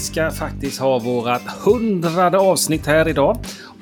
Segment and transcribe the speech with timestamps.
[0.00, 3.38] Vi ska faktiskt ha vårat hundrade avsnitt här idag.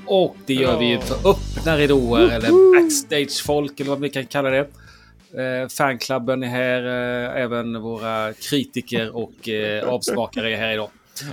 [0.06, 4.68] Och det gör vi för öppna ridåer eller backstage-folk eller vad vi kan kalla det.
[5.42, 10.90] Eh, fanklubben är här, eh, även våra kritiker och eh, avsmakare är här idag.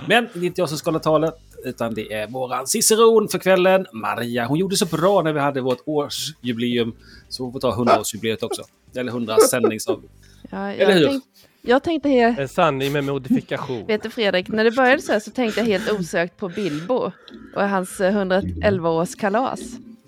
[0.08, 1.34] Men det är inte jag som ska hålla talet,
[1.64, 4.46] utan det är våran ciceron för kvällen, Maria.
[4.46, 6.94] Hon gjorde så bra när vi hade vårt årsjubileum,
[7.28, 8.62] så hon får ta 100-årsjubileet också.
[8.96, 10.02] Eller 100 sändnings av...
[10.50, 11.06] Ja, jag, Eller hur?
[11.06, 11.24] tänk,
[11.66, 13.86] jag tänkte helt, En sanning med modifikation.
[13.86, 17.12] vet du Fredrik, när det började så här så tänkte jag helt osökt på Bilbo
[17.54, 19.60] och hans eh, 111-årskalas.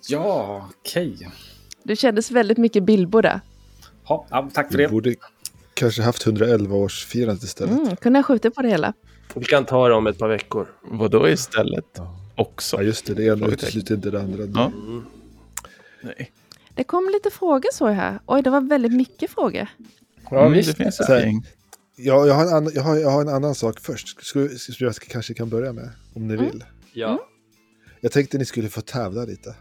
[0.09, 1.29] Ja, okej.
[1.83, 3.41] Det kändes väldigt mycket Bilbo där.
[4.09, 4.89] Ja, ja, tack för Vi det.
[4.91, 5.15] borde
[5.75, 7.79] kanske haft 111-årsfirandet istället.
[7.81, 8.93] Mm, kunde jag skjuta på det hela.
[9.35, 10.67] Vi kan ta det om ett par veckor.
[10.83, 11.99] Vadå istället?
[12.35, 12.77] Också?
[12.77, 13.15] Ja, just det.
[13.15, 14.45] Det ena utesluter inte det andra.
[14.55, 14.73] Ja.
[16.01, 16.31] Nej.
[16.75, 18.19] Det kom lite frågor så här.
[18.27, 19.69] Oj, det var väldigt mycket frågor.
[20.31, 20.69] Ja, Mm, visst.
[20.79, 21.47] det finns ett gäng.
[21.97, 24.25] Ja, jag, har en annan, jag, har, jag har en annan sak först.
[24.27, 26.65] Skulle, skulle jag kanske kan börja med, om ni vill.
[26.93, 27.21] Ja.
[28.01, 29.55] Jag tänkte ni skulle få tävla lite.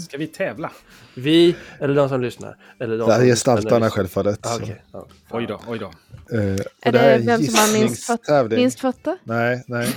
[0.00, 0.72] Ska vi tävla?
[1.16, 2.56] Vi, eller de som lyssnar.
[2.80, 4.46] Eller de Det här som är gestaltarna självfallet.
[4.46, 4.82] Ah, okej.
[4.92, 5.08] Ja.
[5.30, 5.86] Oj då, oj då.
[5.86, 5.92] Och
[6.34, 8.58] Är det det en vem som har minst, gissningstävling.
[8.60, 9.16] minst fötter?
[9.24, 9.96] Nej, nej.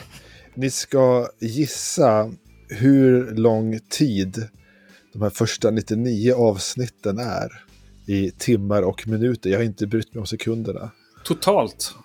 [0.53, 2.31] Ni ska gissa
[2.67, 4.47] hur lång tid
[5.13, 7.63] de här första 99 avsnitten är
[8.11, 9.49] i timmar och minuter.
[9.49, 10.91] Jag har inte brytt mig om sekunderna.
[11.23, 11.95] Totalt.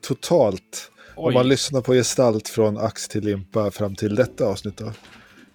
[0.00, 1.34] Totalt, om Oj.
[1.34, 4.92] man lyssnar på gestalt från ax till limpa fram till detta avsnitt då.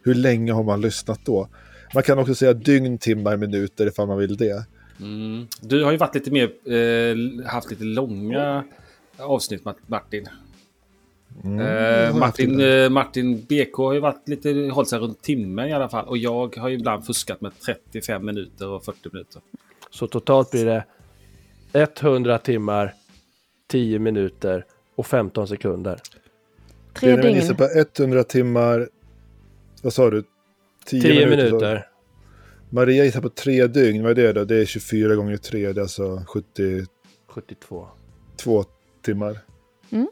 [0.03, 1.47] Hur länge har man lyssnat då?
[1.93, 4.65] Man kan också säga dygn, timmar, minuter ifall man vill det.
[4.99, 5.47] Mm.
[5.61, 8.63] Du har ju varit lite mer, eh, haft lite långa
[9.17, 10.27] avsnitt Mart- Martin.
[11.43, 15.73] Mm, Eh, Martin, eh, Martin BK har ju varit lite, hållit sig runt timmen i
[15.73, 16.05] alla fall.
[16.07, 19.41] Och jag har ju ibland fuskat med 35 minuter och 40 minuter.
[19.93, 20.85] Så totalt blir det
[21.73, 22.93] 100 timmar,
[23.67, 24.65] 10 minuter
[24.95, 25.99] och 15 sekunder.
[26.93, 27.85] Tre Benjamin gissar dygn.
[27.95, 28.89] på 100 timmar.
[29.81, 30.23] Vad sa du?
[30.85, 31.45] 10, 10 minuter.
[31.45, 31.87] minuter.
[32.69, 34.03] Maria gissar på tre dygn.
[34.03, 34.45] Vad är det då?
[34.45, 35.73] Det är 24 gånger 3.
[35.73, 36.85] Det är alltså 72
[37.27, 38.65] 72.
[39.01, 39.39] timmar.
[39.91, 40.07] Mm.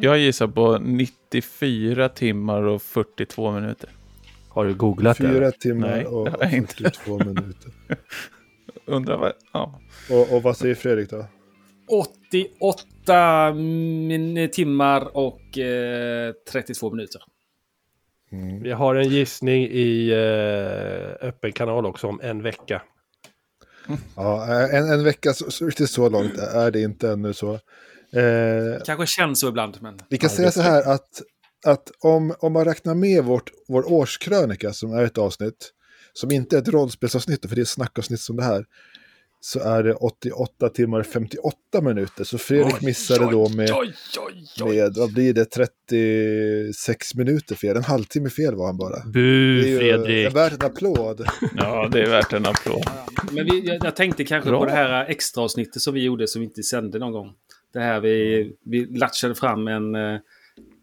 [0.00, 3.90] Jag gissar på 94 timmar och 42 minuter.
[4.54, 5.28] Har du googlat det?
[5.28, 5.50] 4 eller?
[5.50, 6.74] timmar Nej, och det inte.
[6.74, 7.70] 42 minuter.
[8.86, 9.32] Undrar vad...
[9.52, 9.80] Ja.
[10.10, 11.26] Och, och vad säger Fredrik då?
[11.88, 17.20] 88 min- timmar och eh, 32 minuter.
[18.62, 22.82] Vi har en gissning i eh, öppen kanal också om en vecka.
[24.16, 27.52] Ja, en, en vecka, så, så, riktigt så långt är det inte ännu så.
[27.54, 29.98] Eh, Kanske känns så ibland, men...
[30.10, 31.08] vi kan säga så här att,
[31.64, 35.70] att om, om man räknar med vårt, vår årskrönika som är ett avsnitt,
[36.12, 38.64] som inte är ett rollspelsavsnitt, för det är ett snackavsnitt som det här,
[39.40, 42.24] så är det 88 timmar och 58 minuter.
[42.24, 44.76] Så Fredrik missade då med, Oj, oj, oj.
[44.76, 47.76] med, vad blir det, 36 minuter fel.
[47.76, 49.04] En halvtimme fel var han bara.
[49.06, 50.34] Bu, Det är ju Fredrik!
[50.36, 51.26] värt en applåd.
[51.56, 52.84] ja, det är värt en applåd.
[53.32, 54.58] Men vi, jag, jag tänkte kanske Bra.
[54.58, 57.32] på det här extra avsnittet som vi gjorde som vi inte sände någon gång.
[57.72, 60.18] Det här vi, vi latchade fram en eh,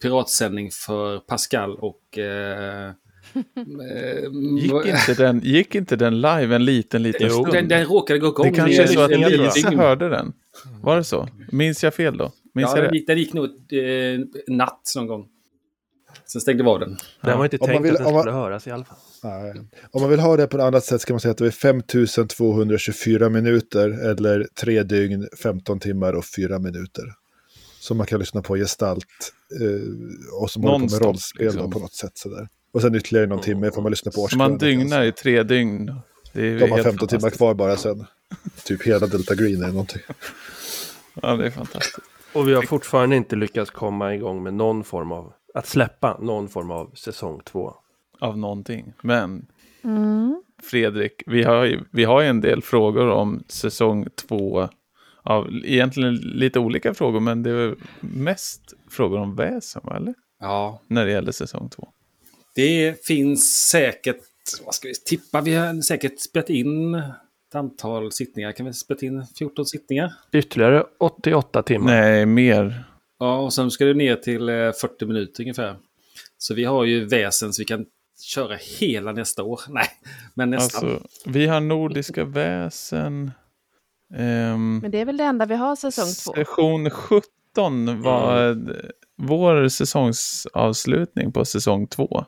[0.02, 2.18] piratsändning för Pascal och...
[2.18, 2.90] Eh,
[3.36, 4.30] eh,
[4.60, 7.34] Gick inte, den, gick inte den live en liten, liten Jo.
[7.34, 7.54] stund?
[7.54, 8.52] den, den råkade gå igång.
[8.52, 9.12] det kanske är så att
[9.56, 10.34] Lisa hörde den.
[10.82, 11.28] Var det så?
[11.52, 12.32] Minns jag fel då?
[12.54, 12.98] Minns Ja, jag den det?
[12.98, 15.28] gick, den gick nog eh, natt någon gång.
[16.26, 16.98] Sen stängde vi av den.
[17.22, 18.84] Den var inte Om man tänkt vill- att den om man- skulle höras i alla
[18.86, 18.98] fall.
[19.24, 19.54] Nej.
[19.92, 21.52] Om man vill ha det på ett annat sätt ska man säga att det är
[21.52, 27.04] 5224 minuter eller 3 dygn, 15 timmar och 4 minuter.
[27.80, 29.06] Som man kan lyssna på gestalt
[30.42, 31.72] och som håller på med rollspel då, liksom.
[31.72, 32.18] på något sätt.
[32.18, 32.48] Sådär.
[32.74, 34.80] Och sen ytterligare någon timme får man lyssna på Så man årskrönikan.
[34.80, 35.94] dygnar i tre dygn.
[36.34, 38.06] Det är De har helt 15 timmar kvar bara sen.
[38.64, 40.02] Typ hela Delta Green eller någonting.
[41.22, 42.00] Ja, det är fantastiskt.
[42.34, 46.50] Och vi har fortfarande inte lyckats komma igång med någon form av, att släppa någon
[46.50, 47.74] form av säsong två.
[48.20, 48.94] Av någonting.
[49.02, 49.46] Men
[49.84, 50.44] Mm.
[50.64, 54.70] Fredrik, vi har, ju, vi har ju en del frågor om säsong två.
[55.24, 60.14] Av egentligen lite olika frågor, men det är mest frågor om väsen, va, eller?
[60.40, 61.88] Ja, När det gäller säsong två.
[62.55, 64.17] det finns säkert...
[64.66, 65.41] Vad ska vi tippa?
[65.41, 68.52] Vi har säkert spelat in ett antal sittningar.
[68.52, 70.14] Kan vi spela in 14 sittningar?
[70.32, 71.91] Ytterligare 88 timmar.
[71.91, 72.84] Nej, mer.
[73.20, 75.76] Ja, och sen ska det ner till eh, 40 minuter ungefär.
[76.37, 77.85] Så vi har ju väsen så vi kan
[78.22, 79.61] köra hela nästa år.
[79.70, 79.87] Nej,
[80.34, 80.90] men nästan.
[80.90, 83.32] Alltså, vi har nordiska väsen.
[84.16, 86.34] Ehm, Men det är väl det enda vi har säsong två.
[86.41, 87.22] Session 17
[88.02, 88.58] var
[89.18, 92.26] vår säsongsavslutning på säsong 2.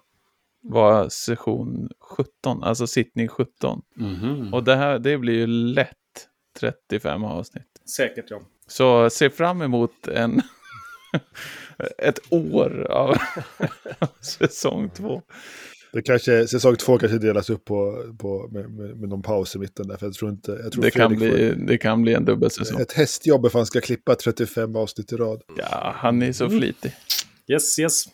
[0.62, 3.82] Var session 17, alltså sittning 17.
[3.96, 4.54] Mhm.
[4.54, 5.98] Och det här, det blir ju lätt
[6.60, 7.82] 35 avsnitt.
[7.96, 8.42] Säkert ja.
[8.68, 10.42] Så se fram emot en,
[11.98, 13.18] ett år av
[14.22, 15.22] säsong två.
[15.94, 19.60] Det kanske, säsong två kanske delas upp på, på, med, med, med någon paus i
[19.60, 19.88] mitten.
[19.88, 22.26] Där, för jag tror inte, jag tror Det kan, bli, får det kan bli en
[22.26, 22.82] dubbelsäsong.
[22.82, 25.42] ett hästjobb ifall han ska klippa 35 avsnitt i rad.
[25.58, 26.96] Ja, han är så flitig.
[27.48, 28.06] Yes, yes.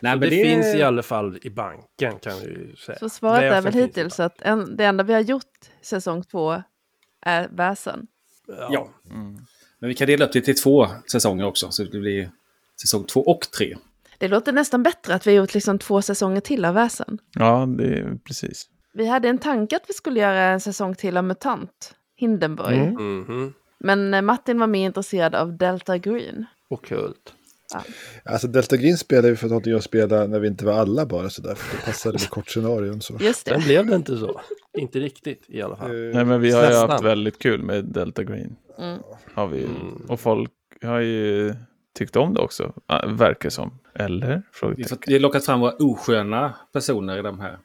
[0.00, 2.98] Nej, men det, finns i alla fall i banken kan vi säga.
[2.98, 5.44] Så svaret Det är väl hittills att en, det enda vi har gjort
[5.82, 6.62] säsong två
[7.20, 8.06] är väsen.
[8.46, 8.68] banken.
[8.70, 8.90] Ja.
[9.78, 11.70] Men vi kan dela upp det till två säsonger också.
[11.70, 12.30] Så det blir
[12.80, 13.76] säsong två och tre.
[14.18, 17.18] Det låter nästan bättre att vi har gjort liksom två säsonger till av väsen.
[17.34, 18.66] Ja, det är precis.
[18.94, 22.78] Vi hade en tanke att vi skulle göra en säsong till av MUTANT, Hindenburg.
[22.78, 23.18] Mm.
[23.20, 23.54] Mhm.
[23.80, 26.44] Men eh, Martin var mer intresserad av Delta Green.
[26.70, 27.34] Ockult.
[28.24, 31.06] Alltså Delta Green spelade vi för att någonting att spela när vi inte var alla
[31.06, 31.54] bara sådär.
[31.54, 33.16] För det passade med kortscenarion så.
[33.20, 33.66] Just Sen det.
[33.66, 34.40] blev det inte så.
[34.78, 35.90] inte riktigt i alla fall.
[35.90, 38.56] Eh, Nej, men vi har ju haft väldigt kul med Delta Green.
[38.78, 38.98] Mm.
[39.34, 39.64] Har vi.
[39.64, 39.96] Mm.
[40.08, 40.50] Och folk
[40.82, 41.54] har ju
[41.98, 43.78] tyckt om det också, äh, verkar som.
[43.94, 44.42] Eller?
[44.52, 45.12] Frågetecken.
[45.12, 47.58] har lockat fram våra osköna personer i de här.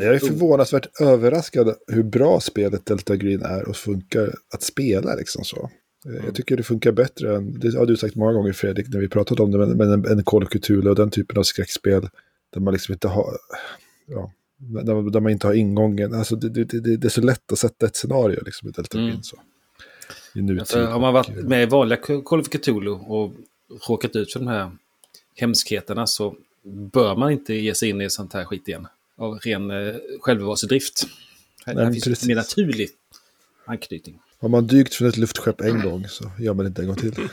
[0.00, 5.44] Jag är förvånansvärt överraskad hur bra spelet Delta Green är och funkar att spela liksom
[5.44, 5.70] så.
[6.06, 9.00] Eh, Jag tycker det funkar bättre än, det har du sagt många gånger Fredrik när
[9.00, 11.42] vi pratat om det, men, men en, en Call of Cthulhu och den typen av
[11.42, 12.08] skräckspel
[12.52, 13.26] där man liksom inte har,
[14.06, 16.14] ja, där, där man inte har ingången.
[16.14, 18.98] Alltså det, det, det, det är så lätt att sätta ett scenario liksom i Delta
[18.98, 19.22] Green Mm.
[19.22, 19.36] så.
[20.36, 20.60] I nutid.
[20.60, 23.34] Alltså, har man varit Och, med i vanliga Call of Cthulhu och
[23.88, 24.70] råkat ut för de här
[25.34, 26.36] hemskheterna så
[26.92, 28.86] bör man inte ge sig in i sånt här skit igen.
[29.16, 31.06] Av ren eh, självbevarelsedrift.
[31.66, 32.28] Här, Nej, här men finns en precis.
[32.28, 32.88] mer naturlig
[33.64, 34.20] anknytning.
[34.38, 37.28] Har man dykt från ett luftskepp en gång så gör man inte en gång till.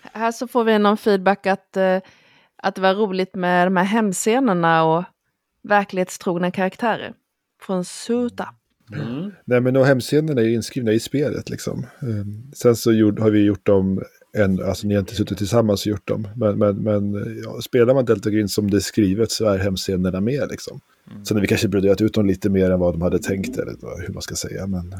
[0.00, 2.00] Här så får vi någon feedback att, eh,
[2.56, 5.04] att det var roligt med de här hemscenerna och
[5.62, 7.14] verklighetstrogna karaktärer.
[7.62, 8.54] Från Suta.
[8.92, 9.30] Mm.
[9.44, 11.86] Nej men och hemscenerna är ju inskrivna i spelet liksom.
[12.02, 14.02] Ehm, Sen så gjord, har vi gjort dem,
[14.32, 16.28] en, alltså ni har inte suttit tillsammans och gjort dem.
[16.36, 17.14] Men, men, men
[17.44, 20.80] ja, spelar man Delta Green som det är skrivet så är hemscenerna med liksom.
[21.24, 24.06] Sen har vi kanske broderat ut dem lite mer än vad de hade tänkt eller
[24.06, 24.66] hur man ska säga.
[24.66, 24.94] Men,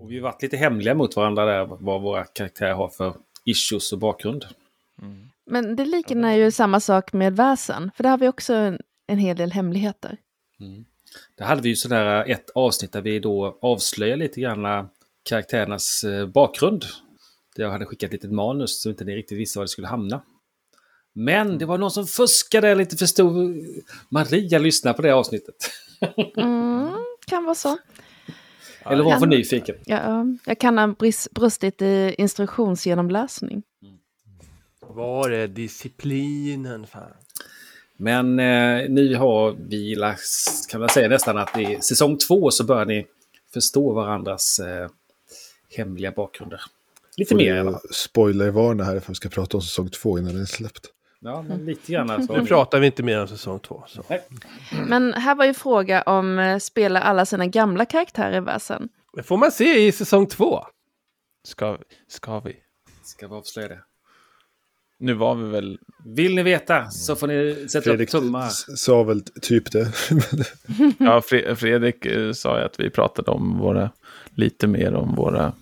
[0.00, 3.92] Och vi har varit lite hemliga mot varandra där, vad våra karaktärer har för issues
[3.92, 4.44] och bakgrund.
[5.50, 7.90] Men det liknar ju samma sak med väsen.
[7.96, 10.16] För där har vi också en, en hel del hemligheter.
[11.34, 14.88] Där hade vi ju sådär ett avsnitt där vi då avslöjar lite grann
[15.28, 16.84] karaktärernas eh, bakgrund.
[17.56, 20.22] Där jag hade skickat lite manus så inte ni riktigt visste var det skulle hamna.
[21.12, 23.54] Men det var någon som fuskade lite för stor.
[24.08, 25.54] Maria lyssnade på det avsnittet.
[26.36, 26.94] Mm,
[27.26, 27.78] kan vara så.
[28.84, 29.76] Eller var för nyfiken.
[29.84, 30.94] Ja, jag kan ha
[31.30, 33.62] brustit i instruktionsgenomläsning.
[34.80, 37.12] Var är disciplinen fan?
[38.00, 39.96] Men eh, nu har vi,
[40.70, 43.06] kan man säga nästan att i säsong två så börjar ni
[43.52, 44.88] förstå varandras eh,
[45.76, 46.60] hemliga bakgrunder.
[47.16, 47.80] Lite mer i alla fall.
[47.90, 50.86] Spoilervarna här för att vi ska prata om säsong två innan den är släppt.
[51.20, 52.26] Ja, men lite grann.
[52.26, 52.36] Så.
[52.36, 53.84] Nu pratar vi inte mer om säsong två.
[53.86, 54.02] Så.
[54.88, 58.88] Men här var ju fråga om eh, spelar alla sina gamla karaktärer i väsen.
[59.12, 60.64] Det får man se i säsong två.
[61.44, 62.56] Ska, ska vi?
[63.02, 63.80] Ska vi avslöja det?
[65.00, 65.78] Nu var vi väl...
[66.04, 68.48] Vill ni veta så får ni sätta Fredrik upp tummar.
[68.76, 69.84] sa väl typ det.
[70.98, 73.90] Ja, Fre- Fredrik eh, sa ju att vi pratade om våra...
[74.34, 75.52] Lite mer om våra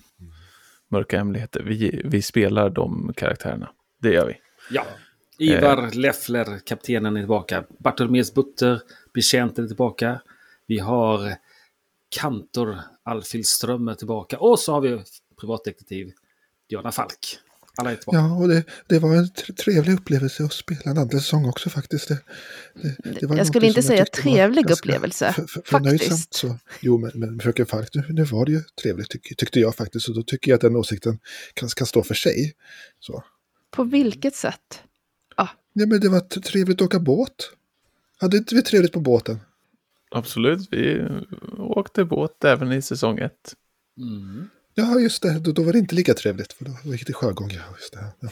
[0.88, 1.62] mörka hemligheter.
[1.62, 3.70] Vi, vi spelar de karaktärerna.
[4.02, 4.34] Det gör vi.
[4.70, 4.84] Ja.
[5.38, 7.64] Ivar Leffler, kaptenen, är tillbaka.
[7.78, 8.80] Bartolomeus Butter,
[9.14, 10.20] betjänten, är tillbaka.
[10.66, 11.32] Vi har
[12.20, 14.38] kantor Alfhild Ström är tillbaka.
[14.38, 14.98] Och så har vi
[15.40, 16.12] privatdetektiv
[16.70, 17.38] Diana Falk.
[17.76, 18.18] Alla är tillbaka.
[18.18, 21.70] Ja, och det, det var en tre- trevlig upplevelse att spela en andra säsong också
[21.70, 22.08] faktiskt.
[22.08, 22.18] Det,
[22.74, 26.34] det, det var Jag skulle inte säga trevlig upplevelse, för- för- faktiskt.
[26.34, 26.58] Så.
[26.80, 30.08] Jo, men, men fröken Falk, nu, nu var det ju trevligt tyck, tyckte jag faktiskt.
[30.08, 31.18] Och då tycker jag att den åsikten
[31.54, 32.54] kan, kan stå för sig.
[33.00, 33.24] Så.
[33.70, 34.82] På vilket sätt?
[35.36, 37.50] Ja, men det var trevligt att åka båt.
[38.18, 39.38] Hade inte vi trevligt på båten?
[40.10, 41.08] Absolut, vi
[41.58, 43.54] åkte båt även i säsong ett.
[43.98, 44.48] Mm.
[44.78, 45.38] Ja, just det.
[45.38, 46.52] Då, då var det inte lika trevligt.
[46.52, 47.50] För då gick det sjögång.
[47.50, 47.98] Ja, just det.
[48.20, 48.28] Ja.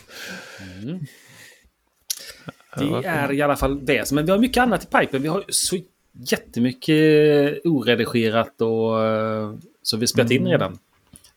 [2.77, 4.17] Det är i alla fall väsen.
[4.17, 5.23] Men vi har mycket annat i pipen.
[5.23, 5.77] Vi har så
[6.13, 10.79] jättemycket oredigerat och eh, så vi spelat in redan.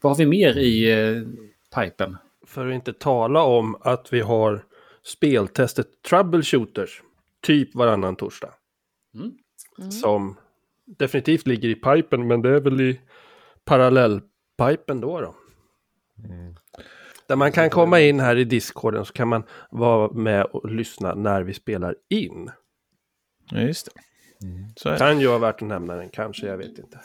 [0.01, 1.23] Vad har vi mer i eh,
[1.75, 2.17] pipen?
[2.45, 4.63] För att inte tala om att vi har
[5.03, 7.01] speltestet Troubleshooters.
[7.41, 8.53] Typ varannan torsdag.
[9.15, 9.91] Mm.
[9.91, 10.37] Som
[10.85, 12.99] definitivt ligger i pipen men det är väl i
[14.57, 15.21] parallellpipen då.
[15.21, 15.35] då.
[17.27, 21.15] Där man kan komma in här i discorden så kan man vara med och lyssna
[21.15, 22.49] när vi spelar in.
[23.51, 23.91] Ja, just det.
[24.75, 24.99] Så är det.
[24.99, 26.99] Kan ju vara värt att nämna den, kanske, jag vet inte.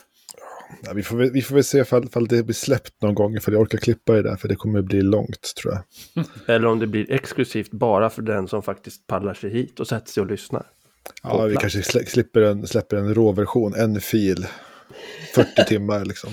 [0.83, 3.35] Ja, vi, får, väl- vi får väl se ifall, ifall det blir släppt någon gång,
[3.35, 6.25] ifall jag orkar klippa det där, för det kommer bli långt tror jag.
[6.55, 10.11] Eller om det blir exklusivt bara för den som faktiskt pallar sig hit och sätter
[10.11, 10.65] sig och lyssnar.
[11.23, 11.73] Ja, vi plats.
[11.75, 14.47] kanske slipper en, släpper en råversion, en fil,
[15.35, 16.29] 40 timmar liksom.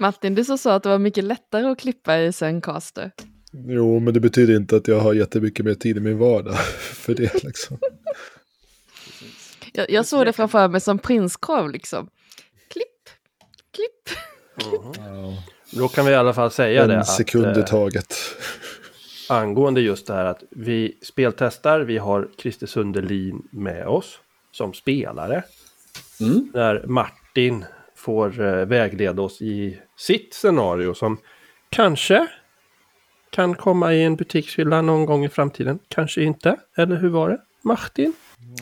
[0.00, 3.12] Martin, du så sa att det var mycket lättare att klippa i Zencaster.
[3.52, 7.14] Jo, men det betyder inte att jag har jättemycket mer tid i min vardag för
[7.14, 7.78] det liksom.
[9.72, 12.08] Jag, jag såg det framför mig som prinskorv liksom.
[12.68, 13.08] Klipp,
[13.74, 14.18] klipp.
[15.70, 18.14] Då kan vi i alla fall säga det En sekund i eh, taget.
[19.28, 24.18] angående just det här att vi speltestar, vi har Christer Sundelin med oss
[24.52, 25.44] som spelare.
[26.20, 26.50] Mm.
[26.54, 27.64] När Martin
[28.00, 31.18] får eh, vägleda oss i sitt scenario som
[31.70, 32.26] kanske
[33.30, 35.78] kan komma i en butikshylla någon gång i framtiden.
[35.88, 36.56] Kanske inte.
[36.76, 37.38] Eller hur var det?
[37.64, 38.12] Martin?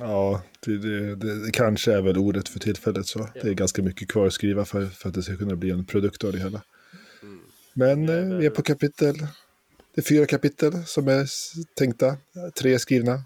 [0.01, 3.29] Ja, det, det, det, det kanske är väl ordet för tillfället så.
[3.43, 5.85] Det är ganska mycket kvar att skriva för, för att det ska kunna bli en
[5.85, 6.63] produkt av det hela.
[7.75, 9.15] Men eh, vi är på kapitel.
[9.95, 11.27] Det är fyra kapitel som är
[11.79, 12.17] tänkta.
[12.61, 13.23] Tre är skrivna.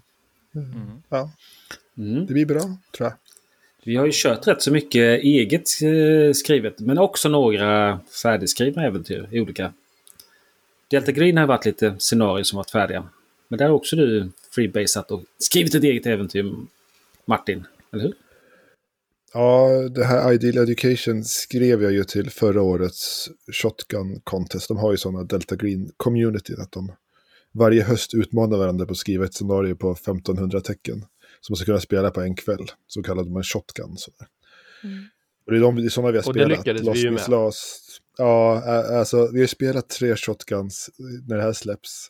[1.09, 1.31] Ja,
[1.97, 2.25] Mm.
[2.25, 2.61] det blir bra
[2.97, 3.13] tror jag.
[3.85, 9.29] Vi har ju kört rätt så mycket eget eh, skrivet, men också några färdigskrivna äventyr
[9.31, 9.73] i olika.
[10.91, 13.09] Delta Green har varit lite scenarier som varit färdiga.
[13.47, 16.55] Men där har också du freebasat och skrivit ett eget äventyr,
[17.25, 17.65] Martin.
[17.93, 18.13] Eller hur?
[19.33, 24.67] Ja, det här Ideal Education skrev jag ju till förra årets Shotgun Contest.
[24.67, 26.91] De har ju sådana Delta Green community att de
[27.51, 31.05] varje höst utmanar varandra på att skriva ett scenario på 1500 tecken.
[31.43, 32.65] Som man ska kunna spela på en kväll.
[32.87, 33.97] Så kallade man shotgun.
[33.97, 34.27] Sådär.
[35.45, 36.57] Och det är de, det är sådana vi har Och det spelat.
[36.57, 37.39] lyckades vi Lost ju Miss med.
[37.39, 37.99] Lost.
[38.17, 38.63] Ja,
[38.99, 40.89] alltså vi har spelat tre shotguns
[41.27, 42.09] när det här släpps.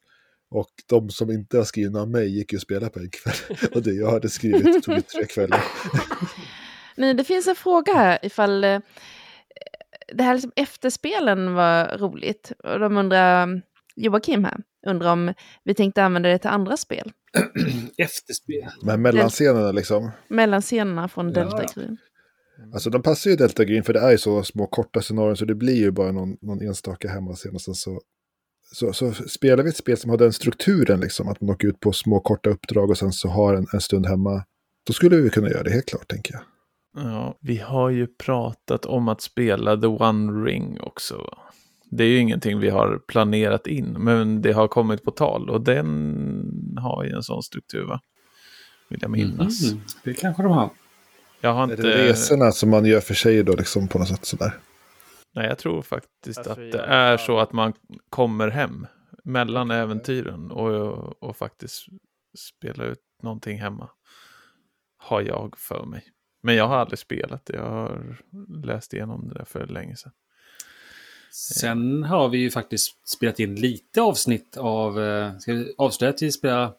[0.51, 3.57] Och de som inte har skrivna av mig gick ju att spela på en kväll.
[3.73, 5.63] Och det jag hade skrivit tog ju tre kvällar.
[6.97, 8.79] Nej, det finns en fråga här ifall eh,
[10.13, 12.51] det här liksom efterspelen var roligt.
[12.63, 13.61] Och de undrar,
[13.95, 17.11] Joakim här, undrar om vi tänkte använda det till andra spel.
[17.97, 18.69] Efterspel.
[18.81, 20.11] Men mellanscenerna liksom.
[20.27, 21.69] Mellan scenerna från Ja, Delta ja.
[21.75, 21.97] Green.
[22.73, 25.45] Alltså de passar ju Delta Green för det är ju så små korta scenarion så
[25.45, 27.55] det blir ju bara någon, någon enstaka hemmascen.
[27.55, 28.01] Och sen så,
[28.73, 31.27] så, så spelar vi ett spel som har den strukturen liksom.
[31.27, 34.05] Att man åker ut på små korta uppdrag och sen så har en, en stund
[34.05, 34.43] hemma.
[34.87, 36.43] Då skulle vi kunna göra det helt klart tänker jag.
[36.95, 41.15] Ja, vi har ju pratat om att spela The One Ring också.
[41.97, 45.62] Det är ju ingenting vi har planerat in, men det har kommit på tal och
[45.62, 48.01] den har ju en sån struktur, va?
[48.89, 49.71] Vill jag minnas.
[49.71, 50.69] Mm, det kanske de har.
[51.41, 51.81] Jag har Är inte...
[51.83, 54.53] det resorna som man gör för sig då liksom på något sätt sådär?
[55.35, 57.73] Nej, jag tror faktiskt Alltså, att det jag- är så att man
[58.09, 58.88] kommer hem
[59.23, 61.85] mellan äventyren och, och faktiskt
[62.38, 63.89] spelar ut någonting hemma.
[64.97, 66.03] Har jag för mig.
[66.43, 67.55] Men jag har aldrig spelat det.
[67.55, 68.17] Jag har
[68.65, 70.12] läst igenom det där för länge sedan.
[71.35, 75.03] Sen har vi ju faktiskt spelat in lite avsnitt av...
[75.03, 76.73] eh, Ska vi avslöja att vi spelar...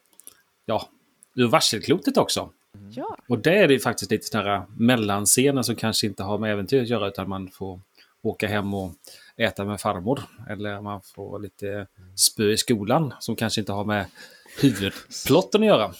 [0.66, 0.88] Ja,
[1.34, 2.50] ur varselklotet också.
[2.90, 6.38] Ja, Och där är det ju faktiskt lite sådana här mellanscener som kanske inte har
[6.38, 7.80] med äventyr att göra utan man får
[8.22, 8.92] åka hem och
[9.36, 10.20] äta med farmor.
[10.50, 14.06] Eller man får lite spö i skolan som kanske inte har med
[14.60, 15.94] huvudplotten att göra.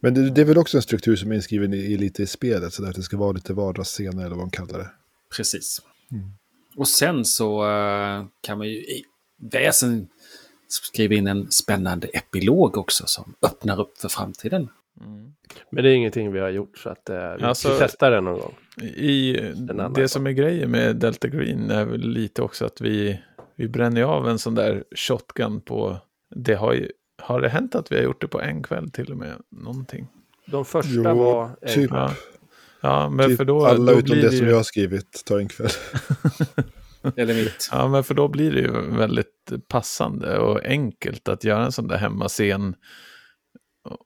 [0.00, 2.26] Men det, det är väl också en struktur som är inskriven i, i lite i
[2.26, 2.74] spelet.
[2.74, 4.90] Så att det ska vara lite vardagsscener eller vad man kallar det.
[5.36, 5.82] Precis.
[6.78, 9.04] Och sen så eh, kan man ju i
[9.52, 10.08] väsen
[10.68, 14.68] skriva in en spännande epilog också som öppnar upp för framtiden.
[15.70, 18.38] Men det är ingenting vi har gjort så att eh, vi, Alltså- testar det någon
[18.40, 18.54] gång.
[18.82, 20.08] I, det gång.
[20.08, 23.20] som är grejen med Delta Green är väl lite också att vi,
[23.56, 25.96] vi bränner av en sån där shotgun på...
[26.34, 26.90] Det har ju...
[27.22, 29.32] Har det hänt att vi har gjort det på en kväll till och med?
[29.50, 30.06] Någonting.
[30.46, 31.50] De första Jo, var...
[31.66, 31.90] typ.
[31.90, 32.12] Ja,
[32.80, 33.66] ja men typ för då...
[33.66, 35.70] alla då utom blir det det som ju, jag har skrivit tar en kväll.
[37.16, 37.68] Eller mitt.
[37.72, 41.88] Ja, men för då blir det ju väldigt passande och enkelt att göra en sån
[41.88, 42.74] där hemmascen.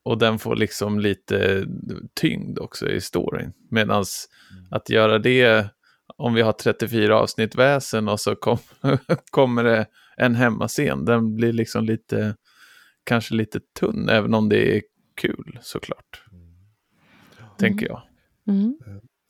[0.04, 1.66] Och den får liksom lite
[2.14, 3.52] tyngd också i storyn.
[3.70, 4.04] Medan
[4.70, 5.66] att göra det,
[6.16, 8.58] om vi har 34 avsnitt väsen och så kom,
[9.30, 9.86] kommer det
[10.16, 12.36] en hemmascen, den blir liksom lite,
[13.04, 14.82] kanske lite tunn, även om det är
[15.20, 16.24] kul såklart.
[17.58, 18.02] Tänker jag.
[18.48, 18.78] Mm.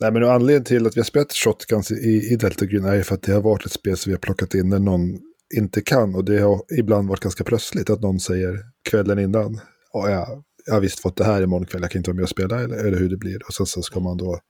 [0.01, 3.15] Nej, men anledningen till att vi har spelat Shotguns i, i Delta Green är för
[3.15, 5.21] att det har varit ett spel som vi har plockat in när någon
[5.55, 6.15] inte kan.
[6.15, 9.61] Och det har ibland varit ganska plötsligt att någon säger kvällen innan.
[9.93, 12.23] Ja, jag, jag har visst fått det här imorgon kväll, jag kan inte vara med
[12.23, 13.47] och spela eller, eller hur det blir.
[13.47, 14.41] Och sen så ska man då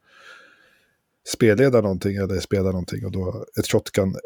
[1.28, 3.04] spelleda någonting eller spela någonting.
[3.04, 4.16] Och då ett Shotgun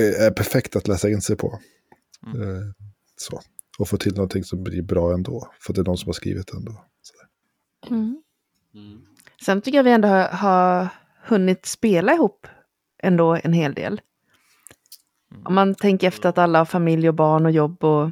[0.00, 1.58] är, är perfekt att läsa in sig på.
[2.26, 3.40] Eh, så.
[3.78, 5.52] Och få till någonting som blir bra ändå.
[5.60, 6.84] För att det är någon som har skrivit det ändå.
[7.02, 7.14] Så.
[7.94, 8.22] Mm.
[9.44, 10.88] Sen tycker jag vi ändå har, har
[11.24, 12.46] hunnit spela ihop
[13.02, 14.00] ändå en hel del.
[15.44, 18.10] Om man tänker efter att alla har familj och barn och jobb och,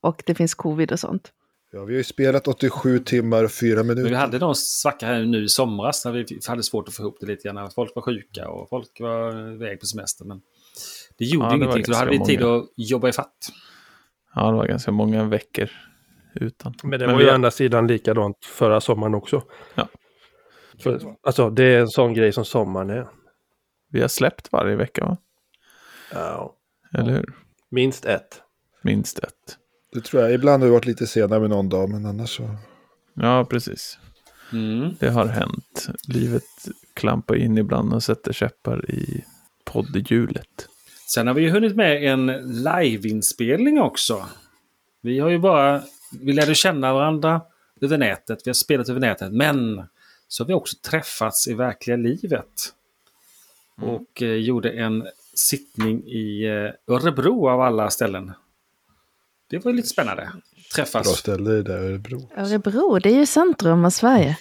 [0.00, 1.32] och det finns covid och sånt.
[1.72, 4.14] Ja, vi har ju spelat 87 timmar och 4 Men vi minuter.
[4.16, 7.26] hade någon svacka här nu i somras när vi hade svårt att få ihop det
[7.26, 7.70] lite grann.
[7.70, 10.24] Folk var sjuka och folk var iväg på semester.
[10.24, 10.40] Men
[11.18, 12.56] det gjorde Ja, det ingenting, för då hade vi tid många.
[12.56, 13.36] att jobba i fatt.
[14.34, 15.70] Ja, det var ganska många veckor
[16.34, 16.74] utan.
[16.82, 19.42] Men det Men var vi ju å andra sidan likadant förra sommaren också.
[19.74, 19.88] Ja.
[20.82, 23.08] För, alltså det är en sån grej som sommaren är.
[23.92, 25.16] Vi har släppt varje vecka, va?
[26.12, 26.56] Ja.
[26.98, 27.34] Eller hur?
[27.70, 28.42] Minst ett.
[28.82, 29.58] Minst ett.
[29.92, 30.32] Det tror jag.
[30.32, 32.56] Ibland har vi varit lite senare med någon dag, men annars så.
[33.14, 33.98] Ja, precis.
[34.52, 34.94] Mm.
[35.00, 35.88] Det har hänt.
[36.08, 36.42] Livet
[36.94, 39.24] klampar in ibland och sätter käppar i
[39.64, 40.68] poddhjulet.
[41.06, 44.26] Sen har vi ju hunnit med en liveinspelning också.
[45.00, 45.82] Vi har ju bara...
[46.20, 47.40] Vi lärde känna varandra
[47.80, 48.40] över nätet.
[48.44, 49.32] Vi har spelat över nätet.
[49.32, 49.86] Men
[50.30, 52.74] så har vi också träffats i verkliga livet.
[53.80, 58.32] Och eh, gjorde en sittning i eh, Örebro av alla ställen.
[59.50, 60.22] Det var ju lite spännande.
[60.22, 60.40] Bra
[60.74, 61.18] Träffas.
[61.18, 62.30] ställe det där Örebro.
[62.36, 64.36] Örebro, det är ju centrum av Sverige.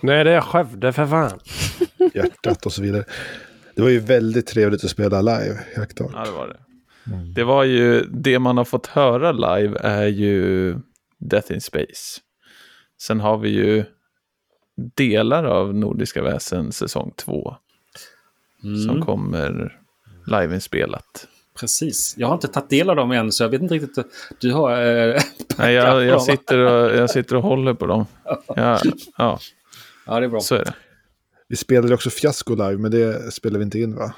[0.00, 1.40] Nej, det är Skövde för fan.
[2.14, 3.04] Hjärtat och så vidare.
[3.74, 6.10] Det var ju väldigt trevligt att spela live, helt klart.
[6.14, 6.60] Ja, det var det.
[7.34, 10.74] Det var ju, det man har fått höra live är ju
[11.18, 12.20] Death in Space.
[13.02, 13.84] Sen har vi ju
[14.76, 17.56] delar av Nordiska väsen säsong 2
[18.62, 19.80] som Mm, kommer
[20.26, 21.28] liveinspelat.
[21.60, 22.14] precis.
[22.18, 24.06] Jag har inte tagit del av dem än, så jag vet inte riktigt.
[24.40, 24.82] Du har...
[24.82, 25.20] Eh,
[25.58, 28.06] Nej, jag, jag, sitter och, jag sitter och håller på dem.
[28.56, 28.80] Ja,
[29.18, 29.38] ja,
[30.06, 30.40] ja, det är bra.
[30.40, 30.74] så är det.
[31.48, 34.14] Vi spelade också Fiasko live, men det spelade vi inte in va?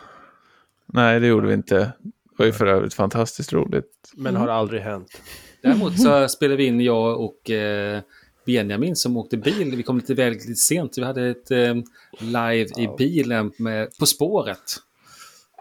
[0.86, 1.76] Nej, det gjorde vi inte.
[1.78, 1.92] Det
[2.38, 3.90] var ju för övrigt fantastiskt roligt.
[4.14, 5.20] Men har aldrig hänt.
[5.62, 8.00] Däremot så spelade vi in jag och eh,
[8.46, 9.76] Benjamin som åkte bil.
[9.76, 10.98] Vi kom lite väldigt lite sent.
[10.98, 11.74] Vi hade ett eh,
[12.18, 14.76] live i bilen med På spåret.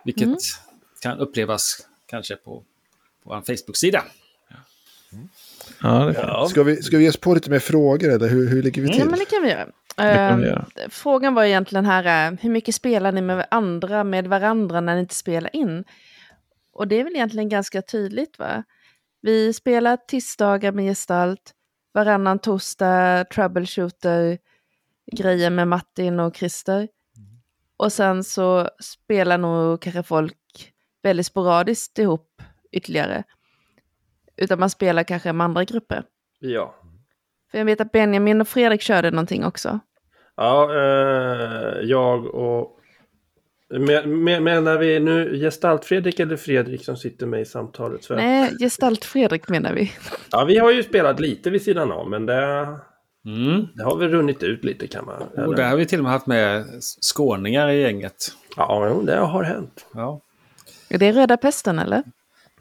[0.06, 0.38] Vilket
[1.02, 2.63] kan upplevas kanske på,
[3.24, 4.04] på vår Facebook-sida.
[5.82, 6.48] Ja, kan, Ja.
[6.50, 8.88] Ska vi, ska vi ge oss på lite mer frågor eller hur, hur ligger vi
[8.88, 9.00] till?
[9.00, 10.41] Ja, men det kan vi göra.
[10.41, 10.65] göra.
[10.89, 15.00] Frågan var egentligen här, eh, hur mycket spelar ni med andra, med varandra när ni
[15.00, 15.84] inte spelar in?
[16.74, 18.63] Och det är väl egentligen ganska tydligt va?
[19.21, 21.55] Vi spelar tisdagar med gestalt,
[21.95, 24.38] varannan torsdag troubleshooter,
[25.12, 26.88] grejer med Martin och Christer.
[27.77, 33.23] Och sen så spelar nog kanske folk väldigt sporadiskt ihop ytterligare.
[34.38, 36.03] Utan man spelar kanske med andra grupper.
[36.39, 36.75] Ja.
[37.51, 39.79] För jag vet att Benjamin och Fredrik körde någonting också.
[40.36, 42.79] Ja, eh, jag och...
[43.80, 48.06] Men, men, menar vi nu Gestalt-Fredrik eller Fredrik som sitter med i samtalet?
[48.06, 49.92] För, Nej, gestalt-Fredrik menar vi.
[50.32, 52.68] Ja, vi har ju spelat lite vid sidan av, men det,
[53.26, 53.68] Mm.
[53.76, 55.16] det har väl runnit ut lite kan man...
[55.22, 55.56] Och eller?
[55.56, 56.66] där har vi till och med haft med
[57.02, 58.16] skåningar i gänget.
[58.58, 59.86] Ja, jo, det har hänt.
[59.94, 60.20] Ja.
[60.90, 62.04] Är det röda pesten eller?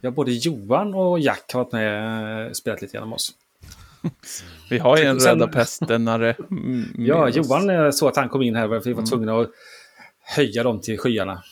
[0.00, 3.32] Ja, både Johan och Jack har varit med och spelat lite med oss.
[4.70, 6.34] Vi har ju en Sen- Röda Pestenare.
[6.50, 7.28] mm, Ja.
[7.28, 8.68] Johan eh, så att han kom in här.
[8.68, 9.50] för Vi var tvungna att
[10.24, 11.42] höja dem till skyarna.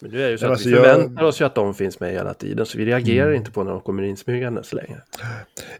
[0.00, 2.00] Men det är ju så att alltså, vi jag- förväntar oss ju att de finns
[2.00, 3.38] med hela tiden, så vi reagerar Mm.
[3.38, 4.96] inte på när de kommer insmygande så länge.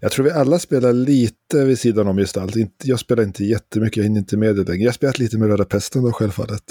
[0.00, 2.54] Jag tror vi alla spelar lite vid sidan om gestalt.
[2.82, 4.82] Jag spelar inte jättemycket, jag hinner inte med det längre.
[4.82, 6.62] Jag har spelat lite med Röda Pesten då självfallet.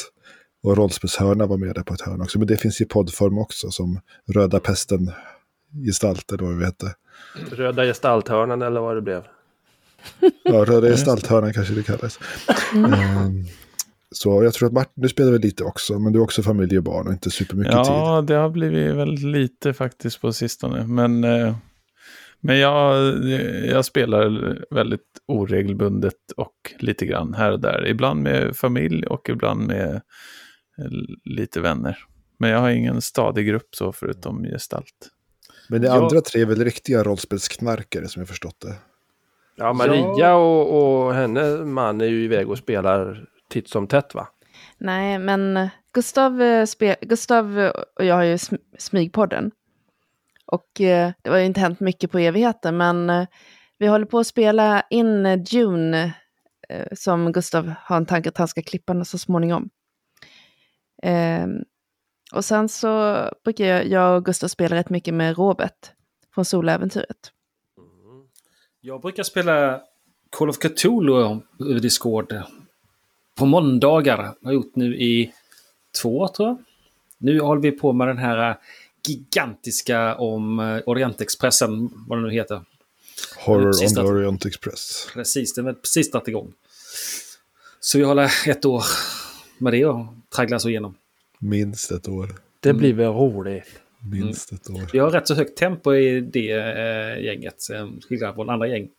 [0.63, 2.37] Och rollspelshörna var med där på ett hörn också.
[2.39, 3.99] Men det finns i poddform också som
[4.33, 5.11] Röda Pesten
[5.85, 6.95] gestalt eller vad vi hette.
[7.51, 9.23] Röda gestalthörnan eller vad det blev.
[10.43, 12.19] Ja, Röda gestalthörnan kanske det kallas.
[12.75, 13.45] Ehm,
[14.11, 16.77] så jag tror att Martin, du spelar väl lite också, men du har också familj
[16.77, 17.79] och barn och inte supermycket tid.
[17.85, 20.87] Ja, det har blivit väldigt lite faktiskt på sistone.
[20.87, 21.55] Men, eh,
[22.39, 23.15] men jag,
[23.65, 27.87] jag spelar väldigt oregelbundet och lite grann här och där.
[27.87, 29.95] Ibland med familj och ibland med
[30.77, 30.91] eh,
[31.25, 31.97] lite vänner.
[32.39, 35.09] Men jag har ingen stadig grupp så förutom gestalt.
[35.69, 38.75] Men de Jag- andra tre är väl riktiga rollspelsknarkare som jag förstått det.
[39.55, 44.27] Ja, Maria och, och henne man är ju iväg och spelar titt som tätt va?
[44.77, 49.51] Nej, men Gustav, eh, spe, Gustav och jag har ju sm- Smygpodden.
[50.45, 53.27] Och eh, det har ju inte hänt mycket på evigheter, men eh,
[53.77, 56.13] vi håller på att spela in June,
[56.69, 59.69] eh, som Gustav har en tanke att han ska klippa så småningom.
[61.03, 61.63] Ehm,
[62.33, 65.91] och sen så brukar jag, jag och Gustav spela rätt mycket med Robert
[66.35, 67.31] från Soläventyret.
[68.81, 69.81] Jag brukar spela
[70.29, 72.33] Call of Cthulhu över Discord
[73.41, 74.33] på måndagar.
[74.41, 75.31] Jag har gjort nu i
[76.01, 76.57] två år tror jag.
[77.17, 78.57] Nu håller vi på med den här
[79.07, 82.61] gigantiska om eh, Orientexpressen, vad den nu heter.
[83.37, 85.07] Horror on the Orient Express.
[85.13, 86.53] Precis, den är precis satt igång.
[87.79, 88.83] Så vi håller ett år
[89.57, 90.95] med det och tragglar oss igenom.
[91.39, 92.35] Minst ett år.
[92.59, 93.65] Det blir väl roligt.
[94.11, 94.89] Minst ett år.
[94.93, 98.89] Vi har rätt så högt tempo i det eh, gänget, eh, skillnad från andra gäng.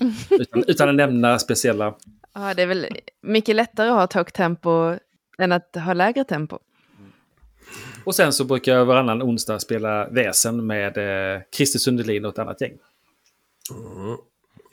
[0.30, 1.94] Utan, utan att nämna speciella.
[2.34, 2.86] Ja, det är väl
[3.22, 4.96] mycket lättare att ha ett högt tempo
[5.38, 6.58] än att ha lägre tempo.
[8.04, 12.38] Och sen så brukar jag varannan onsdag spela väsen med eh, Christer Sundelin och ett
[12.38, 12.78] annat gäng.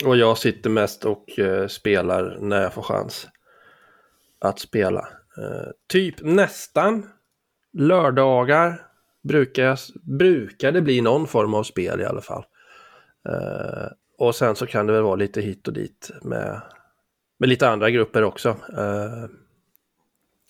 [0.05, 3.27] Och jag sitter mest och eh, spelar när jag får chans
[4.39, 4.99] att spela.
[5.37, 7.09] Eh, typ nästan
[7.73, 8.81] lördagar
[9.23, 12.45] brukar, jag, brukar det bli någon form av spel i alla fall.
[13.29, 16.61] Eh, och sen så kan det väl vara lite hit och dit med,
[17.37, 18.49] med lite andra grupper också.
[18.49, 19.29] Eh,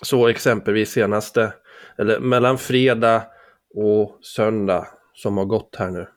[0.01, 1.53] så exempelvis senaste,
[1.97, 3.23] eller mellan fredag
[3.75, 6.07] och söndag som har gått här nu.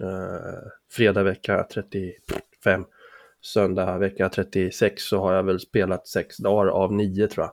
[0.00, 2.84] Eh, fredag vecka 35,
[3.40, 7.52] söndag vecka 36 så har jag väl spelat sex dagar av nio tror jag.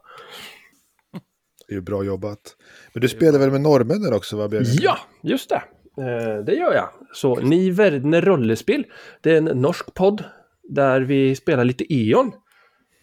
[1.68, 2.56] Det är ju bra jobbat.
[2.94, 4.38] Men du spelar väl med norrmännen också?
[4.38, 4.50] Va?
[4.82, 5.63] Ja, just det.
[5.97, 6.89] Eh, det gör jag.
[7.13, 8.86] Så Ni Verdne Rollespel.
[9.21, 10.23] Det är en norsk podd
[10.63, 12.31] där vi spelar lite E.ON.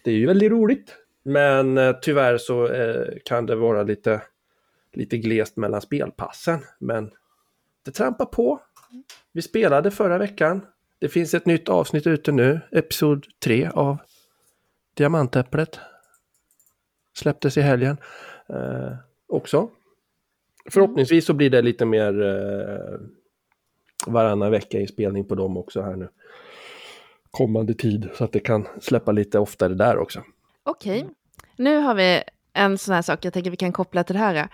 [0.03, 0.95] Det är ju väldigt roligt.
[1.23, 4.21] Men eh, tyvärr så eh, kan det vara lite,
[4.93, 6.59] lite glest mellan spelpassen.
[6.79, 7.11] Men
[7.85, 8.59] det trampar på.
[9.31, 10.65] Vi spelade förra veckan.
[10.99, 12.59] Det finns ett nytt avsnitt ute nu.
[12.71, 13.97] Episod 3 av
[14.93, 15.79] Diamantäpplet.
[17.13, 17.97] Släpptes i helgen
[18.49, 18.95] eh,
[19.27, 19.69] också.
[20.69, 22.99] Förhoppningsvis så blir det lite mer eh,
[24.07, 26.09] varannan vecka inspelning på dem också här nu.
[27.31, 30.23] Kommande tid så att det kan släppa lite oftare där också.
[30.63, 31.09] Okej,
[31.57, 32.23] nu har vi
[32.53, 34.47] en sån här sak jag tänker vi kan koppla till det här.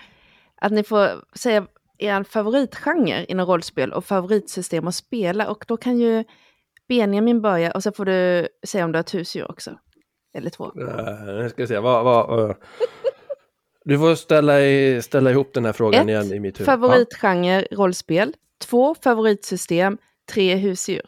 [0.62, 1.68] Att ni får säga
[1.98, 5.50] er favoritgenre inom rollspel och favoritsystem att spela.
[5.50, 6.24] Och då kan ju
[6.88, 9.72] Benjamin börja och så får du säga om du har ett husdjur också.
[10.34, 10.66] Eller två.
[10.66, 12.04] Uh, nu ska vi se, vad...
[12.04, 12.56] vad eh,
[13.86, 16.66] du får ställa, i, ställa ihop den här frågan Ett, igen i mitt huvud.
[16.66, 18.34] Favoritgenre rollspel.
[18.62, 19.98] Två favoritsystem.
[20.32, 21.02] Tre husdjur.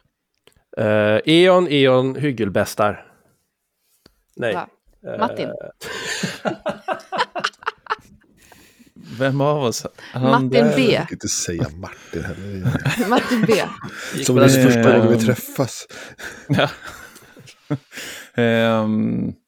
[0.77, 0.83] Ja.
[0.83, 3.05] Eh, E.ON, E.ON, hygelbästar.
[4.35, 4.53] Nej.
[4.53, 4.69] Va?
[5.19, 5.49] Martin.
[9.19, 9.85] Vem av oss?
[10.13, 10.81] Han Martin där- B.
[10.93, 13.07] Jag kan inte säga Martin heller.
[13.09, 13.53] Martin B.
[14.23, 15.87] Som det är första gången vi träffas.
[16.47, 16.69] Ja.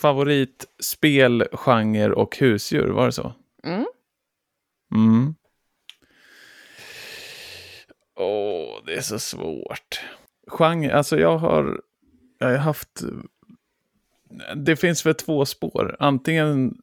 [0.00, 3.32] Favorit, spel, genre och husdjur, var det så?
[3.64, 3.86] Mm.
[4.94, 5.34] Mm.
[8.16, 10.00] Åh, det är så svårt.
[10.46, 11.80] Genre, alltså jag har,
[12.38, 13.02] jag har haft...
[14.56, 15.96] Det finns väl två spår.
[15.98, 16.74] Antingen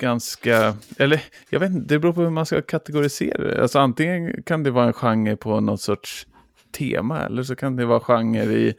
[0.00, 3.62] ganska, eller jag vet inte, det beror på hur man ska kategorisera det.
[3.62, 6.26] Alltså antingen kan det vara en genre på något sorts
[6.72, 8.74] tema, eller så kan det vara genre i,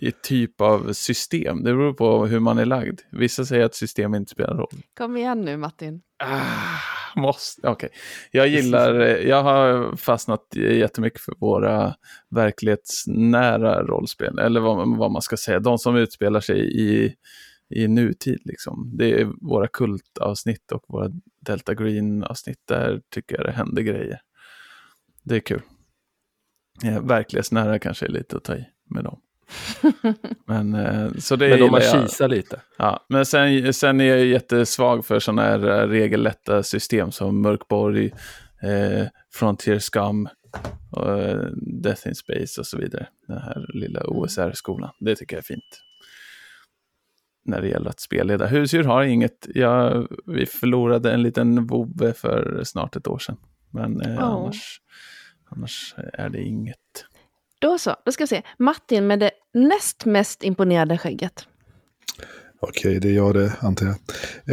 [0.00, 1.64] i typ av system.
[1.64, 3.00] Det beror på hur man är lagd.
[3.10, 4.82] Vissa säger att system inte spelar roll.
[4.96, 6.02] Kom igen nu Martin.
[6.18, 7.88] Ah, måste, okej.
[8.30, 11.94] Jag gillar, jag har fastnat jättemycket för våra
[12.30, 14.38] verklighetsnära rollspel.
[14.38, 17.14] Eller vad, vad man ska säga, de som utspelar sig i,
[17.74, 18.38] i nutid.
[18.44, 18.90] Liksom.
[18.98, 22.60] Det är våra kultavsnitt och våra Delta Green-avsnitt.
[22.68, 24.20] Där tycker jag det händer grejer.
[25.22, 25.62] Det är kul.
[26.82, 29.20] Ja, verklighetsnära kanske är lite att ta i med dem.
[30.46, 32.08] Men, eh, så det Men om man gillar jag.
[32.10, 32.60] kisar lite.
[32.78, 38.06] Ja, men sen, sen är jag jättesvag för sådana här eh, regellätta system som Mörkborg,
[38.62, 40.28] eh, Frontier Scum,
[40.92, 41.46] och, eh,
[41.82, 43.06] Death in Space och så vidare.
[43.28, 44.90] Den här lilla OSR-skolan.
[45.00, 45.80] Det tycker jag är fint.
[47.44, 48.46] När det gäller att spelleda.
[48.46, 49.46] Husdjur har inget.
[49.54, 53.36] Jag, vi förlorade en liten vovve för snart ett år sedan.
[53.70, 54.20] Men eh, Ja.
[54.20, 54.80] annars,
[55.56, 56.76] annars är det inget.
[57.60, 58.42] Då så, då ska vi se.
[58.58, 61.46] Martin med det näst mest imponerande skägget.
[62.60, 63.94] Okej, det är jag det, antar jag.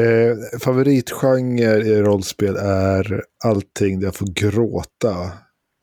[0.05, 5.31] Eh, favoritgenre i rollspel är allting där jag får gråta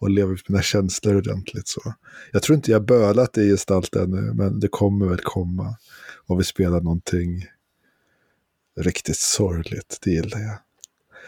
[0.01, 1.69] och leva ut mina känslor ordentligt.
[1.69, 1.95] Så.
[2.33, 5.77] Jag tror inte jag bölat i gestalt ännu, men det kommer väl komma.
[6.27, 7.47] Och vi spelar någonting
[8.81, 10.59] riktigt sorgligt, det gillar jag.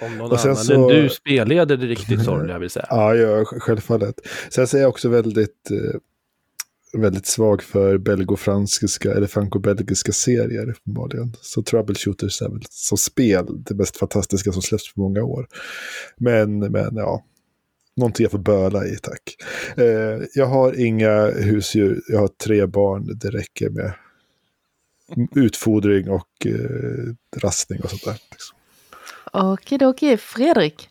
[0.02, 2.86] Om någon Och sen annan så- än du spelleder det riktigt sorgliga vill säga.
[2.90, 4.14] Ja, ja självfallet.
[4.50, 6.00] Sen så är jag också väldigt, eh,
[7.00, 11.36] väldigt svag för belgofranskiska eller franco-belgiska serier uppenbarligen.
[11.40, 15.46] Så Troubleshooters är väl som spel det mest fantastiska som släpps på många år.
[16.16, 17.24] Men, men ja,
[17.96, 19.36] någonting jag får böla i, tack.
[19.76, 23.92] Eh, jag har inga husdjur, jag har tre barn, det räcker med
[25.36, 28.18] utfodring och eh, rastning och sånt där.
[28.30, 28.56] Liksom.
[29.32, 30.88] Okidoki, Fredrik.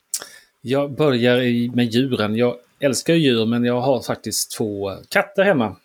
[0.61, 2.35] Jag börjar med djuren.
[2.35, 5.75] Jag älskar ju djur, men jag har faktiskt två katter hemma.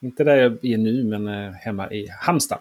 [0.00, 2.58] Inte där jag är nu, men eh, hemma i Halmstad.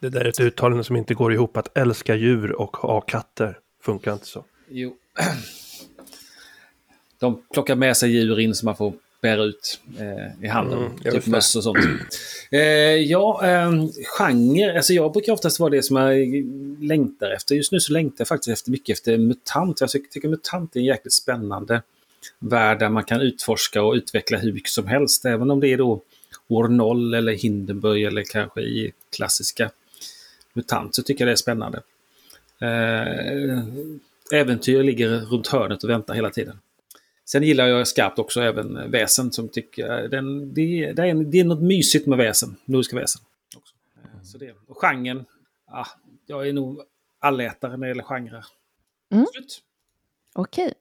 [0.00, 1.56] Det där är ett uttalande som inte går ihop.
[1.56, 4.44] Att älska djur och ha katter funkar inte så.
[4.68, 4.96] Jo.
[7.18, 8.92] De plockar med sig djur in som man får
[9.26, 10.78] bära ut eh, i handen.
[10.78, 11.78] Mm, typ möss och sånt.
[12.50, 13.70] Eh, ja, eh,
[14.18, 14.76] genre.
[14.76, 16.44] Alltså jag brukar oftast vara det som jag
[16.84, 17.54] längtar efter.
[17.54, 19.80] Just nu så längtar jag faktiskt efter mycket efter MUTANT.
[19.80, 21.82] Jag tycker, tycker MUTANT är en jäkligt spännande
[22.38, 25.24] värld där man kan utforska och utveckla hur mycket som helst.
[25.24, 26.02] Även om det är då
[26.48, 29.70] år 0 eller Hindenburg eller kanske i klassiska
[30.52, 31.82] MUTANT så tycker jag det är spännande.
[32.60, 33.64] Eh,
[34.40, 36.58] äventyr ligger runt hörnet och väntar hela tiden.
[37.28, 41.44] Sen gillar jag skarpt också även väsen som tycker den, det, det, är, det är
[41.44, 43.22] något mysigt med väsen, nordiska väsen.
[43.56, 43.74] Också.
[43.96, 45.24] Eh, Så det, och genren,
[45.66, 45.86] ah,
[46.26, 46.80] jag är nog
[47.20, 48.44] allätare när det gäller genrer.
[49.12, 49.26] Mm.
[49.34, 49.60] Slut.
[50.34, 50.72] Okej.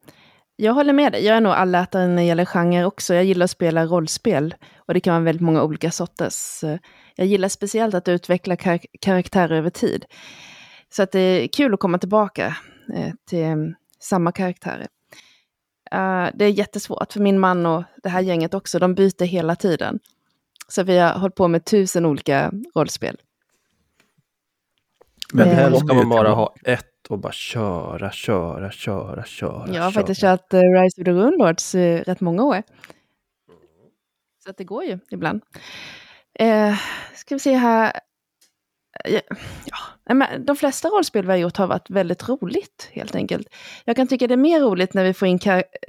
[0.55, 1.25] Jag håller med dig.
[1.25, 3.13] Jag är nog allätare när det gäller genre också.
[3.13, 4.55] Jag gillar att spela rollspel.
[4.75, 6.63] Och det kan vara väldigt många olika sorters.
[6.63, 6.77] Eh,
[7.15, 10.05] Jag gillar speciellt att utveckla kar- karaktärer över tid.
[10.89, 12.57] Så att det är kul att komma tillbaka
[12.95, 13.55] eh, till eh,
[13.99, 14.87] samma karaktärer.
[15.95, 18.79] Eh, det är jättesvårt för min man och det här gänget också.
[18.79, 19.99] De byter hela tiden.
[20.67, 23.17] Så vi har hållit på med tusen olika rollspel.
[25.33, 29.67] Men Eh, helst ska man bara ha ett och bara köra, köra, köra, köra.
[29.67, 29.91] Jag har köra.
[29.91, 32.63] faktiskt kört eh, Rise of the Runelords i rätt många år.
[34.43, 35.41] Så att det går ju ibland.
[36.39, 36.75] Eh,
[37.15, 37.99] ska vi se här.
[40.03, 43.47] Ja, men de flesta rollspel vi har gjort har varit väldigt roligt, helt enkelt.
[43.85, 45.39] Jag kan tycka det är mer roligt när vi får in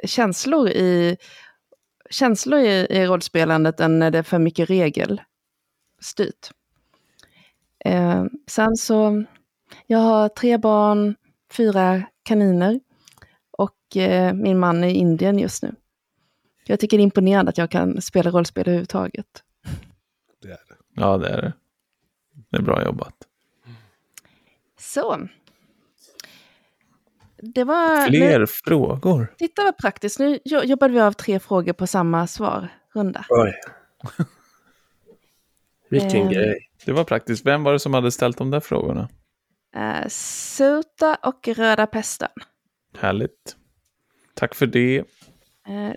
[0.04, 1.16] känslor i,
[2.10, 6.50] känslor i, i rollspelandet än när det är för mycket regelstyrt.
[7.84, 9.24] Eh, sen så,
[9.86, 11.16] jag har tre barn,
[11.52, 12.80] fyra kaniner
[13.50, 15.74] och eh, min man är i Indien just nu.
[16.66, 19.26] Jag tycker det är imponerande att jag kan spela rollspel överhuvudtaget.
[20.42, 20.76] Det är det.
[20.94, 21.52] Ja, det är det.
[22.50, 23.14] Det är bra jobbat.
[24.78, 25.28] Så.
[27.38, 28.00] Det var...
[28.00, 29.34] Nu, Fler frågor.
[29.38, 30.18] titta vad praktiskt.
[30.18, 33.24] Nu jo- jobbade vi av tre frågor på samma svarrunda.
[33.28, 33.52] Oj.
[35.90, 36.28] Vilken Eh.
[36.30, 36.70] grej.
[36.84, 37.46] Det var praktiskt.
[37.46, 39.08] Vem var det som hade ställt de där frågorna?
[39.76, 42.28] Uh, Suta och Röda Pesten.
[42.98, 43.56] Härligt.
[44.34, 45.04] Tack för det.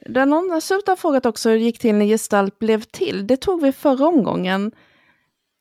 [0.06, 3.28] Det är någon, Suta har frågat också hur det gick till när Gestalt blev till.
[3.28, 4.72] Det tog vi förra omgången.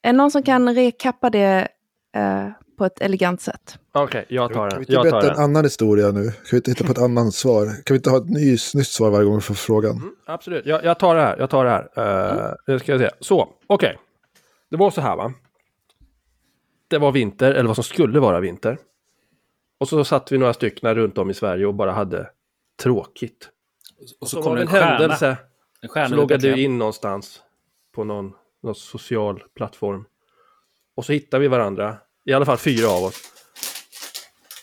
[0.03, 1.69] Är det någon som kan rekappa det
[2.17, 3.79] eh, på ett elegant sätt?
[3.93, 4.81] Okej, jag tar Kan vi den.
[4.81, 5.45] inte Jag berätta en den.
[5.45, 6.25] annan historia nu?
[6.25, 7.67] Kan vi inte hitta på ett annat svar?
[7.67, 9.97] Kan vi inte ha ett ny, nytt svar varje gång vi får frågan?
[9.97, 11.37] Mm, absolut, jag, jag tar det här.
[11.39, 11.83] Jag tar det här.
[12.49, 13.11] Uh, det ska jag säga.
[13.21, 13.99] Så, okej.
[14.71, 15.33] Det var så här va.
[16.89, 18.79] Det var vinter, eller vad som skulle vara vinter.
[19.81, 22.31] Och så satt vi några stycken runt om i Sverige och bara hade
[22.83, 23.49] tråkigt.
[24.21, 24.87] Och Så, så var kom det en en stjärna.
[24.87, 25.37] händelse.
[25.81, 27.41] En stjärna Så loggade du in någonstans
[27.95, 28.33] på någon,
[28.63, 30.05] någon social plattform.
[30.95, 33.23] Och så hittade vi varandra, i alla fall fyra av oss.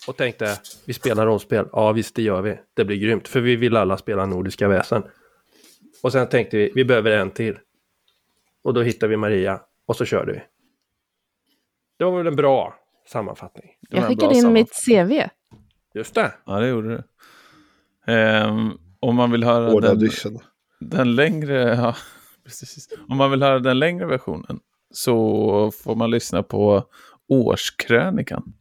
[0.08, 1.68] Och tänkte, vi spelar rollspel.
[1.72, 2.60] Ja, visst det gör vi.
[2.74, 5.04] Det blir grymt, för vi vill alla spela Nordiska väsen.
[6.04, 7.60] Och sen tänkte vi, vi behöver en till.
[8.64, 10.42] Och då hittade vi Maria, och så körde vi.
[11.98, 12.76] Det var väl en bra
[13.08, 13.72] sammanfattning.
[13.90, 15.30] Jag skickade in mitt CV.
[15.94, 16.34] Just det.
[16.46, 17.04] Ja, det gjorde du.
[18.14, 20.40] Ehm, om man vill höra Hård den, audition.
[20.80, 21.76] den längre...
[21.76, 21.96] Ja,
[22.46, 22.90] precis.
[23.10, 24.60] Om man vill höra den längre versionen
[24.92, 26.84] så får man lyssna på
[27.28, 28.54] årskrönikan.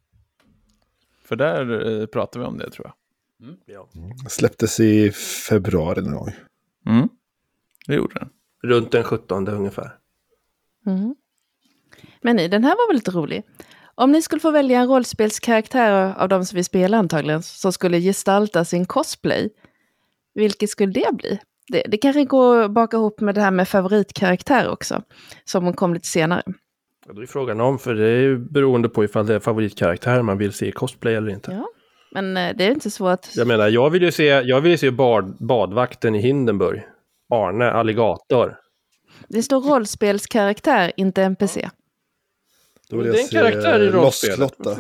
[1.24, 2.94] För där eh, pratar vi om det tror jag.
[3.66, 3.88] Ja.
[4.28, 5.10] Släpptes i
[5.48, 6.32] februari någon gång.
[6.86, 7.08] Mm.
[7.86, 8.28] Det gjorde den.
[8.62, 9.98] Runt den 17 ungefär.
[10.86, 11.16] Mhm.
[12.20, 13.42] Men nej, den här var väl lite rolig.
[13.94, 18.00] Om ni skulle få välja en rollspelskaraktär av de som vi spelar antagligen, som skulle
[18.00, 19.50] gestalta sin cosplay,
[20.34, 21.40] vilket skulle det bli?
[21.68, 25.02] Det, det kanske går att baka ihop med det här med favoritkaraktär också,
[25.44, 26.42] som kom lite senare.
[27.06, 30.22] Ja, Då är frågan om, för det är ju beroende på ifall det är favoritkaraktär
[30.22, 31.52] man vill se i cosplay eller inte.
[31.52, 31.68] Ja.
[32.12, 33.30] Men eh, det är inte så att...
[33.36, 36.82] Jag menar, jag vill ju se, jag vill se bad, badvakten i Hindenburg.
[37.30, 38.56] Arne, alligator.
[39.28, 41.70] Det står rollspelskaraktär, inte NPC.
[42.88, 44.38] Då vill Det är en se karaktär i rollspelet.
[44.38, 44.76] Losklotta.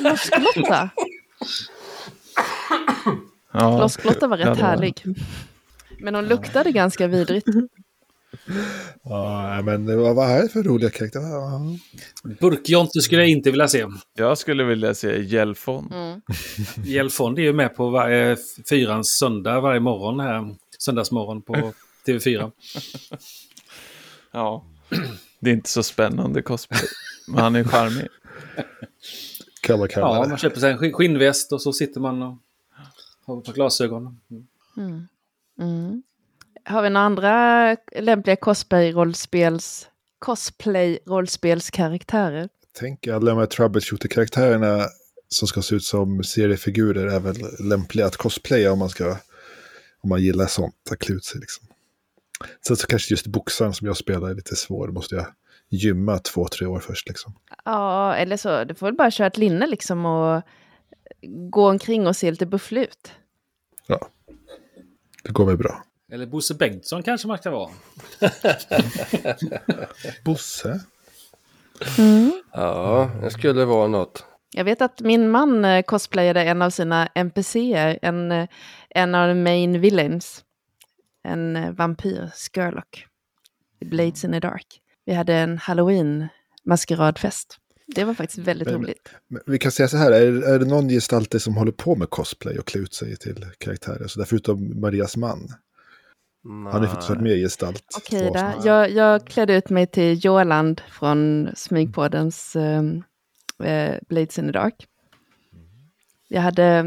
[0.00, 0.90] Losklotta.
[3.52, 5.04] Ja, Losklotta var rätt Ja, var- härlig.
[5.98, 7.46] Men hon luktade ganska vidrigt.
[9.02, 11.28] Ja, men vad är det för roliga karaktärer?
[11.30, 11.60] Ja.
[12.40, 13.86] Burkjonte skulle jag inte vilja se.
[14.14, 15.92] Jag skulle vilja se Gelfon.
[15.92, 16.20] Mm.
[17.36, 18.36] Är ju med på varje
[18.68, 20.54] fyrans söndag varje morgon här.
[20.78, 21.54] Söndagsmorgon på
[22.06, 22.52] TV4.
[24.32, 24.64] Ja.
[25.40, 26.80] Det är inte så spännande cosplay.
[27.28, 28.08] Men han är charmig.
[29.62, 32.38] Kan man kalla Ja, man köper sig en skinn- skinnväst och så sitter man och
[33.24, 34.20] har ett par glasögon.
[34.30, 34.46] Mm.
[34.76, 35.08] Mm.
[35.60, 36.02] Mm.
[36.64, 39.86] Har vi några andra lämpliga cosplay-rollspels
[40.18, 42.48] cosplay-rollspelskaraktärer.
[42.78, 44.86] Tänk alla de här troubleshooter-karaktärerna
[45.28, 47.36] som ska se ut som seriefigurer är väl
[47.68, 49.16] lämpliga att cosplaya om man ska
[50.02, 51.66] om man gillar sånt, att klä ut sig liksom.
[52.66, 55.26] Sen så kanske just boxaren som jag spelar är lite svår, då måste jag
[55.68, 57.34] gymma två, tre år först liksom.
[57.64, 60.42] Ja, eller så, du får väl bara köra ett linne liksom och
[61.50, 63.12] gå omkring och se lite bufflig ut.
[63.86, 64.08] Ja,
[65.24, 65.84] det går väl bra.
[66.12, 67.70] Eller Bosse Bengtsson kanske man ska vara.
[70.24, 70.80] Bosse?
[72.52, 74.24] Ja, det skulle vara något.
[74.54, 78.48] Jag vet att min man eh, cosplayade en av sina NPCer, en, eh,
[78.90, 80.44] en av de main villains.
[81.24, 83.06] En eh, vampyr, Skurlock.
[83.80, 84.80] i Blades in the Dark.
[85.04, 87.58] Vi hade en halloween-maskeradfest.
[87.94, 89.08] Det var faktiskt väldigt Men- roligt.
[89.28, 92.10] Men Vi kan säga så här, är, är det någon gestalter som håller på med
[92.10, 94.06] cosplay och klä ut sig till karaktärer?
[94.06, 95.48] Så där förutom Marias man.
[96.44, 97.84] Han har ju faktiskt varit med i gestalt.
[97.96, 98.54] Okej här.
[98.64, 103.02] Jag, jag klädde ut mig till Joland från Smygpoddens ehm,
[103.64, 104.86] eh, Blades in the Dark.
[106.28, 106.84] Jag hade eh,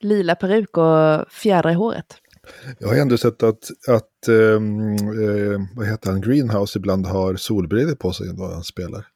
[0.00, 2.16] lila peruk och fjädrar i håret.
[2.78, 7.94] Jag har ändå sett att, att ehm, eh, vad heter han, Greenhouse ibland har solbrillor
[7.94, 9.06] på sig när han spelar.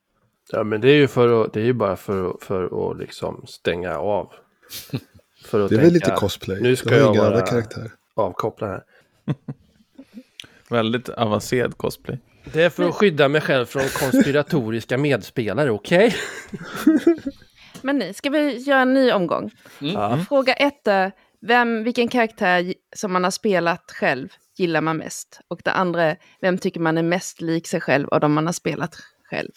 [0.53, 2.99] Ja, men det är ju för att, det är ju bara för, att- för att
[2.99, 4.33] liksom stänga av.
[5.45, 6.61] För att Det är väl tänka, lite cosplay.
[6.61, 7.91] Nu ska jag vara karaktär.
[8.15, 8.83] avkoppla här.
[10.69, 12.19] Väldigt avancerad cosplay.
[12.53, 16.15] Det är för att skydda mig själv från konspiratoriska medspelare, okej?
[17.83, 19.51] Men nej, ska vi göra en ny omgång?
[19.79, 20.19] Ja.
[20.29, 25.41] Fråga ett är, vem, vilken karaktär som man har spelat själv gillar man mest?
[25.49, 28.47] Och det andra är, vem tycker man är mest lik sig själv av de man
[28.47, 28.97] har spelat
[29.31, 29.51] själv?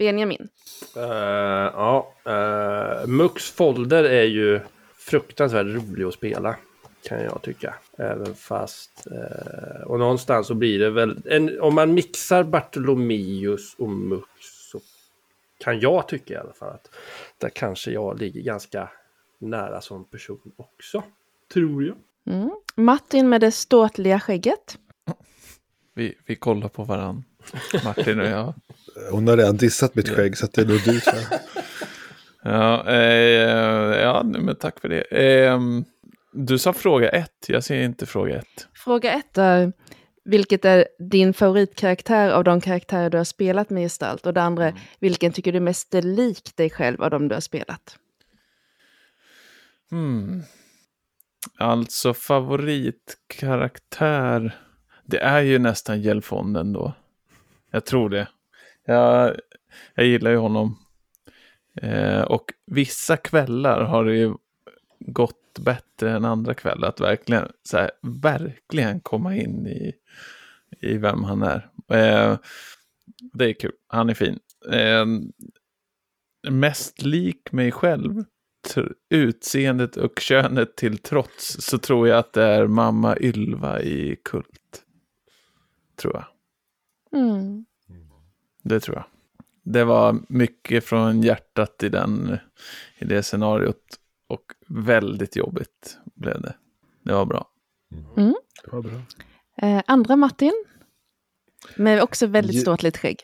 [0.00, 0.48] Benjamin.
[0.96, 1.02] Eh,
[1.74, 4.60] ja, uh, Mux Folder är ju
[4.98, 6.56] fruktansvärt rolig att spela.
[7.02, 7.74] Kan jag tycka.
[7.98, 9.06] Även fast...
[9.06, 11.22] eh, och någonstans så blir det väl...
[11.24, 14.26] En, om man mixar Bartolomeus och Mux
[14.72, 14.80] så
[15.58, 16.90] kan jag tycka i alla fall att
[17.38, 18.90] där kanske jag ligger ganska
[19.38, 21.02] nära som person också.
[21.52, 21.96] Tror jag.
[22.34, 22.50] Mm.
[22.74, 24.78] Martin med det ståtliga skägget.
[25.94, 27.24] Vi, vi kollar på varann.
[27.84, 28.54] Martin och jag.
[29.10, 31.40] Hon har redan dissat mitt skägg så att det är nog du tror jag.
[32.42, 35.00] Ja, eh, ja men tack för det.
[35.00, 35.60] Eh,
[36.32, 38.68] du sa fråga ett, jag ser inte fråga ett.
[38.74, 39.72] Fråga ett är,
[40.24, 44.26] vilket är din favoritkaraktär av de karaktärer du har spelat med gestalt?
[44.26, 47.34] Och det andra är, vilken tycker du mest är lik dig själv av de du
[47.34, 47.96] har spelat?
[49.90, 50.42] Hmm.
[51.58, 54.56] Alltså favoritkaraktär.
[55.10, 56.92] Det är ju nästan Gelfonden då.
[57.70, 58.28] Jag tror det.
[58.84, 59.36] Jag,
[59.94, 60.78] jag gillar ju honom.
[61.74, 64.34] Eh, och vissa kvällar har det ju
[64.98, 66.88] gått bättre än andra kvällar.
[66.88, 69.92] Att verkligen, så här, verkligen komma in i,
[70.80, 71.70] i vem han är.
[71.88, 72.38] Eh,
[73.32, 73.72] det är kul.
[73.86, 74.38] Han är fin.
[74.72, 75.06] Eh,
[76.52, 78.24] mest lik mig själv
[79.10, 84.59] utseendet och könet till trots så tror jag att det är mamma Ylva i Kult.
[86.00, 86.24] Tror jag.
[87.20, 87.64] Mm.
[88.62, 89.04] Det tror jag.
[89.62, 92.38] Det var mycket från hjärtat i, den,
[92.98, 93.82] i det scenariot.
[94.28, 96.54] Och väldigt jobbigt blev det.
[97.04, 97.48] Det var bra.
[98.64, 99.02] Det var bra.
[99.62, 100.64] Eh, andra Martin.
[101.76, 103.20] Med också väldigt Ju- ståtligt skägg.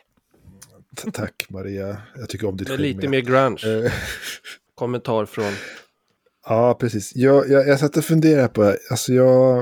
[1.13, 3.11] Tack Maria, jag tycker om ditt skägg lite med.
[3.11, 3.85] mer grunge.
[3.87, 3.93] Eh,
[4.75, 5.53] Kommentar från...
[6.49, 7.17] Ja, precis.
[7.17, 8.79] Jag, jag, jag satt och funderade på det.
[8.91, 9.61] Alltså jag,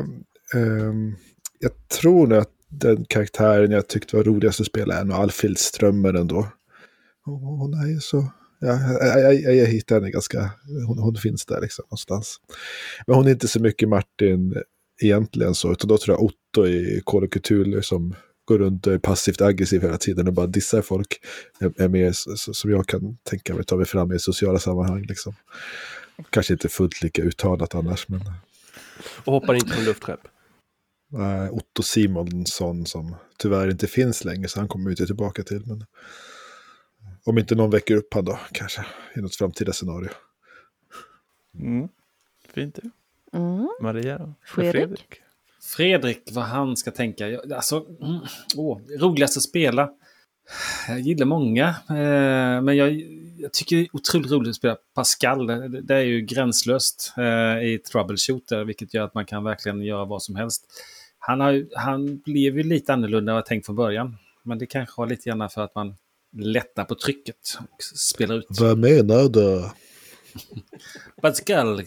[0.54, 1.16] ehm,
[1.58, 5.58] jag tror nog att den karaktären jag tyckte var roligast att spela är nog Alfhild
[5.58, 6.48] Strömmer ändå.
[7.24, 8.32] Hon, är ju så...
[8.58, 10.50] Ja, jag, jag, jag, hittar henne ganska...
[10.86, 12.36] Hon, hon finns där liksom någonstans.
[13.06, 14.54] Men hon är inte så mycket Martin
[15.02, 18.92] egentligen så, utan då tror jag Otto i Call of Cthulhu som går runt och
[18.92, 21.20] är passivt aggressiv hela tiden och bara dissar folk.
[21.60, 22.12] Är, är mer
[22.52, 25.34] som jag kan tänka mig ta mig fram i sociala sammanhang liksom.
[26.30, 28.20] Kanske inte fullt lika uttalat annars, men
[29.24, 30.20] Och hoppar inte från luftskepp
[31.14, 35.62] äh, Otto Simonsson som tyvärr inte finns längre, så han kommer vi inte tillbaka till.
[35.66, 35.86] Men
[37.24, 38.84] om inte någon väcker upp han då, kanske
[39.16, 40.10] i något framtida scenario.
[41.58, 41.88] Mm.
[42.54, 42.90] Fint det.
[43.38, 43.68] Mm.
[43.80, 44.34] Maria då?
[44.44, 45.20] Fredrik?
[45.62, 47.40] Fredrik, vad han ska tänka.
[47.54, 48.20] Alltså, mm,
[48.56, 49.90] åh, roligast att spela.
[50.88, 52.92] Jag gillar många, eh, men jag,
[53.38, 55.46] jag tycker det är otroligt roligt att spela Pascal.
[55.46, 60.04] Det, det är ju gränslöst eh, i troubleshooter, vilket gör att man kan verkligen göra
[60.04, 60.66] vad som helst.
[61.26, 64.16] Han, har, han blev ju lite annorlunda än vad jag tänkt från början.
[64.42, 65.96] Men det kanske var lite grann för att man
[66.36, 68.46] lättar på trycket och spelar ut.
[68.48, 69.70] Vad menar du?
[71.22, 71.82] Pascal.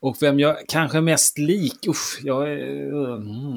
[0.00, 1.86] Och vem jag kanske är mest lik?
[1.86, 3.16] Usch, jag är...
[3.16, 3.56] Mm.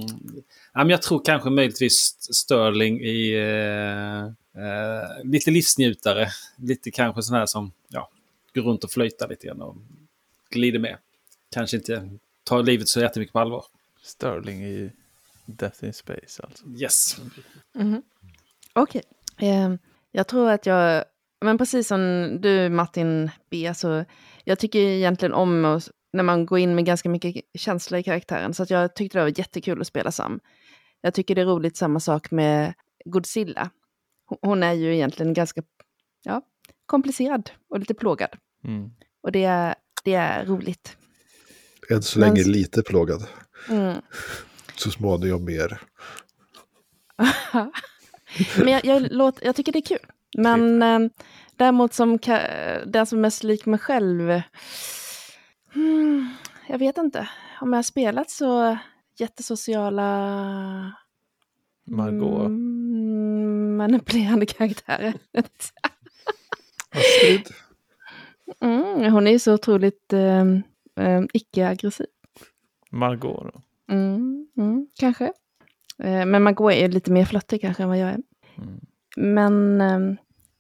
[0.74, 4.24] Ja, jag tror kanske möjligtvis Sterling i eh,
[4.64, 6.28] eh, lite livsnjutare.
[6.58, 8.10] Lite kanske sån här som ja,
[8.54, 9.76] går runt och flöjtar lite grann och
[10.50, 10.98] glider med.
[11.52, 12.10] Kanske inte
[12.44, 13.64] tar livet så jättemycket på allvar.
[14.08, 14.92] Sterling i
[15.46, 16.66] Death in Space alltså.
[16.68, 17.18] Yes.
[17.76, 18.02] Mhm.
[18.74, 19.02] Okej.
[19.40, 19.74] Eh,
[20.12, 21.04] jag tror att jag,
[21.42, 24.06] men precis som du Martin B, så
[24.44, 28.54] jag tycker egentligen om att, när man går in med ganska mycket känsla i karaktären.
[28.54, 30.40] Så att jag tyckte det var jättekul att spela Sam.
[31.02, 32.74] Jag tycker det är roligt samma sak med
[33.06, 33.70] Godzilla.
[34.42, 35.62] Hon- är ju egentligen ganska
[36.24, 36.42] ja,
[36.86, 38.30] komplicerad och lite plågad.
[38.64, 38.90] Mm.
[39.24, 40.98] Och det är, det är roligt.
[41.90, 43.28] Än så Men- länge lite plågad.
[43.70, 44.02] Mm.
[44.76, 45.82] Så småningom mer.
[48.58, 50.12] Men jag, jag, låt, jag tycker det är kul.
[50.38, 51.00] Men eh,
[51.56, 52.18] däremot som
[52.86, 54.42] den som är mest lik mig själv.
[55.74, 56.30] Hmm,
[56.68, 57.30] jag vet inte.
[57.62, 58.78] Om jag har spelat så
[59.20, 60.08] jättesociala
[61.88, 62.46] Margot.
[62.46, 65.14] mm, manipulerande karaktärer.
[66.92, 67.48] Astrid?
[68.60, 70.46] Mm, hon är ju så otroligt eh,
[71.00, 72.06] eh, icke-aggressiv.
[72.90, 73.62] Margot då.
[73.94, 75.26] Mm, mm, kanske.
[75.98, 78.22] Eh, men Margot är lite mer flörtig kanske än vad jag är.
[78.58, 78.80] Mm.
[79.16, 80.20] Men eh,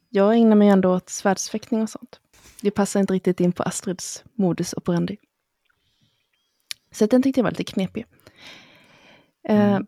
[0.09, 2.19] jag ägnar mig ändå åt svärdsfäktning och sånt.
[2.61, 5.17] Det passar inte riktigt in på Astrids modus operandi.
[6.91, 8.05] Så den tyckte jag var lite knepig.
[9.43, 9.79] Eh,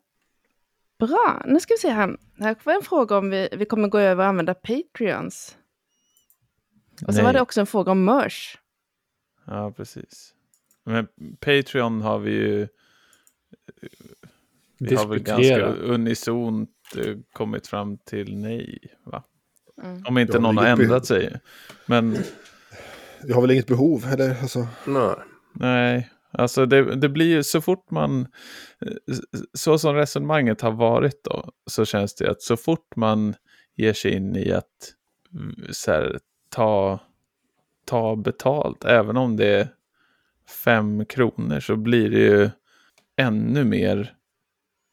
[0.99, 2.17] Bra, nu ska vi se här.
[2.39, 5.57] Här var en fråga om vi, vi kommer gå över och använda Patreons.
[7.07, 7.23] Och så Nej.
[7.23, 8.55] var det också en fråga om merch.
[9.45, 10.33] Ja, precis.
[10.89, 11.07] Men
[11.39, 12.67] Patreon har vi ju...
[14.79, 19.23] Vi har väl ganska unisont eh, kommit fram till nej, va?
[19.83, 20.03] Mm.
[20.07, 21.39] Om inte någon har ändrat sig.
[21.85, 22.17] Men
[23.23, 24.41] Jag har väl inget behov, eller?
[24.41, 25.15] Alltså, Nej.
[25.53, 28.27] nej, alltså det, det blir ju så fort man...
[29.53, 33.35] Så som resonemanget har varit då, så känns det att så fort man
[33.75, 34.93] ger sig in i att
[35.33, 36.19] mm, så här,
[36.49, 36.99] ta,
[37.85, 39.67] ta betalt, även om det är
[40.49, 42.49] fem kronor, så blir det ju
[43.17, 44.13] ännu mer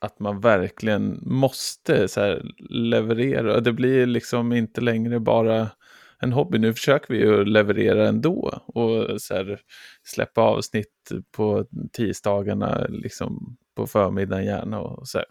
[0.00, 2.40] att man verkligen måste så
[2.70, 3.60] leverera.
[3.60, 5.70] Det blir liksom inte längre bara
[6.18, 6.58] en hobby.
[6.58, 9.56] Nu försöker vi ju leverera ändå och så
[10.02, 14.80] släppa avsnitt på tisdagarna liksom på förmiddagen gärna.
[14.80, 15.26] Och så här.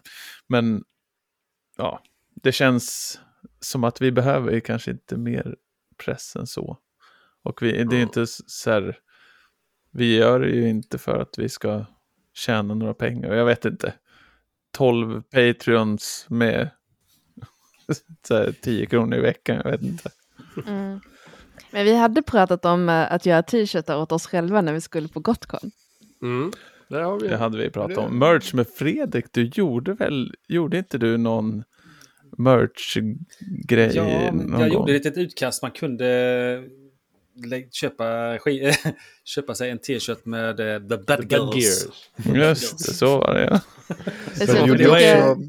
[0.48, 0.84] Men
[1.76, 2.02] ja,
[2.42, 3.18] det känns
[3.60, 5.56] som att vi behöver kanske inte mer
[6.04, 6.78] press än så.
[7.42, 8.98] Och vi, det är inte så här,
[9.90, 11.84] vi gör det ju inte för att vi ska
[12.34, 13.34] tjäna några pengar.
[13.34, 13.92] Jag vet inte.
[14.72, 16.70] 12 Patreons med
[18.28, 19.60] så här, 10 kronor i veckan.
[19.64, 20.10] Jag vet inte.
[20.66, 21.00] Mm.
[21.70, 25.08] Men vi hade pratat om eh, att göra t-shirtar åt oss själva när vi skulle
[25.08, 25.70] på Gotcon.
[26.22, 26.52] Mm.
[26.88, 28.18] Vi Det hade vi pratat Det- om.
[28.18, 31.64] Merch med Fredrik, du gjorde väl, gjorde inte du någon
[32.38, 34.80] merch-grej Ja, någon jag gång?
[34.80, 35.62] gjorde ett litet utkast.
[35.62, 36.64] Man kunde
[37.72, 38.38] köpa,
[39.24, 41.54] köpa sig en t-shirt med eh, The Bad Bad Girls.
[41.56, 41.86] Gears.
[42.36, 43.60] Just det, så var det ja.
[44.46, 45.42] Men gjorde också,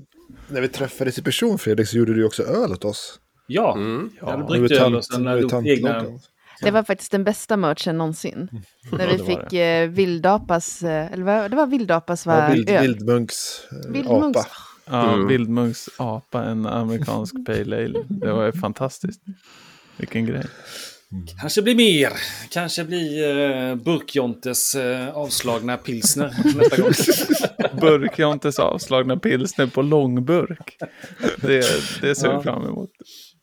[0.48, 3.20] när vi träffades i person Fredrik så gjorde du också öl åt oss.
[3.48, 4.10] Ja, Mm.
[4.20, 6.06] jag hade bryggt öl och sen hade gjort egna...
[6.62, 8.50] Det var faktiskt den bästa merchen någonsin.
[8.92, 12.44] När vi det fick eh, Vildapas, eh, eller vad, det var Vildapas va?
[12.48, 12.82] Ja, vild, öl.
[12.82, 14.38] vildmunks eh, Vildmunks.
[14.40, 14.48] apa.
[14.86, 15.28] ja Mm.
[15.28, 18.06] Vildmunks apa, en amerikansk pale ale.
[18.10, 19.22] Det var ju fantastiskt.
[19.98, 20.46] Vilken grej.
[21.42, 22.12] Kanske blir mer.
[22.50, 26.92] Kanske blir uh, Burkjontes eh, avslagna pilsner nästa gång.
[27.82, 30.78] Burkjontes avslagna pilsner på långburk.
[31.42, 31.66] Det,
[32.02, 32.42] det ser vi Ja.
[32.44, 32.90] fram emot.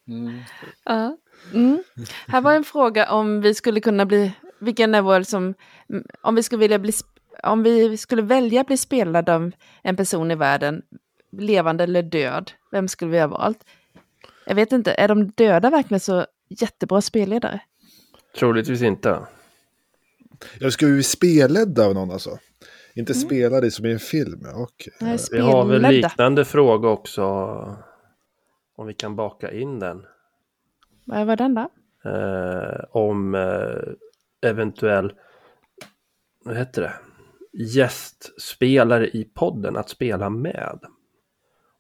[0.09, 0.41] Mm.
[0.85, 1.17] Ja.
[1.55, 1.83] Mm.
[2.27, 5.55] Här var en fråga om vi skulle kunna bli, vilken är vår som,
[5.91, 6.93] mm, om vi skulle vilja bli,
[7.43, 9.53] om vi skulle välja att bli spelad av
[9.83, 10.83] en person i världen,
[11.39, 13.59] levande eller död, vem skulle vi ha valt?
[14.47, 16.27] Jag vet inte, är de döda verkligen så
[16.63, 17.61] jättebra spelledare?
[18.39, 19.27] Troligtvis inte.
[20.59, 22.39] Jag ska ju bli spelledda av någon alltså.
[22.95, 24.47] Inte spelade som i en film.
[24.55, 24.93] Okej.
[25.01, 27.23] Nej, Vi har väl liknande fråga också.
[28.77, 30.07] Om vi kan baka in den.
[31.05, 31.69] Vad var den då?
[32.11, 35.13] Eh, om eh, eventuell,
[36.45, 36.95] vad heter det?
[37.53, 40.79] Gästspelare i podden att spela med.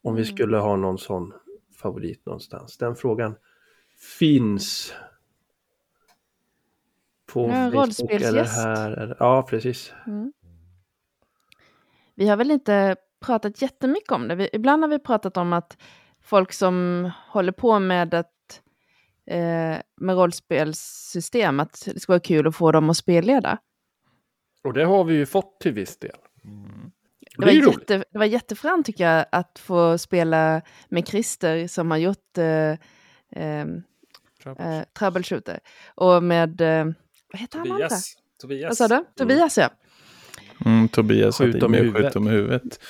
[0.03, 1.33] Om vi skulle ha någon sån
[1.77, 2.79] favorit någonstans.
[2.79, 3.35] Den frågan
[4.19, 4.95] finns
[7.33, 9.17] på Ja, Facebook eller här.
[9.19, 9.93] Ja, precis.
[12.15, 14.35] Vi har väl inte pratat jättemycket om det.
[14.35, 15.77] Vi, ibland har vi pratat om att
[16.23, 18.63] folk som håller på med ett
[19.27, 23.59] eh, med rollspelssystem, att det ska vara kul att få dem att spelleda.
[24.65, 26.17] Och det har vi ju fått till viss del.
[27.37, 31.99] Det var, jätte, det var jättefränt tycker jag att få spela med Christer som har
[31.99, 32.71] gjort eh,
[33.43, 33.67] eh,
[34.47, 35.59] eh, Troubleshooter.
[35.95, 36.85] Och med, eh,
[37.33, 37.89] vad heter han andra?
[37.89, 38.17] Tobias.
[38.41, 38.81] Tobias.
[38.81, 39.05] Vad sa du?
[39.17, 39.71] Tobias ja.
[40.67, 42.15] Mm, Tobias Skjut med huvudet.
[42.15, 42.81] skjut huvudet.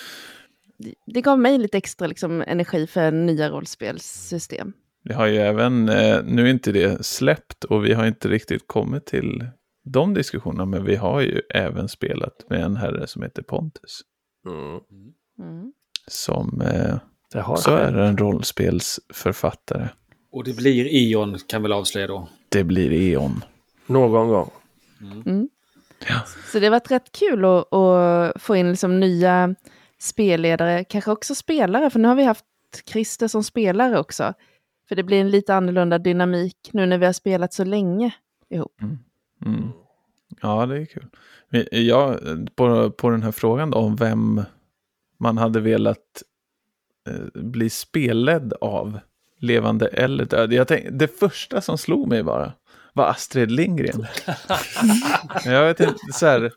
[1.06, 4.72] Det- gav mig lite extra liksom, energi för nya rollspelssystem.
[5.02, 8.62] Vi har ju även, eh, nu är inte det släppt och vi har inte riktigt
[8.66, 9.46] kommit till
[9.84, 14.00] de diskussionerna, men vi har ju även spelat med en herre som heter Pontus.
[14.46, 14.80] Mm.
[15.50, 15.72] Mm.
[16.06, 16.96] Som eh,
[17.32, 19.88] Det har också är en rollspelsförfattare.
[20.34, 22.28] Och det blir Ion kan väl avslöja då.
[22.48, 23.44] Det blir E.ON.
[23.86, 24.50] Någon gång.
[25.00, 25.48] Mm.
[26.08, 26.22] Ja.
[26.52, 29.54] Så det har varit rätt kul att, att få in liksom nya
[29.98, 32.44] spelledare, kanske också spelare, för nu har vi haft
[32.86, 34.34] Christer som spelare också.
[34.88, 38.14] För det blir en lite annorlunda dynamik nu när vi har spelat så länge
[38.50, 38.80] ihop.
[39.46, 39.68] Mm.
[40.42, 41.06] Ja, det är kul.
[41.70, 42.18] Jag,
[42.56, 44.42] på, på den här frågan då, om vem
[45.18, 46.22] man hade velat
[47.08, 48.98] eh, bli spelledd av,
[49.44, 50.52] levande eller död.
[50.52, 52.52] Jag tänkte, det första som slog mig bara
[52.92, 54.06] var Astrid Lindgren.
[55.44, 56.52] jag vet inte, så här,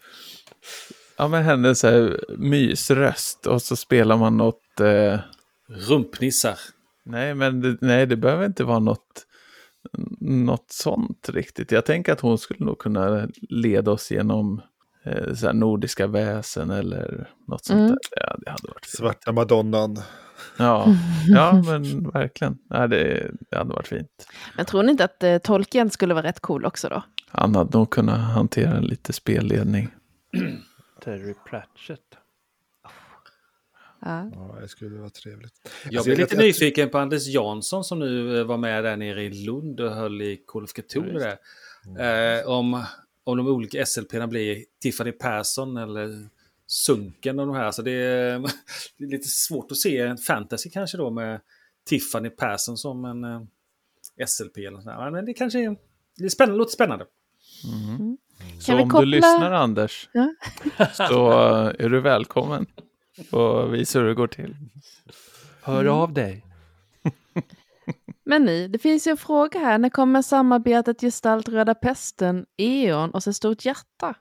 [1.18, 5.20] ja men hennes så här, mysröst och så spelar man något, eh,
[5.70, 6.60] Rumpnissar.
[7.06, 9.26] nej men det, nej, det behöver inte vara något,
[10.20, 11.72] något sånt riktigt.
[11.72, 14.62] Jag tänker att hon skulle nog kunna leda oss genom
[15.06, 17.90] eh, så här nordiska väsen eller något sånt Mm.
[17.90, 17.98] där.
[18.28, 18.98] Ja, det hade varit fint.
[18.98, 20.00] Svarta madonnan.
[20.58, 20.88] Ja,
[21.28, 22.58] ja men verkligen.
[22.70, 24.28] Ja, det, det hade varit fint.
[24.56, 27.04] Men tror ni inte att eh, Tolkien skulle vara rätt cool också då?
[27.30, 29.90] Han hade nog kunnat hantera lite spelledning.
[31.04, 32.00] Terry Pratchett.
[34.02, 34.30] Ja.
[34.34, 35.54] Ja, det skulle vara trevligt.
[35.84, 38.84] Jag Alltså, blev jag- lite jag- nyfiken på Anders Jansson som nu eh, var med
[38.84, 40.38] där nere i Lund och höll i
[40.76, 41.38] Cthulhu där.
[42.40, 42.84] Eh, om,
[43.24, 46.30] om de olika SLP-erna blir Tiffany Persson eller
[46.68, 47.72] Sunken och de här.
[47.72, 48.40] Så det är,
[48.98, 51.42] det är lite svårt att se en fantasy kanske då med
[51.90, 53.42] Tiffany Persson som en eh,
[54.28, 54.58] SLP.
[54.58, 55.12] Eller så där.
[55.12, 55.76] Men det kanske är,
[56.18, 57.06] det är spännande, låter spännande.
[58.62, 60.34] Så vi om koppla- du lyssnar Anders, Ja.
[60.94, 62.66] så eh, är du välkommen.
[63.32, 64.56] Och visa hur det går till.
[65.62, 66.46] Hör av dig.
[68.24, 69.78] Men ni, det finns ju en fråga här.
[69.78, 74.16] När kommer samarbetet Gestalt Röda Pesten, E.ON och så stort hjärta?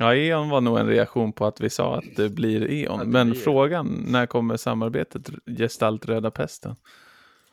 [0.00, 3.10] Ja, E.ON var nog en reaktion på att vi sa att det blir E.ON.
[3.10, 6.74] Men frågan, när kommer samarbetet Gestalt Röda Pesten?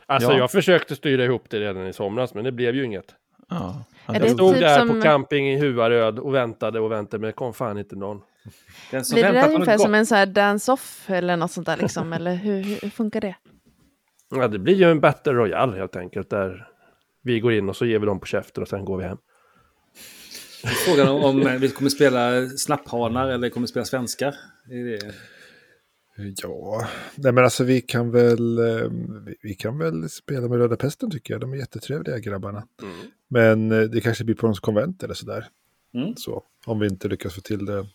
[0.06, 0.38] Alltså Ja.
[0.38, 3.16] jag försökte styra ihop det redan i somras, men det blev ju inget.
[3.50, 7.22] Ja, det Jag stod typ där som- på camping i Huaröd och väntade och väntade,
[7.22, 8.22] men det kom fan inte någon.
[8.92, 11.78] Den som Blir det där ungefär som en så här dance-off eller något sånt där
[11.78, 12.14] liksom?
[12.14, 13.36] eller hur, hur, hur funkar det?
[14.36, 16.68] Ja, det blir ju en battle royale helt enkelt, där
[17.24, 19.18] vi går in och så ger vi dem på käften och sen går vi hem.
[20.86, 24.36] Frågan om, om vi kommer spela snapphanar eller kommer spela svenskar.
[24.66, 25.14] Det är det.
[26.44, 28.90] Ja, nej men alltså vi kan väl, eh,
[29.42, 31.42] vi- kan väl spela med Röda Pesten tycker jag.
[31.42, 32.68] De är jättetrevliga grabbarna.
[33.28, 35.48] Men eh, det kanske blir på någons konvent eller sådär.
[35.94, 36.16] Mm.
[36.16, 37.88] Så, om vi inte lyckas få till det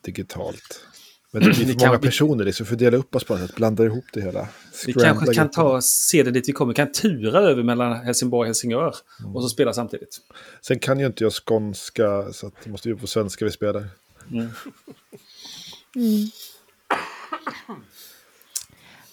[0.00, 0.86] digitalt.
[1.34, 3.32] Men det blir Vi för många vi- personer, så vi får dela upp oss på
[3.36, 4.48] något sätt, blanda ihop det hela.
[4.86, 6.72] Vi Scrambla kanske kan ta se det dit vi kommer.
[6.72, 8.94] Vi kan tura över mellan Helsingborg och Helsingör.
[9.34, 10.18] Och så spela samtidigt.
[10.60, 13.86] Sen kan ju inte jag skånska, så att det måste ju på svenska vi spelar.
[14.30, 14.48] Mm.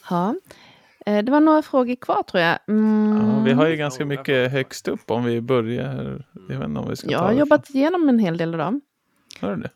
[0.10, 0.36] Ja.
[1.06, 2.60] Eh, Det var några frågor kvar tror jag.
[2.68, 3.18] Mm.
[3.18, 6.26] ja, vi har ju ganska mycket högst upp om vi börjar.
[6.50, 8.82] Jag vet inte om vi ska Jag har jobbat igenom en hel del av dem.
[9.40, 9.70] Hör du det?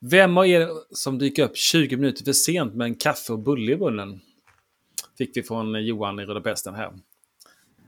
[0.00, 3.72] Vem av er som dyker upp 20 minuter för sent med en kaffe och bulle
[3.72, 4.20] i munnen?
[5.18, 6.92] Fick vi från Johan i Röda Pesten här.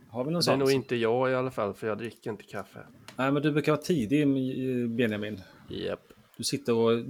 [0.08, 0.58] Har vi någon Det är sån?
[0.58, 2.78] nog inte jag i alla fall, för jag dricker inte kaffe.
[3.16, 5.40] Nej, men du brukar vara tidig, eh, Benjamin.
[5.68, 6.00] Japp.
[6.36, 7.04] Du sitter och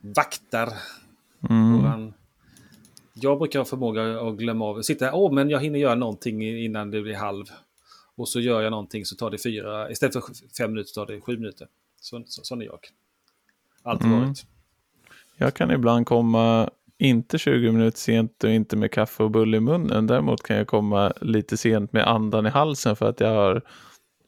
[0.00, 0.72] vaktar
[1.50, 1.72] Mm.
[1.78, 2.14] våran...
[3.14, 4.82] Jag brukar ha förmåga att glömma av.
[4.82, 7.44] Sitta här, åh, men jag hinner göra någonting innan det blir halv.
[8.16, 10.22] Och så gör jag någonting så tar det fyra, istället för
[10.58, 11.68] fem minuter tar det sju minuter.
[12.00, 12.78] Så, så, sån är jag.
[13.82, 14.20] Alltid Mm.
[14.20, 14.46] varit.
[15.36, 19.60] Jag kan ibland komma inte 20 minuter sent och inte med kaffe och bulle i
[19.60, 20.06] munnen.
[20.06, 23.62] Däremot kan jag komma lite sent med andan i halsen för att jag har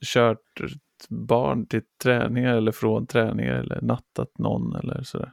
[0.04, 0.60] kört
[1.08, 5.32] barn till träningar eller från träningar eller nattat någon eller sådär.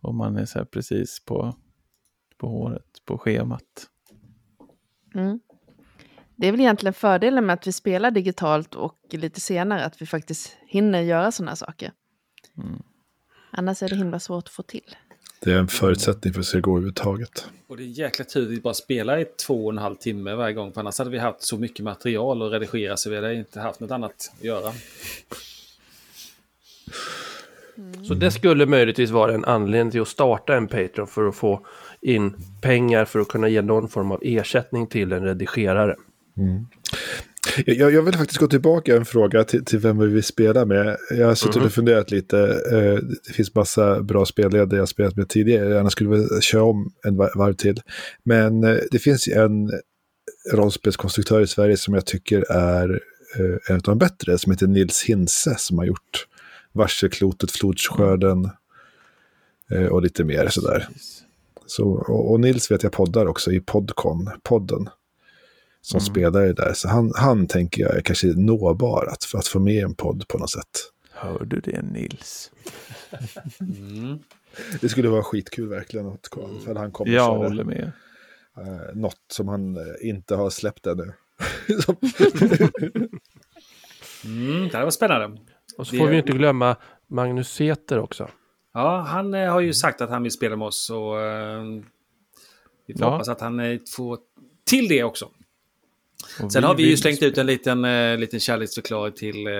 [0.00, 1.56] Och man är så här precis på,
[2.38, 3.62] på håret, på schemat.
[5.14, 5.40] Mm.
[6.36, 10.06] Det är väl egentligen fördelen med att vi spelar digitalt och lite senare, att vi
[10.06, 11.92] faktiskt hinner göra sådana saker.
[12.58, 12.82] Mm.
[13.58, 14.96] Annars är det himla svårt att få till.
[15.40, 17.46] Det är en förutsättning för att det ska gå överhuvudtaget.
[17.66, 20.34] Och det är jäkla tur att vi bara spelar i två och en halv timme
[20.34, 20.72] varje gång.
[20.72, 23.80] För annars hade vi haft så mycket material att redigera så vi hade inte haft
[23.80, 24.72] något annat att göra.
[28.08, 31.66] Så det skulle möjligtvis vara en anledning till att starta en Patreon för att få
[32.00, 35.96] in pengar för att kunna ge någon form av ersättning till en redigerare.
[37.66, 40.96] Jag, jag vill faktiskt gå tillbaka en fråga till, till vem vi vill spela med.
[41.10, 42.38] Jag har suttit och funderat lite.
[42.72, 42.94] Eh,
[43.26, 45.64] det finns massa bra spelledare jag spelat med tidigare.
[45.64, 47.80] Jag gärna skulle vilja köra om en var- varv till.
[48.22, 49.72] Men eh, det finns en
[50.52, 53.00] rollspelskonstruktör i Sverige som jag tycker är
[53.38, 54.38] eh, en av de bättre.
[54.38, 56.26] Som heter Nils Hinse som har gjort
[56.72, 58.50] Varselklotet, Flodskörden
[59.90, 60.88] och lite mer sådär.
[61.66, 64.88] Så, och, och Nils vet jag poddar också i Podcon, podden.
[65.86, 66.72] Som spelare där.
[66.74, 70.28] Så han, han tänker jag är kanske nåbar att, för att få med en podd
[70.28, 70.92] på något sätt.
[71.12, 72.50] Hör du det Nils?
[74.80, 76.06] Det skulle vara skitkul verkligen.
[76.06, 77.92] Att, komma- för han kommer Jag köra håller med.
[78.56, 81.12] eh, något som han eh, inte har släppt ännu.
[84.24, 85.40] Mm, det här var spännande.
[85.78, 86.76] Och så Det- får vi inte glömma
[87.06, 88.28] Magnus Säter också.
[88.74, 90.90] Ja, han eh, har ju sagt att han vill spela med oss.
[90.90, 91.62] Och, eh,
[92.86, 93.10] vi får Ja.
[93.10, 94.18] hoppas att han eh, får
[94.64, 95.30] till det också.
[96.42, 99.54] Och Sen har vi ju slängt ut en liten, eh, liten kärleksförklaring till eh,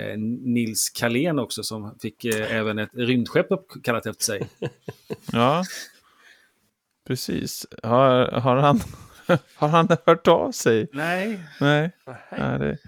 [0.00, 4.48] eh, Nils Kalén också som fick eh, även ett rymdskepp uppkallat efter sig.
[5.32, 5.64] Ja,
[7.06, 7.66] precis.
[7.82, 8.80] Har, har, han,
[9.54, 10.88] har han hört av sig?
[10.92, 11.40] Nej.
[11.60, 11.90] Nej.
[12.30, 12.78] Nej det,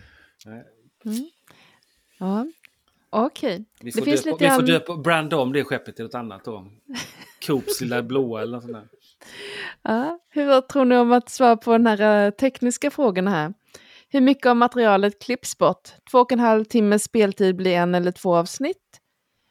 [2.18, 2.46] Ja,
[3.10, 3.64] okej.
[3.80, 6.04] Vi Det får, finns döpa, lite vi får grann- döpa, branda om det skeppet till
[6.04, 6.66] något annat då.
[7.46, 8.88] Coops lilla blåa eller något sånt där.
[9.82, 13.54] Ja, hur tror ni om att svara på den här eh, tekniska frågan här?
[14.08, 15.88] Hur mycket av materialet klipps bort?
[16.10, 18.76] Två och en halv timmes speltid blir en eller två avsnitt.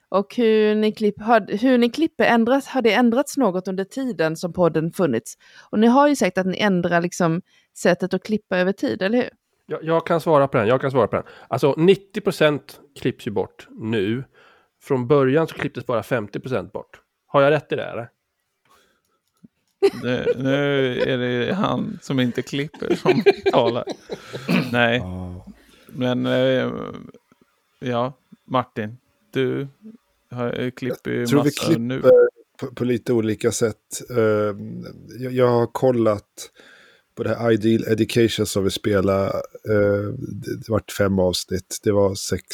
[0.10, 4.36] Och hur ni, klipp, har, hur ni klipper ändras, har det ändrats något under tiden
[4.36, 5.34] som podden funnits?
[5.70, 7.42] Och ni har ju sagt att ni ändrar liksom
[7.78, 9.30] sättet att klippa över tid, eller hur?
[9.66, 11.26] Jag, jag kan svara på den, jag kan svara på den.
[11.48, 12.62] Alltså 90%
[13.00, 14.24] klipps ju bort nu.
[14.82, 17.02] Från början så klipptes bara 50% bort.
[17.28, 18.10] Har jag rätt i det eller?
[20.04, 23.84] Det, nu är det han som inte klipper som talar.
[24.72, 25.04] Nej,
[25.88, 26.72] men eh,
[27.80, 28.14] ja,
[28.46, 28.98] Martin,
[29.32, 29.68] du
[30.32, 32.02] har, klipper ju tror vi klipper nu.
[32.60, 34.02] på, på lite olika sätt.
[34.10, 34.56] Eh,
[35.20, 36.52] jag, jag har kollat
[37.18, 39.26] på det här Ideal Education som vi spelade.
[39.70, 41.80] eh, det, vart fem avsnitt.
[41.84, 42.48] Det var sex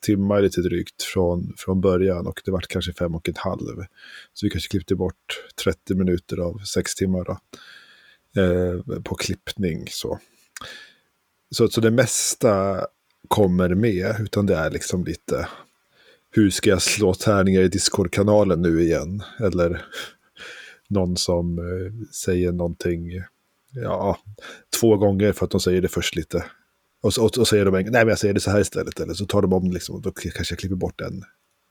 [0.00, 3.76] timmar lite drygt från, från början och det vart kanske fem och en halv.
[4.32, 7.38] Så vi kanske klippte bort 30 minuter av sex timmar då,
[8.42, 9.86] eh, på klippning.
[9.90, 10.18] Så.
[11.50, 12.86] Så, så det mesta
[13.28, 15.48] kommer med, utan det är liksom lite
[16.32, 19.22] hur ska jag slå tärningar i Discord-kanalen nu igen?
[19.38, 19.84] Eller
[20.88, 23.22] någon som eh, säger någonting,
[23.70, 24.18] ja,
[24.80, 26.44] två gånger för att de säger det först lite.
[27.02, 29.00] Och så och, och säger de, en- nej men jag säger det så här istället.
[29.00, 31.24] Eller så tar de om det liksom, och då kanske jag klipper bort en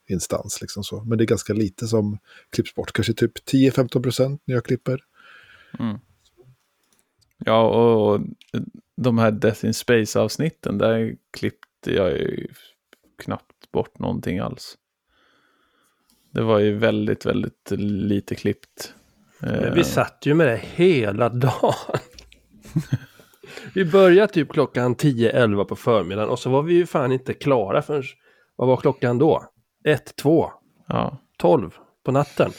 [0.09, 0.61] instans.
[0.61, 1.03] Liksom så.
[1.03, 2.17] Men det är ganska lite som
[2.49, 4.99] klipps bort, kanske typ 10-15 procent när jag klipper.
[5.79, 5.97] Mm.
[7.45, 8.21] Ja, och
[8.95, 12.47] de här Death in Space-avsnitten, där klippte jag ju
[13.17, 14.77] knappt bort någonting alls.
[16.31, 18.93] Det var ju väldigt, väldigt lite klippt.
[19.39, 21.73] Men Eh, vi satt ju med det hela dagen.
[23.73, 27.81] vi började typ klockan 10-11 på förmiddagen och så var vi ju fan inte klara
[27.81, 28.03] förrän,
[28.55, 29.43] vad var klockan då?
[29.85, 30.51] 1, 2,
[30.87, 31.71] Ja, 12
[32.05, 32.51] på natten.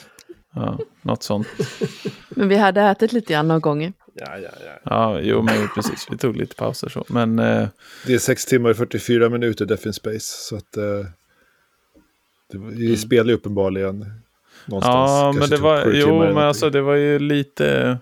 [0.55, 1.47] ja, något sånt.
[2.29, 3.93] Men vi hade ätit lite grann några gånger.
[4.13, 4.79] Ja, ja, ja.
[4.83, 6.07] Ja, jo, men precis.
[6.11, 7.05] Vi tog lite pauser så.
[7.07, 7.67] Men eh,
[8.05, 10.19] Det är 6 timmar och 44 minuter Death in Space.
[10.19, 10.83] Så att eh,
[12.51, 14.05] det, vi spelar ju uppenbarligen
[14.65, 15.11] någonstans.
[15.11, 17.97] ja, men det typ var, jo, men alltså det var ju lite,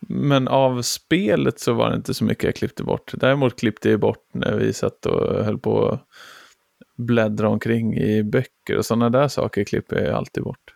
[0.00, 3.12] men av spelet så var det inte så mycket jag klippte bort.
[3.14, 6.06] Däremot klippte jag bort när vi satt och höll på att
[6.96, 10.74] bläddra omkring i böcker och sådana där saker klipper jag alltid bort.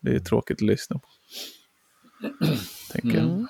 [0.00, 1.08] Det är tråkigt att lyssna på.
[2.92, 3.26] Tänker jag.
[3.26, 3.46] Mm.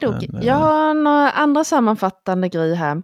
[0.00, 3.02] Men, eh, Jag har några andra sammanfattande grejer här.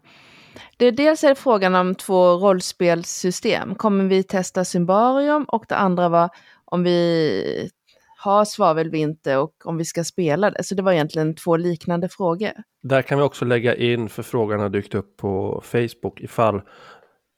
[0.76, 3.74] Det är dels är det frågan om två rollspelssystem.
[3.74, 5.44] Kommer vi testa Symbarium?
[5.44, 6.30] Och det andra var
[6.64, 7.70] om vi
[8.18, 10.64] har svavelvinter och om vi ska spela det.
[10.64, 12.52] Så det var egentligen två liknande frågor.
[12.82, 16.62] Där kan vi också lägga in, för frågan har dykt upp på Facebook, ifall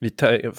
[0.00, 0.10] vi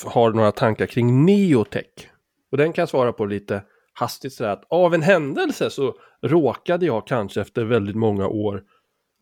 [0.05, 2.09] har några tankar kring neotech.
[2.51, 3.63] Och den kan jag svara på lite
[3.93, 8.63] hastigt sådär att av en händelse så råkade jag kanske efter väldigt många år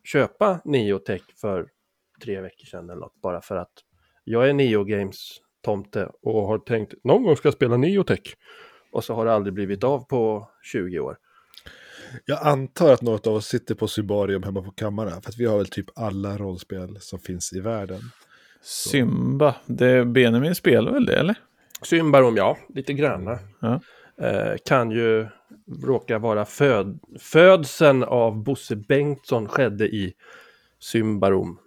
[0.04, 1.68] köpa neotech för
[2.24, 3.22] tre veckor sedan eller något.
[3.22, 3.74] Bara för att
[4.24, 8.36] jag är neogames tomte och har tänkt någon gång ska jag spela neotech.
[8.96, 11.18] Och så har det aldrig blivit av på 20 år.
[12.26, 15.22] Jag antar att något av oss sitter på Sybarium hemma på kammaren.
[15.22, 18.02] För att vi har väl typ alla rollspel som finns i världen.
[18.62, 21.36] Symba, det Benjamin spelar väl det eller?
[21.82, 23.40] Symbarom, ja, lite granna.
[23.60, 23.80] Ja.
[24.22, 25.28] Eh, kan ju
[25.84, 30.14] råka vara föd födseln av Bosse Bengtsson skedde i
[30.80, 31.60] Symbarom.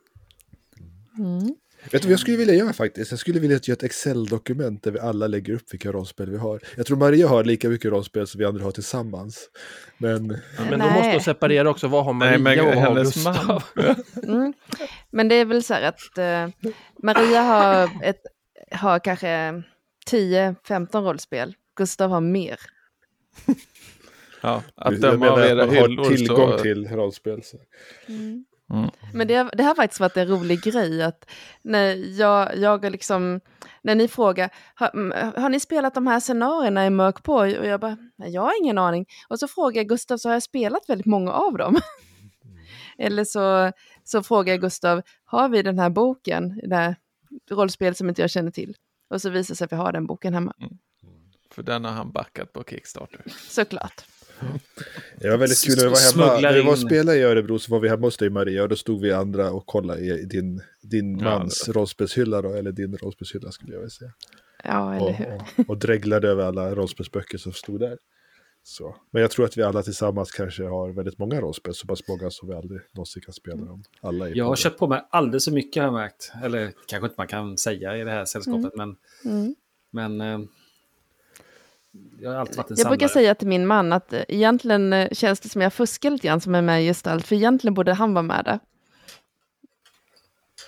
[1.18, 1.55] Mm.
[1.93, 3.11] Vet du vad jag skulle vilja göra faktiskt?
[3.11, 6.61] Jag skulle vilja göra ett Excel-dokument där vi alla lägger upp vilka rollspel vi har.
[6.76, 9.51] Jag tror Maria har lika mycket rollspel som vi andra har tillsammans.
[9.99, 10.26] Men
[10.70, 13.62] Men då måste de separera också, vad har Maria Nej, men och vad har Gustav?
[13.74, 13.95] man.
[14.22, 14.53] Mm.
[15.11, 16.72] Men det är väl så här att eh,
[17.03, 18.22] Maria har, ett,
[18.70, 19.62] har kanske
[20.11, 21.55] 10-15 rollspel.
[21.76, 22.59] Gustav har mer.
[24.41, 26.59] Ja, jag att döma av menar era att man har hyllor tillgång så...
[26.59, 27.43] till rollspel.
[27.43, 27.57] Så.
[28.09, 28.45] Mm.
[29.14, 31.30] Men det, det har faktiskt varit en rolig grej att
[31.62, 33.40] när jag, jag liksom,
[33.82, 37.58] när ni frågar, har, mm, har ni spelat de här scenarierna i Mörkborg?
[37.58, 39.06] Och jag bara, "Nej, jag har ingen aning.
[39.28, 41.76] Och så frågar jag Gustav, så har jag spelat väldigt många av dem.
[42.98, 43.72] Eller så,
[44.04, 46.96] så frågar jag Gustav, har vi den här boken, det här
[47.50, 48.74] rollspel som inte jag känner till?
[49.10, 50.52] Och så visar det sig att vi har den boken hemma,
[51.50, 53.20] För den har han backat på Kickstarter.
[53.48, 54.04] såklart.
[55.20, 56.53] Det var väldigt kul när vi var hemma.
[56.53, 58.76] Vi var och spelade i Örebro så var vi hemma hos dig Maria och då
[58.76, 63.51] stod vi andra och kollade i din, din Ja, mans rollspelshylla då, eller din rollspelshylla
[63.51, 64.11] skulle jag vilja säga.
[64.64, 65.34] Ja, eller Och, hur?
[65.34, 67.99] och, och dreglade över alla rollspelsböcker som stod där.
[68.62, 68.97] Så.
[69.12, 72.30] Men jag tror att vi alla tillsammans kanske har väldigt många rollspel, så pass många
[72.30, 73.82] som vi aldrig någonsin kan spela dem.
[74.01, 74.61] Alla Jag har det.
[74.62, 76.32] köpt på mig alldeles för mycket har jag märkt.
[76.45, 79.55] Eller kanske inte man kan säga i det här sällskapet, men, Mm.
[79.93, 80.39] men eh,
[82.20, 82.96] jag har alltid varit en Jag samlare.
[82.99, 86.26] brukar säga till min man att eh, egentligen eh, känns det som jag fuskar lite
[86.26, 88.59] grann som är med i Gestalt, för egentligen borde han vara med där.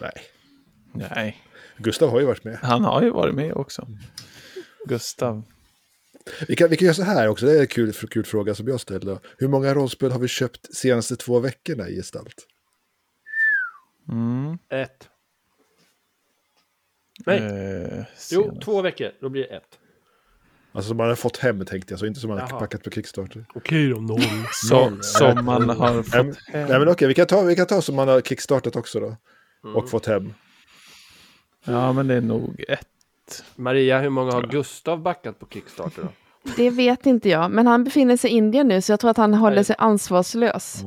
[0.00, 0.12] Nej.
[0.92, 1.42] Nej,
[1.76, 2.58] Gustav har ju varit med.
[2.62, 3.86] han har ju varit med också.
[4.86, 5.42] Gustav.
[6.48, 8.68] Vi kan, vi kan göra så här också, det är en kul, kul fråga som
[8.68, 9.18] jag ställde.
[9.38, 12.46] Hur många rollspel har vi köpt senaste två veckorna i gestalt?
[14.08, 14.58] Mm.
[14.68, 15.08] Ett.
[17.26, 19.78] Nej, Eh, jo, två veckor, då blir det ett.
[20.72, 22.90] Alltså som man har fått hem tänkte jag, så inte som man har packat på
[22.90, 23.44] Kickstarter.
[23.54, 24.20] Okej då, noll.
[24.52, 26.68] Så, som man har Nej, fått men- hem.
[26.68, 29.16] Nej men okej, vi kan ta, vi kan ta som man har kickstartat också då.
[29.64, 29.76] Mm.
[29.76, 30.32] Och fått hem.
[31.64, 33.44] Ja, men det är nog ett.
[33.56, 36.08] Maria, hur många har Gustav backat på Kickstarter då?
[36.56, 39.16] Det vet inte jag, men han befinner sig i Indien nu, så jag tror att
[39.16, 40.82] han håller sig ansvarslös.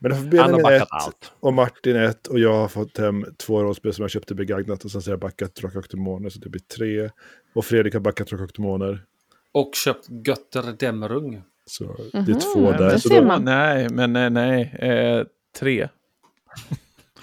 [0.00, 1.32] Men då får Han har Benjamin backat ett allt.
[1.40, 4.90] och Martin ett och jag har fått hem två rollspel som jag köpte begagnat och
[4.90, 7.10] sen så har jag backat Drakar och Demoner så det blir tre.
[7.54, 9.04] Och Fredrik har backat Drakar och Demoner.
[9.52, 11.42] Och köpt Götter Dämmerung.
[11.66, 12.98] Så det Mhm, är två där.
[12.98, 13.44] Så då, man.
[13.44, 14.74] Nej, men nej, nej.
[14.78, 15.24] Eh,
[15.58, 15.88] tre.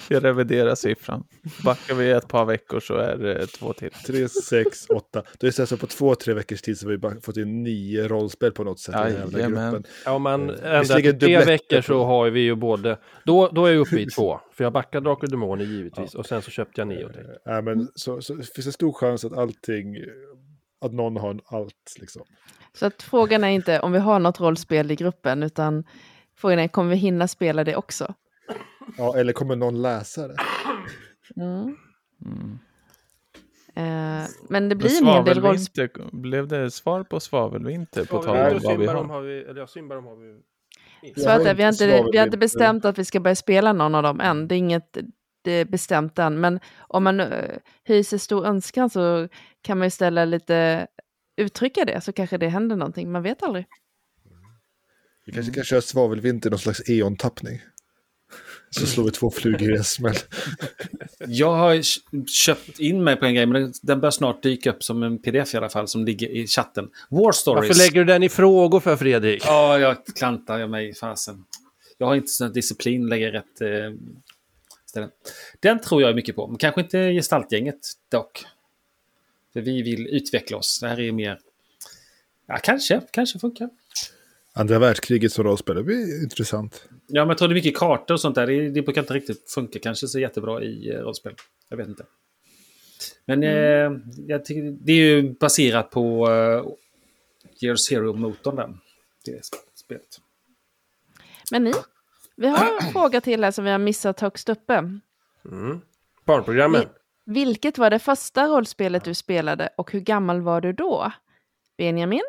[0.09, 1.23] Jag reviderar siffran.
[1.63, 3.89] Backar vi ett par veckor så är det två till.
[4.05, 5.23] tre, sex, åtta.
[5.39, 8.07] Då är det så på två, tre veckors tid så har vi fått in nio
[8.07, 9.83] rollspel på något sätt i den här gruppen.
[10.05, 12.97] Ja, man Eh, till tre veckor på- så har vi ju både...
[13.23, 14.39] Då, då är jag uppe i två.
[14.53, 16.15] För jag backade Drakar och Demoner givetvis.
[16.15, 17.27] Och sen så köpte jag nio till.
[17.45, 19.95] Nej, men så, så finns det stor chans att allting,
[20.81, 22.23] att någon har allt liksom.
[22.73, 25.83] Så att frågan är inte om vi har något rollspel i gruppen, utan
[26.37, 28.13] frågan är kommer vi hinna spela det också?
[28.97, 30.35] Ja, eller kommer någon läsa det?
[31.35, 31.77] Mm.
[32.25, 32.59] Mm.
[33.77, 35.89] Eh, men det Men blir en hel del rollspel.
[36.11, 39.03] Blev det svar på svavelvinter på tal om vad vi har?
[39.03, 39.39] har vi...
[39.39, 40.41] Eller ja, har vi...
[41.21, 43.73] Så har att vi, har inte vi har inte bestämt att vi ska börja spela
[43.73, 44.47] någon av dem än.
[44.47, 44.97] Det är inget
[45.45, 46.41] det är bestämt än.
[46.41, 49.27] Men om man uh, hyser stor önskan så
[49.65, 50.87] kan man ju ställa lite,
[51.37, 53.11] uttrycka det så kanske det händer någonting.
[53.11, 53.65] Man vet aldrig.
[55.25, 57.61] Vi kanske kan köra svavelvinter, någon slags eon-tappning.
[58.69, 60.15] Så slår vi två flugor i en smäll.
[61.19, 61.81] Jag har
[62.27, 65.53] köpt in mig på en grej, men den- bör snart dyka upp som en pdf
[65.53, 66.89] i alla fall, som ligger i chatten.
[67.09, 67.69] War Stories.
[67.69, 69.43] Varför lägger du den i frågor för Fredrik?
[69.45, 71.45] Ja, jag klantar jag mig i fasen.
[71.97, 73.67] Jag har inte sån disciplin, lägger rätt eh,
[74.85, 75.09] ställen.
[75.59, 77.79] Den tror jag mycket på, men kanske inte gestaltgänget
[78.11, 78.45] dock.
[79.55, 80.79] För vi vill utveckla oss.
[80.79, 81.39] Det här är mer...
[82.47, 83.01] Ja, kanske.
[83.11, 83.69] Kanske funkar.
[84.53, 86.87] Andra världskriget som rollspel, det blir intressant.
[87.07, 88.47] Ja, men jag tror det är mycket kartor och sånt där.
[88.47, 91.33] Det, det brukar inte riktigt funka kanske så jättebra i eh, rollspel.
[91.69, 92.05] Jag vet inte.
[93.25, 96.65] Men eh, jag tycker, det är ju baserat på eh,
[97.61, 98.79] Year Zero-motorn.
[99.25, 99.41] Det
[99.75, 100.21] spelet.
[101.51, 101.73] Men ni,
[102.35, 104.73] vi har en fråga till här som vi har missat högst uppe.
[105.51, 105.81] Mm.
[106.25, 106.85] Barnprogrammen.
[107.25, 111.11] Vilket var det första rollspelet du spelade och hur gammal var du då?
[111.77, 112.21] Benjamin,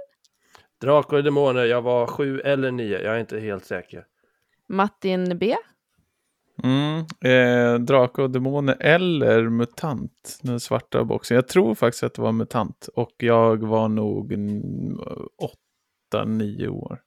[0.81, 3.03] Drakar och Demoner, jag var sju eller nio.
[3.03, 4.05] Jag är inte helt säker.
[4.69, 5.57] Martin B,
[6.63, 11.35] Mm, eh, Drake och Demoner eller MUTANT, den svarta boxen.
[11.35, 14.33] Jag tror faktiskt att det var MUTANT och jag var nog
[15.39, 17.01] åtta, nio år.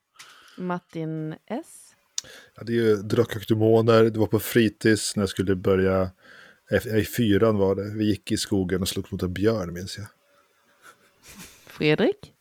[0.57, 1.85] Martin S.
[2.55, 6.09] Ja, det är ju Drakar och Demoner, det var på fritids när jag skulle börja,
[6.71, 7.91] i fyran var det.
[7.97, 10.07] Vi gick i skogen och slogs mot en björn minns jag.
[11.67, 12.33] Fredrik?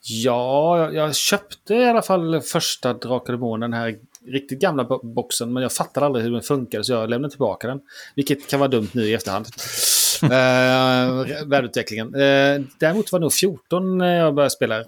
[0.00, 5.06] Ja, jag, jag köpte i alla fall första Drakar och den här riktigt gamla bo-
[5.06, 5.52] boxen.
[5.52, 7.80] Men jag fattade aldrig hur den funkade så jag lämnade tillbaka den.
[8.14, 9.46] Vilket kan vara dumt nu i efterhand.
[10.22, 12.14] eh, världeutvecklingen.
[12.14, 14.84] Eh, däremot var det nog 14 när jag började spela.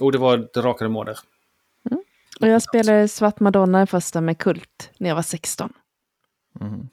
[0.00, 1.18] Och det var Drakar och Demoner.
[2.40, 5.72] Och jag spelade Svart Madonna första med Kult när jag var 16.
[6.60, 6.88] Mm.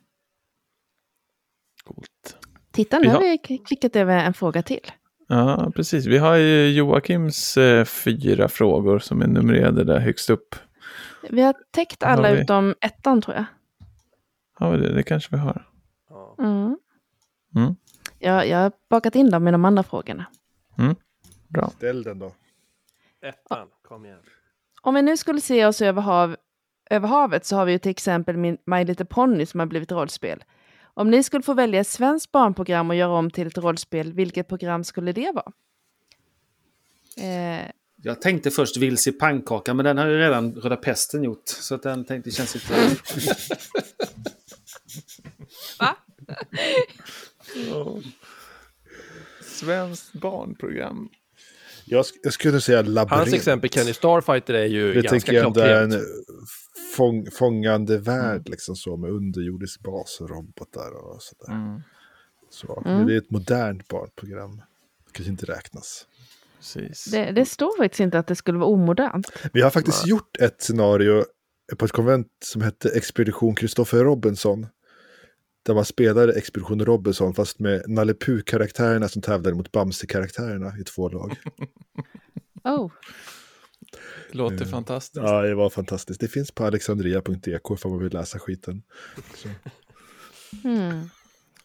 [1.84, 2.38] Coolt.
[2.72, 4.92] Titta, nu Vi har har- vi klickat över en fråga till.
[5.28, 6.06] Ja, precis.
[6.06, 10.56] Vi har ju Joakims eh, fyra frågor som är numrerade där högst upp.
[11.30, 12.42] Vi har täckt Har alla vi?
[12.42, 13.46] utom ettan tror jag.
[14.54, 14.94] Har vi det?
[14.94, 15.68] Det kanske vi har.
[16.10, 16.36] Ja.
[16.40, 16.78] Mm.
[17.56, 17.76] Mm.
[18.20, 20.26] Jag, jag har bakat in dem i de andra frågorna.
[21.48, 21.70] Bra.
[21.70, 22.32] Ställ den då.
[23.22, 24.20] Ettan, kom igen.
[24.82, 26.36] Om vi nu skulle se oss över, hav,
[26.90, 29.92] över havet så har vi ju till exempel min My Little Pony som har blivit
[29.92, 30.44] rollspel.
[30.84, 34.48] Om ni skulle få välja ett svenskt barnprogram och göra om till ett rollspel, vilket
[34.48, 35.52] program skulle det vara?
[37.28, 37.66] Eh,
[38.04, 41.48] Jag tänkte först Vilse i pannkaka, men den har ju redan Röda Pesten gjort.
[41.48, 42.74] Så att den tänkte känns lite...
[45.80, 45.96] va?
[49.44, 51.10] Svenskt barnprogram.
[51.90, 53.10] Jag, sk- jag skulle säga labyrint.
[53.12, 56.08] Hans exempel Kenny Starfighter är ju Det ganska jag ändå är en klockrent.
[56.96, 61.54] fång, fångande värld, liksom så, med underjordisk bas och robotar och sådär.
[61.54, 61.82] Mm.
[62.50, 63.08] Så, Mm.
[63.08, 64.58] Det är ett modernt barnprogram.
[65.06, 66.06] Det kanske inte räknas.
[67.12, 69.32] Det, det står faktiskt inte att det skulle vara omodernt.
[69.54, 71.24] Vi har faktiskt gjort ett scenario
[71.78, 74.68] på ett konvent som hette Expedition Christopher Robinson.
[75.64, 81.10] Där man spelade Expedition Robinson fast med Nalle Puh-karaktärerna som tävlade mot Bamse-karaktärerna i två
[81.10, 81.36] lag.
[82.64, 82.92] Oh,
[84.32, 85.24] Låter Eh, fantastiskt.
[85.24, 86.22] Ja, det var fantastiskt.
[86.22, 88.84] Det finns på alexandria.dk ifall man vill läsa skiten.
[89.36, 89.50] Så.
[90.68, 91.10] hmm.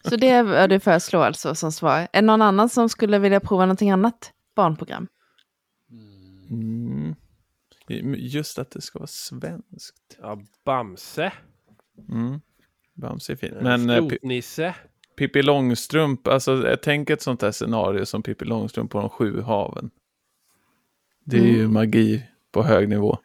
[0.09, 1.99] Så det är du föreslår alltså som svar.
[1.99, 5.07] Är det någon annan som skulle vilja prova någonting annat barnprogram?
[6.49, 7.15] Mm.
[8.17, 10.17] Just att det ska vara svenskt.
[10.21, 11.33] Ja, Bamse.
[12.09, 12.39] Mm.
[12.95, 13.61] Bamse är.
[13.61, 14.75] Men eh, Pi- Skrotnisse.
[15.15, 19.41] Pippi Långstrump, alltså jag tänker ett sånt här scenario som Pippi Långstrump på de sju
[19.41, 19.89] haven.
[21.23, 21.73] Det är ju Mm.
[21.73, 23.17] magi på hög nivå.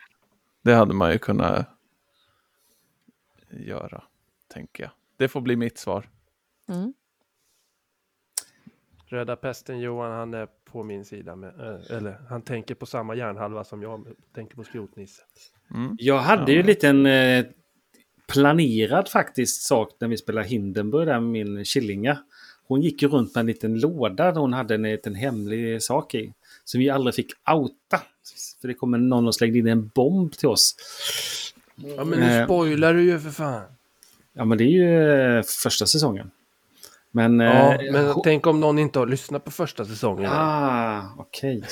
[0.62, 1.66] Det hade man ju kunnat
[3.51, 4.03] göra,
[4.49, 4.93] tänker jag.
[5.16, 6.09] Det får bli mitt svar.
[6.68, 6.95] Mm.
[9.07, 11.37] Röda pesten Johan, han är på min sida.
[11.37, 15.23] Med, eh, eller han tänker på samma hjärnhalva som jag tänker på skrotnisse.
[15.75, 15.97] Mm.
[15.99, 16.49] Jag hade Ja.
[16.55, 17.45] ju en liten eh,
[18.33, 22.18] planerad faktiskt sak när vi spelade Hindenburg där med min Killinga.
[22.68, 26.14] Hon gick ju runt med en liten låda där hon hade en liten hemlig sak
[26.14, 26.33] i.
[26.64, 28.01] Som vi aldrig fick outa.
[28.61, 30.74] För det kommer någon och slängde in en bomb till oss.
[31.97, 32.45] Ja, men nu Eh.
[32.45, 33.62] spoilar du ju för fan.
[34.33, 36.31] Ja men det är ju eh, första säsongen.
[37.11, 37.41] Men...
[37.41, 40.31] Ja, eh, men ho- tänk om någon inte har lyssnat på första säsongen.
[40.33, 41.62] Ah, okej.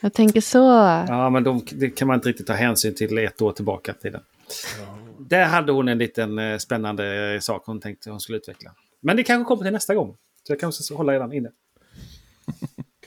[0.00, 0.58] Jag tänker så.
[1.08, 4.02] Ja, men de, det kan man inte riktigt ta hänsyn till ett år tillbaka i
[4.02, 4.20] tiden.
[5.20, 8.70] Där hade hon en liten eh, spännande eh, sak hon tänkte hon skulle utveckla.
[9.00, 10.16] Men det kanske kommer till nästa gång.
[10.46, 11.50] Så jag kanske hålla redan inne.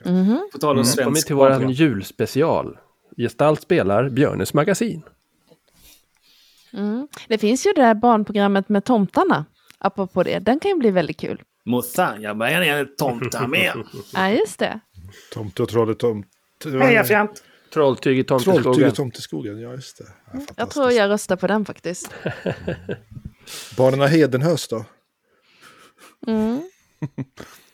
[0.05, 0.49] Mhm.
[0.51, 0.86] På tal om Mm.
[0.86, 1.72] svensk Välkommen till våran barnprogram.
[1.72, 2.78] julspecial.
[3.18, 5.01] Gestalt spelar Björnes magasin.
[6.74, 7.07] Mm.
[7.28, 9.45] Det finns ju det där barnprogrammet med tomtarna.
[9.78, 11.41] Apropå det, den kan ju bli väldigt kul.
[11.66, 13.74] Morsan, jag börjar ner tomtar med.
[14.14, 14.80] Ja, just det.
[15.34, 16.28] Tomte och trollet tomt...
[16.82, 17.43] Heja fjant!
[17.74, 18.88] Trolltyg i Trolltyg tomteskogen.
[18.89, 20.03] i tomteskogen, ja just det.
[20.03, 20.72] Ja, Jag fantastiskt.
[20.72, 22.13] tror jag röstar på den faktiskt.
[23.78, 24.86] Barnen Hedenhös då?
[26.28, 26.61] Mm.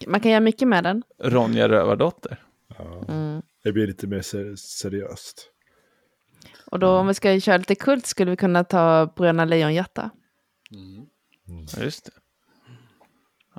[0.08, 1.04] Man kan göra mycket med den.
[1.20, 2.44] Ronja Rövardotter.
[3.08, 3.42] Mm.
[3.64, 5.50] Det blir lite mer ser seriöst.
[6.72, 10.10] Och då om vi ska köra lite kult skulle vi kunna ta Bröderna Lejonhjärta.
[11.78, 12.12] Ja, just det.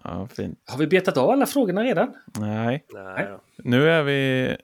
[0.04, 0.58] Ja, fint.
[0.66, 2.14] Har vi betat av alla frågorna redan?
[2.38, 4.56] Nej, Nej, nu är vi...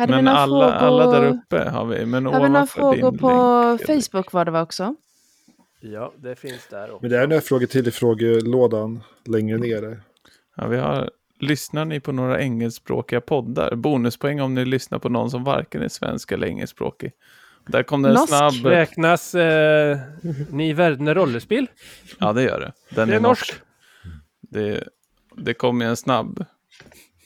[0.00, 2.06] Hade vi men några alla, frågor, alla där uppe har vi.
[2.06, 3.30] Men har vi några frågor på
[3.88, 4.02] länk.
[4.04, 4.94] Facebook var det va också?
[5.80, 6.98] Ja, det finns där också.
[7.00, 10.00] Men det är några frågor till i frågelådan längre ner.
[10.56, 11.10] Ja, vi har...
[11.42, 13.74] Lyssnar ni på några engelskspråkiga poddar?
[13.74, 17.12] Bonuspoäng om ni lyssnar på någon som varken är svensk eller engelskspråkig.
[17.66, 18.28] Där kom det en Norsk.
[18.28, 18.66] snabb...
[18.66, 19.98] Räknas eh,
[20.50, 21.66] Ni Verdner rollespel?
[22.18, 22.72] Ja, det gör det.
[22.96, 23.52] Den Det är, är norsk.
[23.52, 23.62] norsk.
[24.40, 24.84] Det,
[25.36, 26.44] det kom en snabb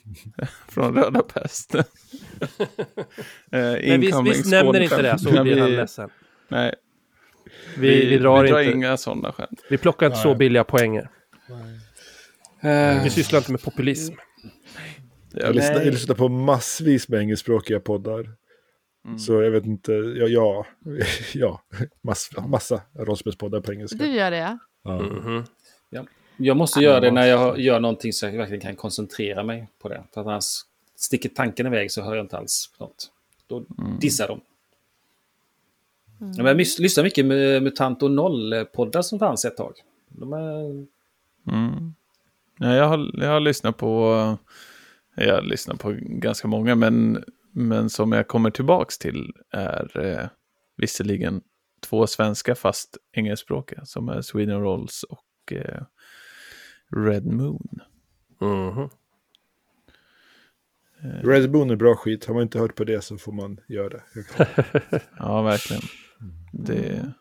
[0.69, 1.75] från Röda Pest.
[1.75, 1.85] eh,
[3.51, 6.11] Men vi, vi nämner inte det så blir han vi, ledsen.
[6.49, 6.75] nej,
[7.79, 9.61] Vi, vi, drar, inte, inga sådana skämt.
[9.71, 10.37] vi plockar inte så Nej.
[10.37, 11.11] billiga poänger.
[12.61, 14.15] Eh, Vi sysslar inte med populism.
[15.33, 15.55] Jag vi.
[15.55, 15.85] lyssnar, Nej.
[15.85, 18.31] jag lyssnar på massvis med engelskspråkiga poddar.
[19.07, 19.19] Mm.
[19.19, 20.67] Så jag vet inte, ja, ja,
[21.35, 21.61] ja
[22.03, 23.99] mass, massa rollspelspoddar på engelska.
[23.99, 24.59] Du gör det ja.
[25.91, 26.07] Ja.
[26.37, 29.89] Jag måste göra det när jag gör någonting så jag verkligen kan koncentrera mig på
[29.89, 30.03] det.
[30.15, 30.45] För att annars
[30.97, 33.11] sticker tanken iväg så hör jag inte alls något.
[33.47, 33.65] Då
[34.01, 34.41] dissar de.
[36.19, 39.73] Men jag lyssnar mycket med Mutant och Noll-poddar som fanns ett tag.
[40.09, 40.87] De är...
[41.53, 41.95] Mm.
[42.59, 44.15] Ja, jag, har, jag har lyssnat på,
[45.15, 50.29] jag har lyssnat på ganska många, men, men som jag kommer tillbaks till är eh,
[50.77, 51.41] visserligen
[51.81, 55.83] två svenska fast engelskspråkiga, som är Sweden Rolls och eh,
[56.97, 57.81] Red Moon.
[58.41, 58.89] Mhm.
[61.23, 62.25] Red Moon är bra skit.
[62.25, 64.03] Har man inte hört på det så får man göra det.
[65.19, 65.83] Ja, verkligen.
[66.53, 67.13] Det,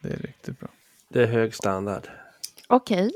[0.00, 0.68] det är riktigt bra.
[1.08, 2.08] Det är hög standard.
[2.68, 3.12] Okej.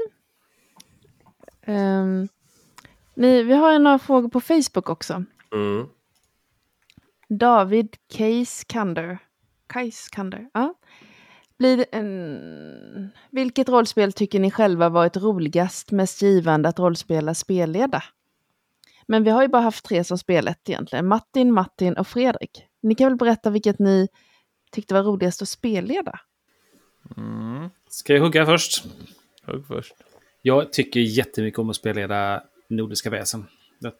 [1.62, 2.28] Ehm,
[3.14, 5.24] ni, vi har några frågor på Facebook också.
[5.52, 5.86] Mm.
[7.28, 9.18] David Keiskander.
[9.72, 10.74] Keiskander, ja.
[11.59, 13.11] Blir en...
[13.30, 18.02] Vilket rollspel tycker ni själva varit roligast, mest givande att rollspela, spelleda?
[19.07, 21.07] Men vi har ju bara haft tre som spelat egentligen.
[21.07, 22.64] Martin, Martin och Fredrik.
[22.82, 24.09] Ni kan väl berätta vilket ni
[24.72, 26.20] tyckte var roligast att spelleda?
[27.16, 27.68] Mm.
[27.88, 28.84] Ska jag hugga först?
[29.46, 29.94] Hugg först.
[30.42, 33.44] Jag tycker jättemycket om att spelleda Nordiska väsen.
[33.78, 33.92] Jag-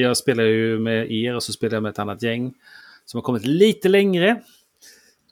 [0.00, 2.54] Jag spelar ju med er och så spelar jag med ett annat gäng
[3.04, 4.42] som har kommit lite längre.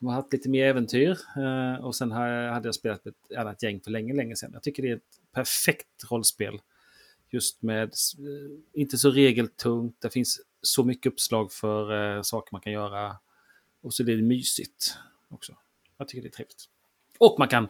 [0.03, 1.19] Som har haft lite mer äventyr.
[1.37, 4.51] Eh, Och sen hade jag spelat ett annat gäng för länge, länge sedan.
[4.53, 6.61] Jag tycker det är ett perfekt rollspel.
[7.31, 7.91] Just med eh,
[8.73, 10.01] inte så regeltungt.
[10.01, 13.17] Det finns så mycket uppslag för eh, saker man kan göra.
[13.81, 14.99] Och så är det mysigt
[15.29, 15.57] också.
[15.97, 16.65] Jag tycker det är trevligt.
[17.19, 17.69] Och man kan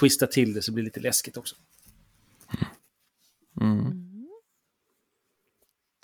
[0.00, 1.56] twista till det så det blir lite läskigt också.
[3.60, 4.28] Mm.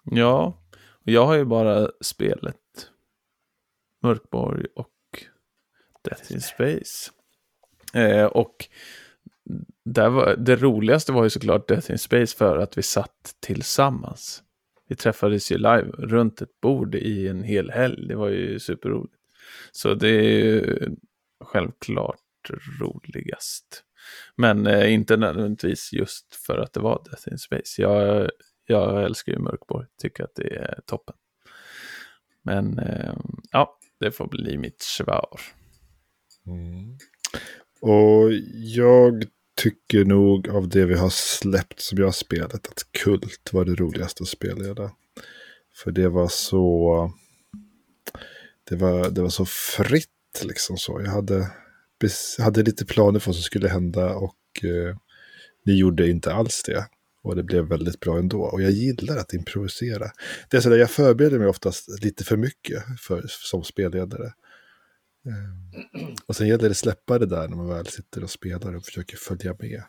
[0.04, 0.58] Ja,
[0.88, 2.90] och jag har ju bara spelet
[4.00, 4.90] Mörkborg och
[6.05, 7.11] Death in Space.
[7.94, 8.68] Eh, och
[9.84, 14.42] där var, det roligaste var ju såklart Death in Space för att vi satt tillsammans.
[14.88, 18.09] Vi träffades ju live runt ett bord i en hel helg.
[18.09, 19.14] Det var ju superroligt.
[19.72, 20.76] Så det är ju
[21.44, 23.84] självklart roligast.
[24.36, 27.82] Men eh, inte nödvändigtvis just för att det var Death in Space.
[27.82, 28.30] Jag,
[28.66, 31.14] jag älskar ju Mörkborg, tycker att det är toppen.
[32.42, 33.14] Men eh,
[33.51, 35.40] ja, det får bli mitt svar.
[37.80, 39.24] Och jag
[39.57, 43.74] tycker nog av det vi har släppt som jag har spelat att Kult var det
[43.74, 44.92] roligaste att spelleda.
[45.74, 47.12] För det var så...
[48.68, 51.01] Det var, det var så fritt liksom så.
[51.05, 51.51] Jag hade,
[52.38, 54.96] hade lite planer för vad som skulle hända och eh,
[55.64, 56.86] ni gjorde inte alls det.
[57.22, 58.42] Och det blev väldigt bra ändå.
[58.42, 60.11] Och jag gillar att improvisera.
[60.51, 64.32] Det är så där, jag förbereder mig oftast lite för mycket för, som spelledare.
[66.26, 68.84] Och sen gäller det att släppa det där när man väl sitter och spelar och
[68.84, 69.82] försöker följa med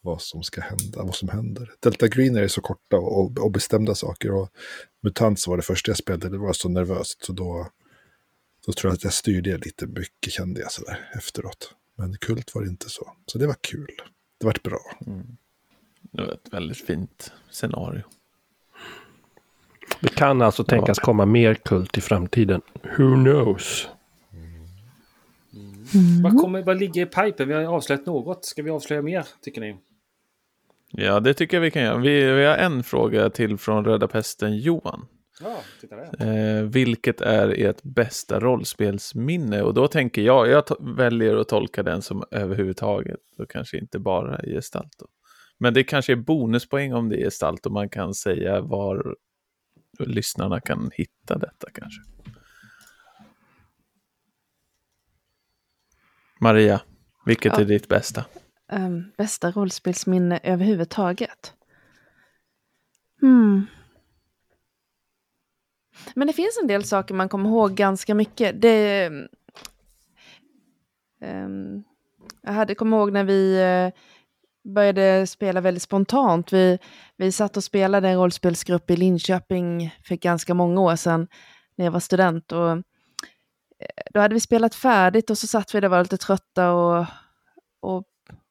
[0.00, 1.72] vad som ska hända, vad som händer.
[1.80, 4.48] Delta Green är så korta och, och bestämda saker och
[5.02, 7.70] Mutant var det första jag spelade, det var så nervöst så då,
[8.66, 11.74] då tror jag att jag styrde lite mycket kände jag sådär efteråt.
[11.96, 13.90] Men Kult var det inte så, så det var kul.
[14.38, 14.80] Det vart bra.
[16.00, 18.02] Det var ett väldigt fint scenario.
[20.00, 22.62] Det kan alltså tänkas komma mer kult i framtiden.
[22.98, 23.88] Who knows?
[26.22, 27.48] Vad, kommer, vad ligger i pipen?
[27.48, 28.44] Vi har avslöjat något.
[28.44, 29.76] Ska vi avslöja mer, tycker ni?
[30.90, 31.98] Ja, det tycker jag vi kan göra.
[31.98, 35.06] Vi, vi har en fråga till från Röda Pesten Johan.
[35.40, 36.58] Ja, titta där.
[36.58, 39.62] Eh, vilket är ert bästa rollspelsminne?
[39.62, 40.64] Och då tänker jag, jag
[40.96, 44.92] väljer att tolka den som överhuvudtaget och kanske inte bara i gestalt.
[44.98, 45.06] Då.
[45.58, 49.16] Men det kanske är bonuspoäng om det är gestalt och man kan säga var
[49.98, 52.00] lyssnarna kan hitta detta kanske.
[56.40, 56.80] Maria,
[57.24, 57.60] vilket Ja.
[57.60, 58.24] är ditt bästa?
[58.72, 61.52] Ehm, bästa rollspelsminne överhuvudtaget?
[63.20, 63.66] Hmm.
[66.14, 68.62] Men det finns en del saker man kommer ihåg ganska mycket.
[68.62, 69.10] Det,
[71.20, 71.84] ehm,
[72.42, 74.02] jag hade kommer ihåg när vi eh,
[74.74, 76.52] började spela väldigt spontant.
[76.52, 76.78] Vi,
[77.16, 81.28] vi satt och spelade en rollspelsgrupp i Linköping för ganska många år sedan
[81.76, 82.52] när jag var student.
[82.52, 82.82] Och,
[84.14, 87.06] då hade vi spelat färdigt och så satt vi där och var lite trötta och,
[87.80, 88.04] och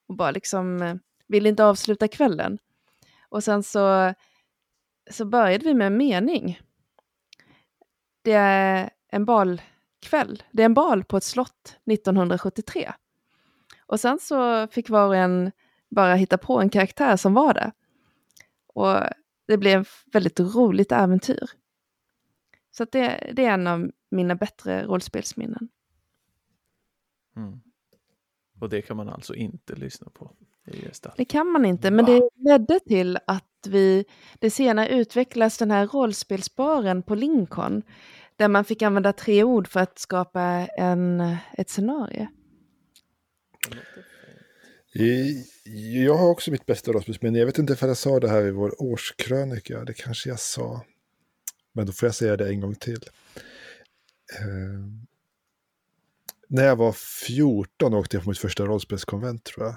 [0.07, 0.95] och bara liksom eh,
[1.27, 2.57] ville inte avsluta kvällen.
[3.29, 4.13] Och sen så,
[5.11, 6.59] så började vi med en mening.
[8.21, 10.43] Det är en balkväll.
[10.51, 12.93] Det är en bal på ett slott 1973.
[13.85, 15.51] Och sen så fick var och en
[15.89, 17.71] bara hitta på en karaktär som var det.
[18.67, 18.97] Och
[19.47, 21.49] det blev ett väldigt roligt äventyr.
[22.71, 25.69] Så att det, det är en av mina bättre rollspelsminnen.
[27.35, 27.59] Mm.
[28.59, 30.31] Och det kan man alltså inte lyssna på.
[30.67, 31.17] i gestalt.
[31.17, 34.05] Det kan man inte, men det ledde till att vi,
[34.39, 37.83] det senare utvecklas den här rollspelsbaren på Lincoln,
[38.35, 40.41] där man fick använda tre ord för att skapa
[40.77, 42.27] en, ett scenario.
[46.03, 47.39] Jag har också mitt bästa rollspelsminne.
[47.39, 49.83] Jag vet inte om jag sa det här i vår årskrönika.
[49.83, 50.81] Det kanske jag sa.
[51.73, 53.03] Men då får jag säga det en gång till.
[54.33, 55.05] Eh,
[56.47, 56.91] när jag var
[57.27, 59.75] 14 åkte jag på mitt första rollspelskonvent tror jag.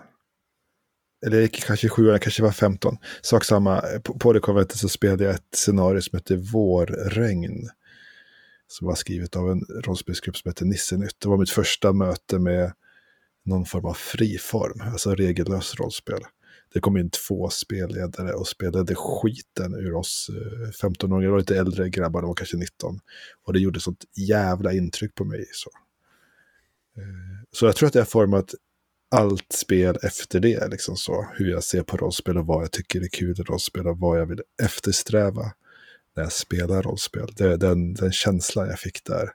[1.26, 2.96] Eller jag gick kanske 7, jag kanske var 15.
[3.22, 7.70] Sak samma, på, på det konventet så spelade jag ett scenario som hette Vårregn.
[8.66, 11.20] Som var skrivet av en rollspelsgrupp som hette Nissenytt.
[11.20, 12.72] Det var mitt första möte med
[13.44, 16.20] någon form av friform, alltså regellös rollspel.
[16.72, 21.58] Det kom in två spelledare och spelade skiten ur oss eh, 15-åringar, det var lite
[21.58, 23.00] äldre grabbar, de var kanske 19.
[23.44, 25.46] Och det gjorde sånt jävla intryck på mig.
[25.52, 25.70] Så,
[26.98, 28.54] Eh, så jag tror att det har format
[29.10, 31.26] allt spel efter det, liksom så.
[31.34, 34.20] Hur jag ser på rollspel och vad jag tycker är kul i rollspel och vad
[34.20, 35.52] jag vill eftersträva
[36.14, 37.28] när jag spelar rollspel.
[37.36, 39.32] Det är den, den känslan jag fick där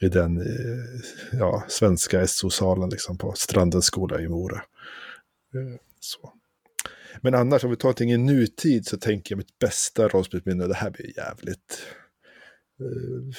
[0.00, 4.62] i den eh, ja, svenska SO-salen liksom, på Strandens skola i Mora.
[5.56, 6.32] Eh, Så.
[7.20, 10.74] Men annars, om vi tar någonting i nutid så tänker jag mitt bästa rollspelsminne, det
[10.74, 11.82] här blir jävligt...
[12.80, 13.34] eh,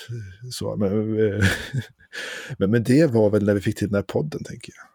[0.52, 1.46] Så, men, eh,
[2.58, 4.88] men, men det var väl när vi fick till den här podden, tänker jag.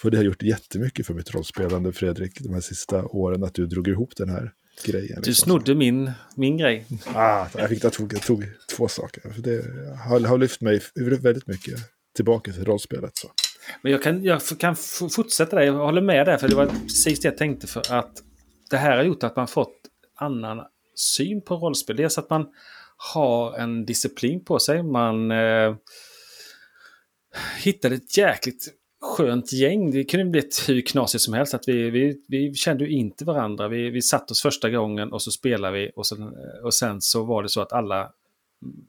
[0.00, 3.66] För det har gjort jättemycket för mitt rollspelande, Fredrik, de här sista åren, att du
[3.66, 4.52] drog ihop den här
[4.84, 5.20] grejen.
[5.22, 5.34] Du liksom.
[5.34, 6.86] snodde min, min grej.
[7.14, 8.44] Ah, jag, fick, jag, tog, jag tog
[8.76, 9.30] två saker.
[9.30, 9.64] För det
[9.96, 11.78] har, har lyft mig väldigt mycket
[12.16, 13.12] tillbaka till rollspelet.
[13.16, 13.30] Så.
[13.82, 14.76] Men jag kan, jag kan
[15.16, 15.62] fortsätta där.
[15.62, 17.66] Jag håller med där, för det var precis det jag tänkte.
[17.66, 18.22] För att
[18.70, 19.76] det här har gjort att man fått
[20.14, 20.62] annan
[20.94, 21.96] syn på rollspel.
[21.96, 22.46] Dels att man
[23.12, 24.82] har en disciplin på sig.
[24.82, 25.74] Man eh,
[27.62, 28.68] hittade ett jäkligt
[29.00, 29.90] skönt gäng.
[29.90, 31.54] Det kunde bli hur knasigt som helst.
[31.54, 33.68] Att vi, vi, vi kände ju inte varandra.
[33.68, 35.90] Vi, vi satt oss första gången och så spelade vi.
[35.96, 36.32] Och sen,
[36.64, 38.10] och sen så var det så att alla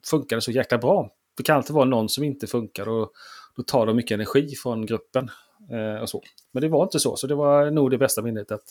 [0.09, 1.09] funkade så jäkla bra.
[1.37, 2.89] Det kan alltid vara någon som inte funkar.
[2.89, 3.11] Och
[3.57, 5.31] då tar de mycket energi från gruppen.
[5.71, 6.23] Eh, och så.
[6.51, 8.63] Men det var inte så, så det var nog det bästa minnet att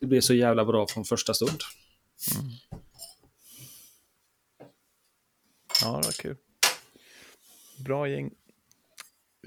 [0.00, 1.60] det blev så jävla bra från första stund.
[5.82, 6.36] Ja, det var kul.
[7.84, 8.30] Bra gäng.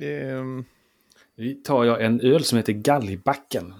[0.02, 0.66] Ehm,
[1.36, 3.74] Nu tar jag en öl som heter Galgbacken.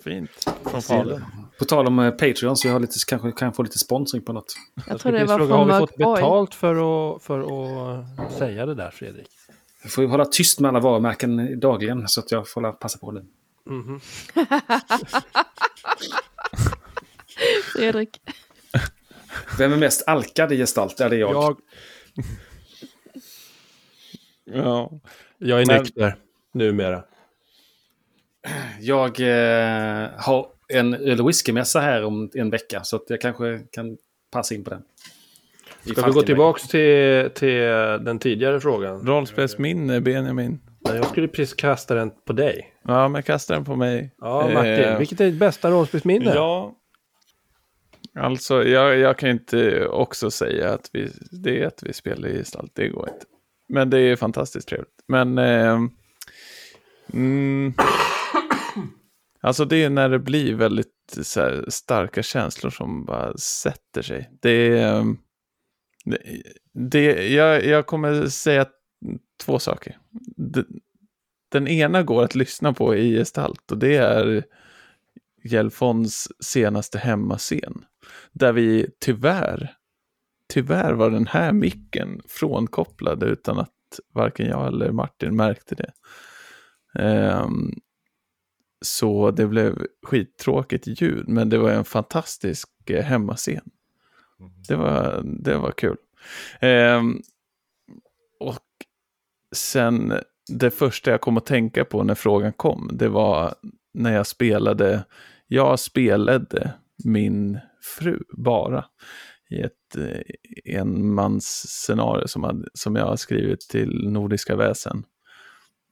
[0.00, 0.48] fint.
[0.64, 1.24] Från Falun.
[1.62, 4.32] På tal om eh, Patreon så jag har lite, kanske kan få lite sponsring på
[4.32, 4.54] något.
[4.88, 6.74] Jag tror det var fråga, från har vi fått betalt för
[7.16, 9.28] att, för att säga det där, Fredrik?
[9.82, 13.10] Jag får ju hålla tyst med alla varumärken dagligen så att jag får passa på
[13.12, 13.24] det.
[13.66, 14.00] Mhm.
[17.76, 18.20] Fredrik.
[19.58, 21.00] Vem är mest alkad i gestalt?
[21.00, 21.34] Är det jag?
[21.34, 21.56] Jag,
[24.64, 24.90] Ja.
[25.38, 26.16] jag är Men- nykter
[26.52, 27.04] numera.
[28.80, 33.60] Jag eh, har en öl och whiskymässa här om en vecka så att jag kanske
[33.72, 33.96] kan
[34.32, 34.82] passa in på den.
[35.84, 37.60] Ska vi gå tillbaka till, till
[38.04, 39.06] den tidigare frågan?
[39.06, 40.60] Rollspelsminne, Benjamin.
[40.84, 42.74] Nej, Jag skulle precis kasta den på dig.
[42.82, 44.10] Ja, men kasta den på mig.
[44.20, 44.72] Ja, Martin.
[44.72, 46.32] Eh, Vilket är ditt bästa rollspelsminne?
[46.34, 46.74] Ja.
[48.18, 52.38] Alltså, jag, jag kan inte också säga att vi, det är att vi spelar i
[52.38, 52.70] gestalt.
[52.74, 53.26] Det går inte.
[53.68, 54.88] Men det är fantastiskt trevligt.
[55.08, 55.38] Men...
[55.38, 55.78] Eh,
[57.12, 57.74] mm,
[59.42, 64.30] alltså det är när det blir väldigt så här, starka känslor som bara sätter sig.
[64.40, 65.00] Det är...
[65.00, 65.18] Ehm,
[66.04, 66.18] det,
[66.72, 68.66] det, jag, jag kommer säga
[69.44, 69.98] två saker.
[70.36, 70.64] Det,
[71.48, 74.44] den ena går att lyssna på i gestalt och det är
[75.44, 77.84] Gelfons senaste hemmascen.
[78.32, 79.74] Där vi tyvärr,
[80.48, 83.70] tyvärr var den här micken frånkopplad utan att
[84.14, 85.92] varken jag eller Martin märkte det.
[87.02, 87.72] Um,
[88.82, 93.70] så det blev skittråkigt ljud, men det var en fantastisk eh, hemmascen.
[94.68, 95.96] Det var, det var kul.
[96.60, 97.20] Ehm,
[98.40, 98.58] och
[99.54, 100.12] sen
[100.48, 103.54] det första jag kom att tänka på när frågan kom, det var
[103.94, 105.04] när jag spelade,
[105.46, 106.72] jag spelade
[107.04, 107.58] min
[107.98, 108.84] fru bara
[109.50, 115.04] i ett eh, enmansscenario som, hade- som jag har skrivit till Nordiska väsen.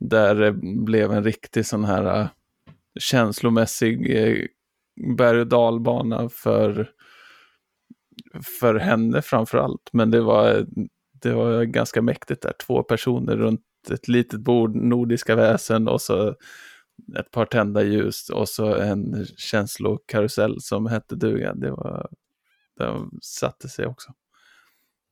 [0.01, 0.53] Där det
[0.85, 2.27] blev en riktig sån här eh,
[2.99, 4.47] känslomässig eh,
[5.17, 6.91] berg och dalbana för,
[8.61, 9.91] för henne framför allt.
[9.93, 10.67] Men det var,
[11.23, 12.53] det var ganska mäktigt där.
[12.67, 13.61] Två personer runt
[13.91, 16.37] ett litet bord, Nordiska väsen och så
[17.19, 21.55] ett par tända ljus och så en känslokarusell som hette duga.
[21.55, 22.09] Det var,
[22.77, 24.13] den satte sig också.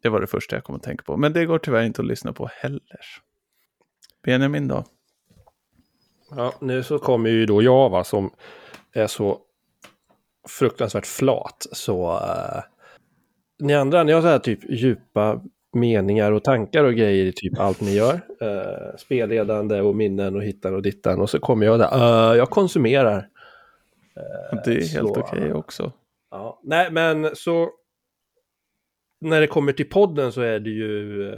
[0.03, 1.17] Det var det första jag kom att tänka på.
[1.17, 3.01] Men det går tyvärr inte att lyssna på heller.
[4.25, 4.85] Benjamin då?
[6.37, 8.31] Ja, nu så kommer ju då jag va, som
[8.93, 9.39] är så
[10.49, 11.67] fruktansvärt flat.
[11.73, 12.63] Så uh,
[13.59, 15.43] ni andra, ni har så här typ djupa
[15.73, 18.15] meningar och tankar och grejer i typ allt ni gör.
[18.15, 21.21] Uh, spelledande och minnen och hittan och dittan.
[21.21, 23.19] Och så kommer jag där, uh, jag konsumerar.
[23.19, 25.93] Uh, det är helt okej okay också.
[26.31, 27.71] Ja, nej men så
[29.21, 31.35] när det kommer till podden så är det ju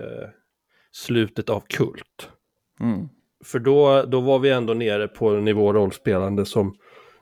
[0.93, 2.31] slutet av Kult.
[2.81, 3.09] Mm.
[3.45, 6.75] För då, då var vi ändå nere på en nivå rollspelande som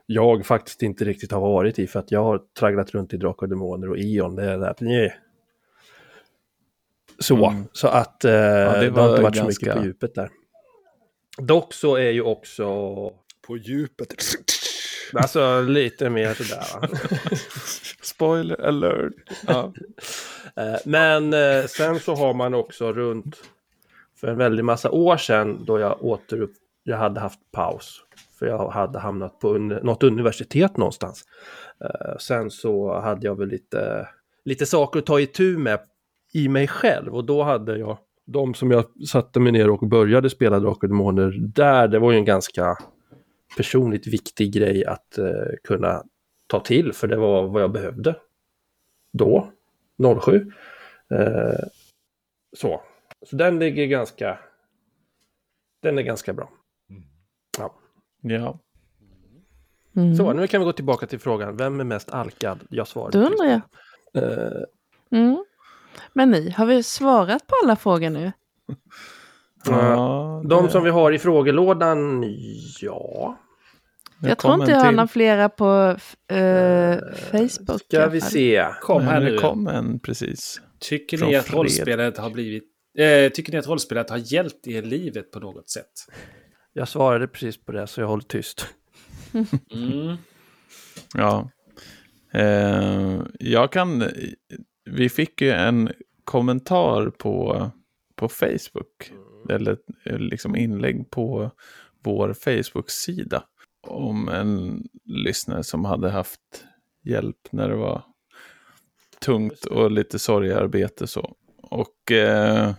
[0.07, 3.47] jag faktiskt inte riktigt har varit i för att jag har tragglat runt i Drakar
[3.47, 4.35] och Demoner och Ion.
[4.35, 4.75] Det är där.
[4.81, 5.19] Nej.
[7.19, 7.65] Så, mm.
[7.73, 9.41] så att eh, ja, det, det, har inte varit ganska...
[9.41, 10.31] så mycket på djupet där.
[11.39, 12.67] Dock så är ju också...
[13.47, 14.15] På djupet.
[15.13, 16.99] Alltså lite mer sådär.
[18.03, 19.13] Spoiler alert.
[19.47, 19.73] Ja.
[20.57, 23.37] Eh, men eh, sen så har man också runt
[24.21, 26.53] för en väldig massa år sedan då jag återupp...
[26.83, 28.05] Jag hade haft paus.
[28.39, 29.69] För jag hade hamnat på un...
[29.69, 31.25] något universitet någonstans.
[31.85, 34.09] Uh, sen så hade jag väl lite,
[34.45, 35.81] lite saker att ta itu med
[36.35, 40.31] i mig själv och då hade jag de som jag satte mig ner och började
[40.31, 42.77] spela Drakar och Demoner där, det var ju en ganska
[43.57, 45.27] personligt viktig grej att uh,
[45.65, 46.03] kunna
[46.47, 48.17] ta till för det var vad jag behövde
[49.13, 49.53] då,
[50.23, 50.53] 07.
[51.13, 51.65] Uh, eh,
[52.57, 52.81] så,
[53.27, 54.39] så den ligger ganska...
[55.83, 56.51] Den är ganska bra.
[57.59, 57.75] Ja.
[58.23, 58.61] Ja.
[59.97, 60.17] Mm.
[60.17, 61.57] Så, nu kan vi gå tillbaka till frågan.
[61.57, 62.67] Vem är mest alkad?
[62.71, 63.11] Jag svarar.
[63.11, 63.61] Då undrar jag.
[64.23, 64.63] Uh,
[65.11, 65.45] mm.
[66.13, 68.33] Men ni, har vi svarat på alla frågor nu?
[69.65, 72.25] Ja, de som vi har i frågelådan,
[72.81, 73.39] ja.
[74.21, 75.97] Jag tror inte jag har några flera på
[76.33, 76.99] uh,
[77.31, 77.81] Facebook.
[77.81, 78.67] Ska vi se.
[78.81, 79.31] Kom här nu.
[79.31, 80.61] Det kom en precis.
[80.79, 84.87] Tycker ni att rollspelet har blivit Eh, tycker ni att rollspelet har hjälpt er i
[84.87, 85.93] livet på något sätt?
[86.73, 88.67] Jag svarade precis på det så jag håller tyst.
[89.75, 90.17] Mm.
[91.15, 91.51] Ja.
[92.33, 94.05] Eh, jag kan...
[94.85, 95.91] Vi fick ju en
[96.25, 97.71] kommentar på,
[98.17, 99.13] på Facebook.
[99.51, 101.51] Eller liksom inlägg på
[102.05, 103.45] vår Facebook-sida.
[103.87, 106.65] Om en lyssnare som hade haft
[107.05, 108.03] hjälp när det var
[109.21, 111.37] tungt och lite sorgarbete så.
[111.71, 112.75] Och eh,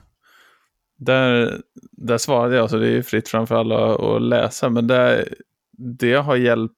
[0.98, 1.62] där,
[1.92, 5.26] där svarade jag, så det är fritt framför alla att läsa, men det,
[5.72, 6.76] det har hjälpt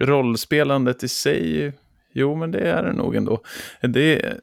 [0.00, 1.72] rollspelandet i sig.
[2.12, 3.42] Jo, men det är det nog ändå.
[3.80, 4.38] Det,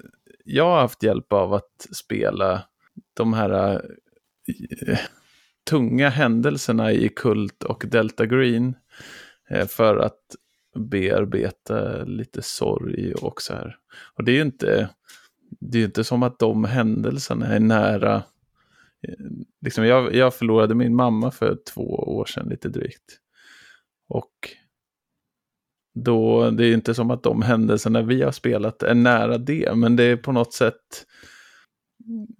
[0.45, 2.64] jag har haft hjälp av att spela
[3.14, 3.81] de här
[4.88, 4.99] äh,
[5.69, 8.76] tunga händelserna i Kult och Delta Green
[9.49, 10.22] äh, för att
[10.76, 13.77] bearbeta lite sorg och så här.
[14.15, 14.89] Och det är ju inte
[15.59, 18.15] det är inte som att de händelserna är nära.
[19.07, 19.26] Eh,
[19.61, 23.19] liksom jag, jag förlorade min mamma för två år sedan lite drygt.
[24.09, 24.34] Och
[25.95, 29.95] då, det är inte som att de händelserna vi har spelat är nära det, men
[29.95, 31.05] det är på något sätt,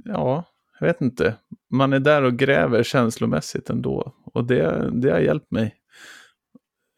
[0.06, 0.46] ja,
[0.80, 1.36] jag vet inte.
[1.70, 4.14] Man är där och gräver känslomässigt ändå.
[4.34, 5.76] Och det, det har hjälpt mig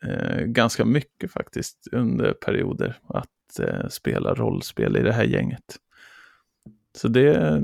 [0.06, 5.78] eh, ganska mycket faktiskt under perioder att eh, spela rollspel i det här gänget.
[6.98, 7.62] Så det,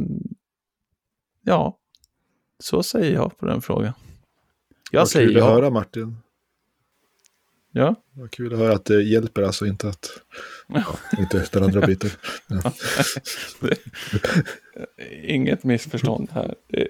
[1.41, 1.77] ja,
[2.59, 3.93] så säger jag på den frågan.
[4.91, 5.47] Jag Vad säger kul ja.
[5.47, 6.17] att höra Martin.
[7.71, 7.95] Ja.
[8.13, 10.09] Vad kul att höra att det hjälper alltså inte att
[10.67, 10.85] ja,
[11.19, 12.09] inte ställa andra biten.
[12.47, 12.71] Ja.
[15.23, 16.55] Inget missförstånd här.
[16.67, 16.87] Det,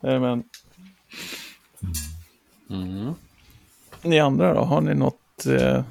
[0.00, 0.44] men...
[2.70, 3.14] Mm.
[4.02, 5.84] Ni andra då, har ni något eh,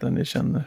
[0.00, 0.64] där ni känner?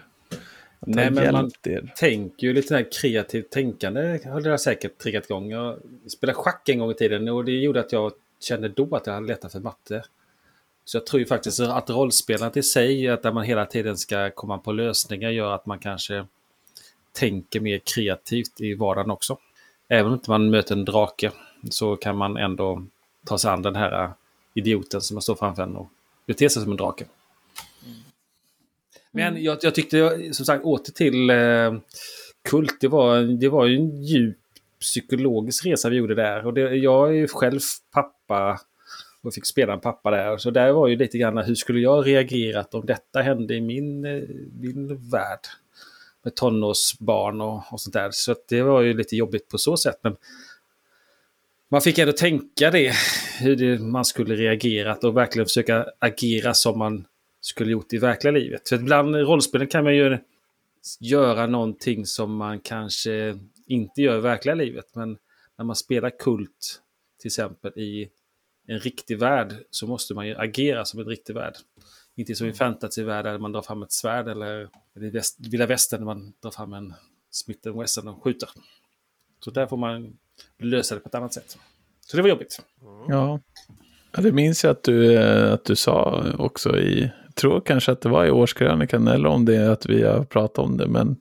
[0.86, 1.94] Nej, men man er.
[1.96, 5.52] tänker ju lite här kreativt tänkande har det säkert triggat igång.
[5.52, 9.08] Jag spelade schack en gång i tiden och det gjorde att jag kände då att
[9.08, 10.04] jag hade lättare för matte.
[10.86, 14.32] Så jag tror ju faktiskt att rollspelandet i sig, att där man hela tiden ska
[14.32, 16.26] komma på lösningar, gör att man kanske
[17.12, 19.38] tänker mer kreativt i vardagen också.
[19.88, 21.32] Även om inte man möter en drake
[21.70, 22.86] så kan man ändå
[23.26, 24.12] ta sig an den här
[24.54, 25.90] idioten som står framför en och
[26.26, 27.06] bete sig som en drake.
[29.12, 29.44] Men mm.
[29.44, 31.82] jag, jag, tyckte, som sagt, åter till eh,
[32.50, 34.38] Kult, det var, det var ju en djup
[34.80, 36.46] psykologisk resa vi gjorde där.
[36.46, 37.60] Och det, jag är ju själv
[37.94, 38.60] pappa
[39.24, 40.38] och fick spela en pappa där.
[40.38, 44.06] Så där var ju lite grann hur skulle jag reagerat om detta hände i min,
[44.06, 44.24] eh,
[44.60, 45.40] min värld.
[46.24, 48.10] Med tonårsbarn och, och sånt där.
[48.12, 50.00] Så det var ju lite jobbigt på så sätt.
[50.02, 50.16] Men
[51.70, 52.94] man fick ändå tänka det,
[53.40, 57.06] hur det, man skulle reagerat och verkligen försöka agera som man
[57.42, 58.70] skulle gjort i verkliga livet.
[58.70, 60.18] För ibland i rollspelen kan man ju
[61.00, 64.86] göra någonting som man kanske inte gör i verkliga livet.
[64.94, 65.18] Men
[65.58, 66.82] när man spelar kult
[67.20, 68.10] till exempel i
[68.68, 71.54] en riktig värld så måste man ju agera som en riktig värld.
[72.16, 74.64] Inte som i en fantasyvärld där man drar fram ett svärd eller
[74.96, 76.94] i vilda västern när man drar fram en
[77.32, 78.50] Smith Wesson och skjuter.
[79.40, 80.18] Så där får man
[80.58, 81.58] lösa det på ett annat sätt.
[82.06, 82.62] Så det var jobbigt.
[83.08, 83.40] Ja.
[84.12, 87.12] ja, det minns jag att du, eh, att du sa också i,
[87.42, 90.66] tror kanske att det var i årskrönikan eller om det är att vi har pratat
[90.66, 91.18] om det, men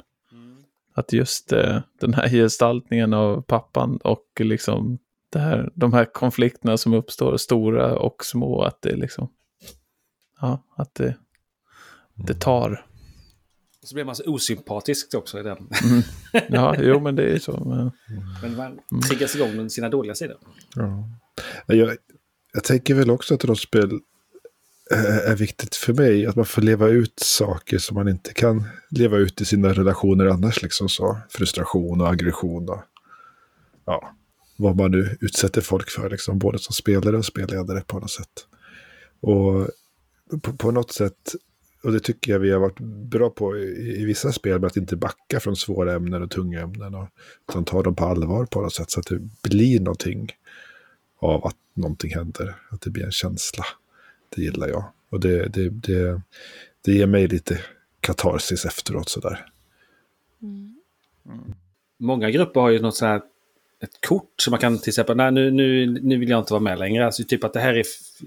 [0.94, 4.98] att just eh, den här gestaltningen av pappan och liksom
[5.30, 9.28] det här, de här konflikterna som uppstår, stora och små, att det liksom,
[10.40, 11.16] ja, att det,
[12.14, 12.86] det tar.
[13.82, 15.56] Och så blir man så osympatisk också i den.
[15.56, 16.02] Mm.
[16.48, 17.64] Ja, jo men det är ju så.
[17.64, 17.90] Men...
[18.42, 20.36] Men man triggas igång med sina dåliga sidor.
[20.74, 21.08] Ja.
[21.66, 21.96] Jag,
[22.52, 23.90] jag tänker väl också att rollspel
[24.92, 26.26] Eh, är viktigt för mig.
[26.26, 30.26] Att man får leva ut saker som man inte kan leva ut i sina relationer
[30.26, 30.62] annars.
[30.62, 31.18] Liksom så.
[31.28, 32.82] Frustration och aggression och
[33.84, 34.14] ja,
[34.56, 36.10] vad man nu utsätter folk för.
[36.10, 38.46] Liksom, både som spelare och spelledare på något sätt.
[39.20, 39.68] Och
[40.42, 41.34] på, på något sätt,
[41.82, 42.80] och det tycker jag vi har varit
[43.10, 46.60] bra på i, i vissa spel, med att inte backa från svåra ämnen och tunga
[46.60, 46.94] ämnen.
[46.94, 47.08] Och,
[47.48, 48.90] utan ta dem på allvar på något sätt.
[48.90, 50.32] Så att det blir någonting
[51.20, 52.56] av att någonting händer.
[52.70, 53.64] Att det blir en känsla.
[54.36, 54.84] Det gillar jag.
[55.10, 56.20] Och det, det, det,
[56.84, 57.60] det ger mig lite
[58.00, 59.46] katarsis efteråt sådär.
[61.98, 63.22] Många grupper har ju något så här
[63.80, 66.62] ett kort som man kan till exempel, nej nu, nu, nu vill jag inte vara
[66.62, 67.06] med längre.
[67.06, 67.84] Alltså typ att det här är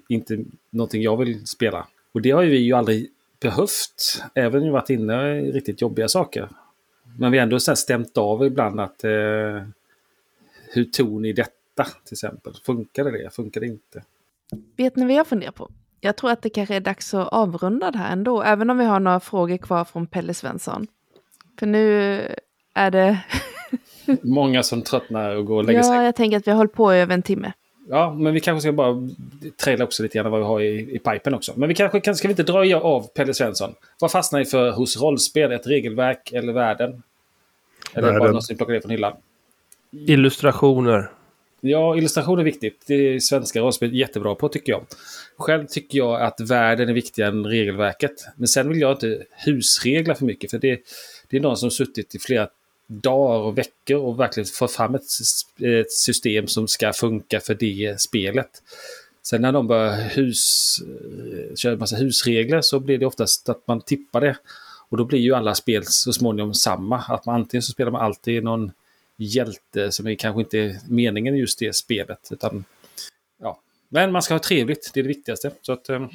[0.07, 1.87] inte någonting jag vill spela.
[2.11, 3.09] Och det har ju vi ju aldrig
[3.39, 4.23] behövt.
[4.33, 6.49] Även ju varit inne i riktigt jobbiga saker.
[7.17, 9.63] Men vi har ändå så stämt av ibland att eh,
[10.73, 12.53] hur tog ni detta till exempel?
[12.65, 13.29] Funkade det?
[13.29, 14.03] Funkade det inte?
[14.75, 15.71] Vet ni vad jag funderar på?
[16.03, 18.85] Jag tror att det kanske är dags att avrunda det här ändå, även om vi
[18.85, 20.87] har några frågor kvar från Pelle Svensson.
[21.59, 22.19] För nu
[22.73, 23.19] är det...
[24.21, 25.95] Många som tröttnar och går och lägger sig.
[25.95, 27.53] Ja, jag tänker att vi har hållit på i över en timme.
[27.89, 29.09] Ja, men vi kanske ska bara
[29.63, 31.53] traila också lite grann vad vi har i, i pipen också.
[31.55, 33.73] Men vi kanske kan, ska vi inte dra av Pelle Svensson?
[33.99, 35.51] Vad fastnar ni för hos rollspel?
[35.51, 37.03] Ett regelverk eller världen?
[37.93, 38.33] Eller bara Världen.
[38.33, 39.13] något som ni plockar ner från hyllan?
[39.91, 41.09] Illustrationer.
[41.65, 42.83] Ja, illustration är viktigt.
[42.87, 44.85] Det är svenska rollspel jättebra på tycker jag.
[45.37, 48.25] Själv tycker jag att världen är viktigare än regelverket.
[48.35, 50.51] Men sen vill jag inte husregla för mycket.
[50.51, 50.79] För det,
[51.29, 52.47] det är någon som suttit i flera
[52.87, 55.03] dagar och veckor och verkligen fått fram ett,
[55.61, 58.49] ett system som ska funka för det spelet.
[59.23, 63.67] Sen när de börjar hus, eh, köra en massa husregler så blir det oftast att
[63.67, 64.37] man tippar det.
[64.89, 66.97] Och då blir ju alla spel så småningom samma.
[66.97, 68.71] Att man antingen så spelar man alltid någon
[69.17, 72.29] hjälte som är kanske inte är meningen i just det spelet.
[72.31, 72.65] Utan,
[73.41, 73.59] ja.
[73.89, 75.51] Men man ska ha trevligt, det är det viktigaste.
[75.61, 76.07] Så att, eh,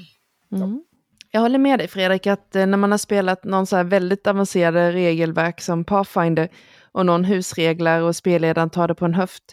[0.48, 0.56] ja.
[0.56, 0.84] Mm.
[1.30, 4.26] Jag håller med dig Fredrik, att eh, när man har spelat någon så här väldigt
[4.26, 6.48] avancerade regelverk som Pathfinder
[6.92, 9.44] och någon husreglar och spelledaren tar det på en höft,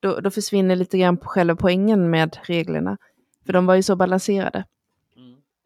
[0.00, 2.96] då, då försvinner lite grann på själva poängen med reglerna.
[3.46, 4.64] För de var ju så balanserade.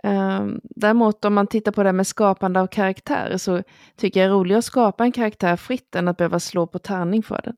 [0.02, 3.62] Ehm, däremot om man tittar på det med skapande av karaktärer så
[3.97, 6.78] tycker jag det är roligare att skapa en karaktär fritt än att behöva slå på
[6.78, 7.56] tärning för den.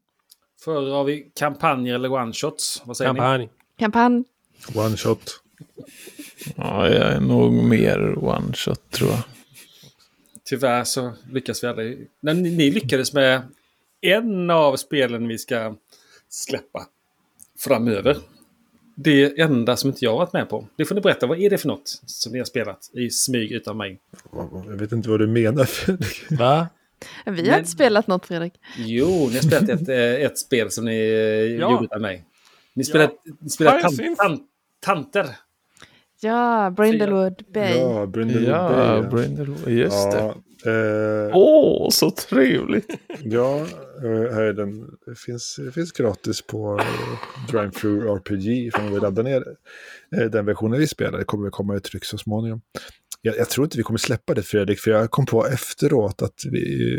[0.64, 2.82] föredrar vi kampanjer eller one-shots?
[2.84, 3.18] Vad säger ni?
[3.18, 3.48] Kampanj.
[3.78, 4.24] Kampanj.
[4.74, 5.42] One shot.
[6.56, 9.22] Ja, jag är nog mer one shot tror jag.
[10.44, 12.08] Tyvärr så lyckas vi aldrig.
[12.20, 13.42] Ni, ni lyckades med
[14.00, 15.74] en av spelen vi ska
[16.28, 16.86] släppa
[17.58, 18.16] framöver.
[18.94, 20.66] Det enda som inte jag varit med på.
[20.76, 21.26] Det får ni berätta.
[21.26, 24.00] Vad är det för något som ni har spelat i smyg utan mig?
[24.66, 25.64] Jag vet inte vad du menar.
[25.64, 26.22] Fredrik.
[26.30, 26.66] Va?
[27.26, 28.52] Vi har Men- inte spelat något Fredrik.
[28.76, 29.96] Jo, ni har spelat ett, eh,
[30.26, 31.70] ett spel som ni eh, Ja.
[31.72, 32.24] gjorde utan mig.
[32.74, 33.10] Ni spelar,
[33.40, 34.42] ni spelar tant, tant,
[34.80, 35.26] tanter.
[36.20, 37.78] Ja, Brindlewood Bay.
[37.78, 39.10] Ja, Brindlewood Ja, Bay.
[39.10, 40.34] Brindle, just det.
[40.66, 42.86] Eh, Åh, så trevligt!
[43.24, 43.60] ja
[44.02, 44.98] eh, här är den.
[45.06, 48.72] Det finns, det finns gratis på eh, Drive Through RPG.
[48.74, 49.44] Får vi ladda ner
[50.16, 51.18] eh, den versionen vi spelar.
[51.18, 52.60] Det kommer komma i tryck så småningom.
[53.22, 56.44] Jag, jag tror inte vi kommer släppa det Fredrik, för jag kom på efteråt att
[56.50, 56.96] vi,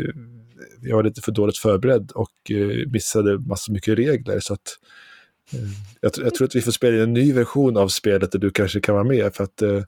[0.80, 4.40] vi var lite för dåligt förberedd och eh, missade massor mycket regler.
[4.40, 4.88] Så att, eh,
[6.00, 8.80] jag, jag tror att vi får spela en ny version av spelet där du kanske
[8.80, 9.34] kan vara med.
[9.34, 9.82] För att eh,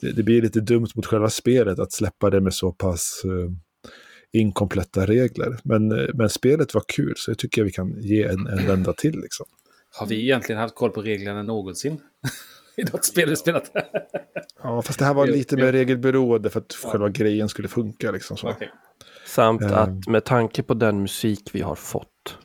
[0.00, 3.50] det, det blir lite dumt mot själva spelet att släppa det med så pass eh,
[4.40, 5.58] inkompletta regler.
[5.64, 8.92] Men, eh, men spelet var kul, så jag tycker vi kan ge en, en vända
[8.92, 9.20] till.
[9.20, 9.46] Liksom.
[9.90, 12.00] Har vi egentligen haft koll på reglerna någonsin?
[12.76, 13.70] I något spel vi spelat?
[14.62, 18.10] Ja, fast det här var lite mer regelberoende för att själva grejen skulle funka.
[18.10, 18.48] Liksom, så.
[18.48, 18.70] Okej.
[19.34, 19.74] Samt Ehm.
[19.74, 22.38] att med tanke på den musik vi har fått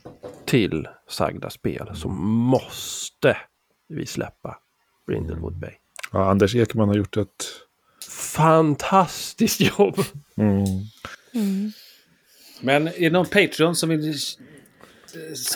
[0.46, 3.38] till sagda spel så måste
[3.88, 4.58] vi släppa
[5.08, 5.72] Brindlewood Bay.
[6.12, 7.46] Ja, Anders Ekman har gjort ett...
[8.10, 10.00] Fantastiskt jobb!
[10.38, 10.66] Mm.
[11.34, 11.72] Mm.
[12.62, 14.14] Men är det någon Patreon som vill eh,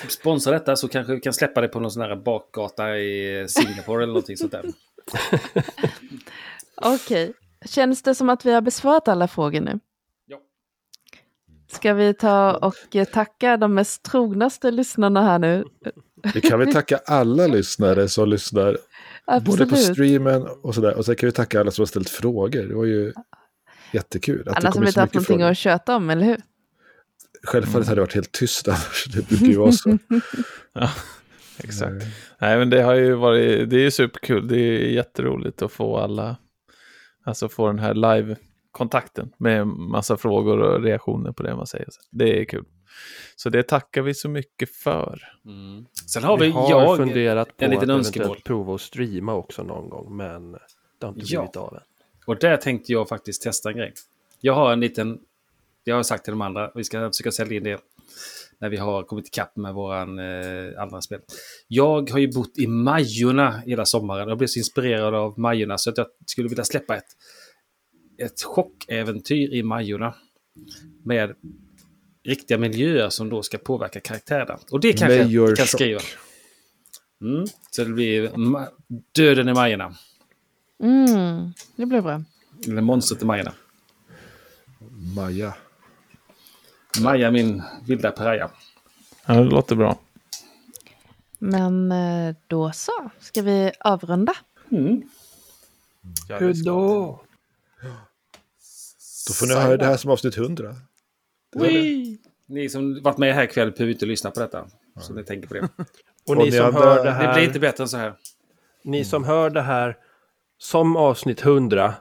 [0.10, 4.04] sponsra detta så kanske vi kan släppa det på någon sån här bakgata i Singapore
[4.04, 4.66] eller någonting sånt där.
[6.82, 7.34] Okej.
[7.66, 9.80] Känns det som att vi har besvarat alla frågor nu?
[11.74, 15.64] Ska vi ta och eh, tacka de mest trognaste lyssnarna här nu?
[16.34, 18.78] Vi kan väl tacka alla lyssnare som lyssnar.
[19.28, 19.80] Både på Absolut.
[19.80, 20.98] streamen och sådär.
[20.98, 22.64] Och sen kan vi tacka alla som har ställt frågor.
[22.64, 23.14] Det var ju
[23.94, 24.40] jättekul.
[24.40, 25.52] Att det Alla som inte haft någonting frågor.
[25.52, 26.38] att köta om, eller hur?
[27.44, 29.06] Självfallet hade det varit helt tyst annars.
[29.16, 29.98] Det brukar ju vara så.
[30.74, 30.90] Ja,
[31.58, 32.06] exakt.
[32.42, 34.48] Nej, men det har ju varit, det är ju superkul.
[34.48, 36.38] Det är jätteroligt att få alla,
[37.26, 37.94] alltså få den här
[38.74, 41.88] live-kontakten med massa frågor och reaktioner på det man säger.
[42.12, 42.66] Det är kul.
[43.36, 45.20] Så det tackar vi så mycket för.
[45.46, 45.86] Mm.
[46.10, 46.98] Sen har vi, Vi har jag.
[46.98, 48.26] funderat på en att liten önskemål.
[48.26, 51.40] eventuellt prova att streama också någon gång, men det har inte Ja.
[51.42, 51.82] blivit av än.
[52.26, 53.94] Och där tänkte jag faktiskt testa en grej.
[54.42, 55.20] Jag har en liten,
[55.84, 57.80] jag har sagt till de andra, vi ska försöka sälja in det
[58.60, 61.20] när vi har kommit ikapp med våran eh, andra spel.
[61.68, 64.30] Jag har ju bott i Majorna hela sommaren.
[64.30, 67.06] Jag blev så inspirerad av Majorna så att jag skulle vilja släppa ett,
[68.18, 70.16] ett chockäventyr i Majorna.
[71.04, 71.36] Med
[72.24, 74.60] riktiga miljöer som då ska påverka karaktärerna.
[74.72, 75.70] Och det kanske Major jag kan Chock.
[75.70, 76.02] skriva.
[77.22, 78.68] Mm, så det blir Ma-
[79.12, 79.96] Döden i Majorna.
[80.84, 82.24] Mm, det blir bra.
[82.68, 83.54] Eller Monstret i Majorna.
[85.16, 85.54] Maja.
[87.02, 88.52] Maja, min vilda piraya.
[89.26, 90.00] Ja, det låter bra.
[91.40, 94.34] Men eh, då så, ska vi avrunda?
[94.72, 95.02] Mm.
[96.40, 97.23] Hur då?
[99.28, 100.76] Då får ni höra det här som avsnitt 100.
[102.46, 104.68] Ni som varit med här ikväll behöver inte lyssna på detta.
[105.00, 105.60] Så ni tänker på det.
[106.28, 108.14] Och Och ni som hör det Det här, blir inte bättre än så här.
[108.84, 109.98] ni som hör det här
[110.58, 111.94] som avsnitt 100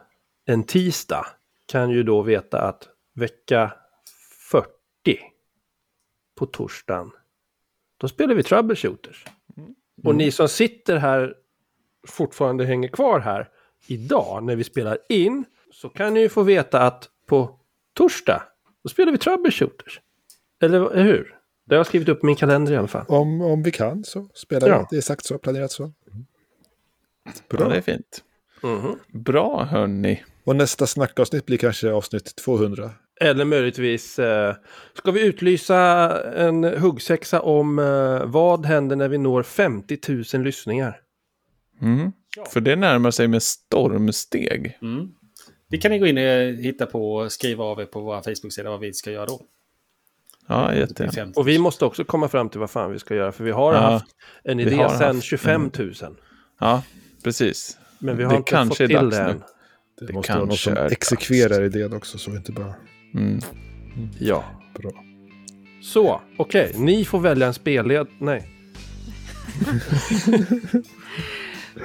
[0.44, 1.26] en tisdag
[1.66, 3.72] kan ju då veta att vecka
[4.50, 4.68] 40
[6.38, 7.10] på torsdagen,
[7.98, 9.24] då spelar vi Troubleshooters.
[10.04, 11.34] Och ni som sitter här
[12.08, 13.48] fortfarande hänger kvar här
[13.86, 17.58] idag när vi spelar in så kan ni ju få veta att på
[17.94, 18.42] torsdag,
[18.82, 20.00] då spelar vi Troubleshooters.
[20.62, 21.36] Eller hur?
[21.66, 23.04] Det har jag skrivit upp i min kalender i alla fall.
[23.08, 24.78] Om, om vi kan så spelar Ja.
[24.90, 24.96] vi.
[24.96, 25.92] Det är sagt så, planerat så.
[27.24, 27.68] Ja, Bra.
[27.68, 28.22] det är fint.
[28.62, 28.98] Mhm.
[29.12, 30.22] Bra hörni.
[30.44, 32.90] Och nästa snackavsnitt blir kanske avsnitt 200.
[33.20, 34.54] Eller möjligtvis eh,
[34.94, 35.78] ska vi utlysa
[36.34, 39.98] en huggsexa om eh, vad händer när vi når 50
[40.34, 41.00] 000 lyssningar.
[41.80, 42.12] Mm.
[42.52, 44.78] För det närmar sig med stormsteg.
[44.82, 45.08] Mm.
[45.72, 48.70] Det kan ni gå in och hitta på och skriva av er på vår Facebook-sida
[48.70, 49.40] vad vi ska göra då.
[50.46, 51.04] Ja, Det jätte.
[51.04, 51.40] är 50.
[51.40, 53.32] Och vi måste också komma fram till vad fan vi ska göra.
[53.32, 54.06] För vi har Ja, haft
[54.44, 55.94] en vi idé har sedan haft 25 000.
[56.60, 56.82] Ja,
[57.24, 57.78] precis.
[57.98, 59.42] Men vi har Det inte kanske fått till det än.
[60.00, 60.92] Det, Det måste vara någon som dags.
[60.92, 62.74] exekverar idén också, så inte bara
[63.14, 63.40] Mm.
[64.18, 64.44] Ja.
[64.74, 64.90] bra.
[65.82, 66.72] Så, okej.
[66.76, 68.06] Ni får välja en spelled...
[68.18, 68.48] Nej.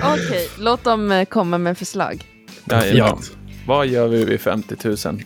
[0.02, 2.24] Okej, låt dem eh, komma med förslag.
[2.72, 3.18] Jajamän.
[3.68, 5.24] Vad gör vi vid 50 000?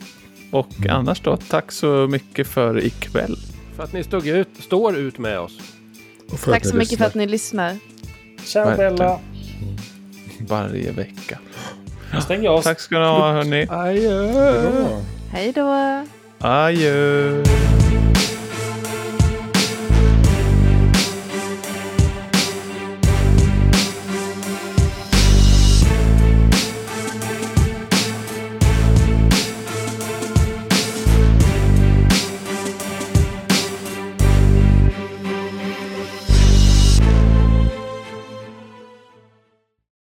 [0.52, 3.38] Och annars då, tack så mycket för ikväll.
[3.76, 5.60] För att ni stod ut, står ut med oss.
[6.46, 7.78] Tack så mycket för att ni lyssnar.
[8.44, 8.96] Ciao Verkligen.
[8.96, 9.20] Bella!
[10.40, 11.40] Varje vecka.
[12.24, 12.62] Stäng av.
[12.62, 13.68] Tack ska ni ha hörni.
[13.70, 15.02] Adjö.
[15.32, 16.06] Hej då!
[16.40, 17.44] Adjö.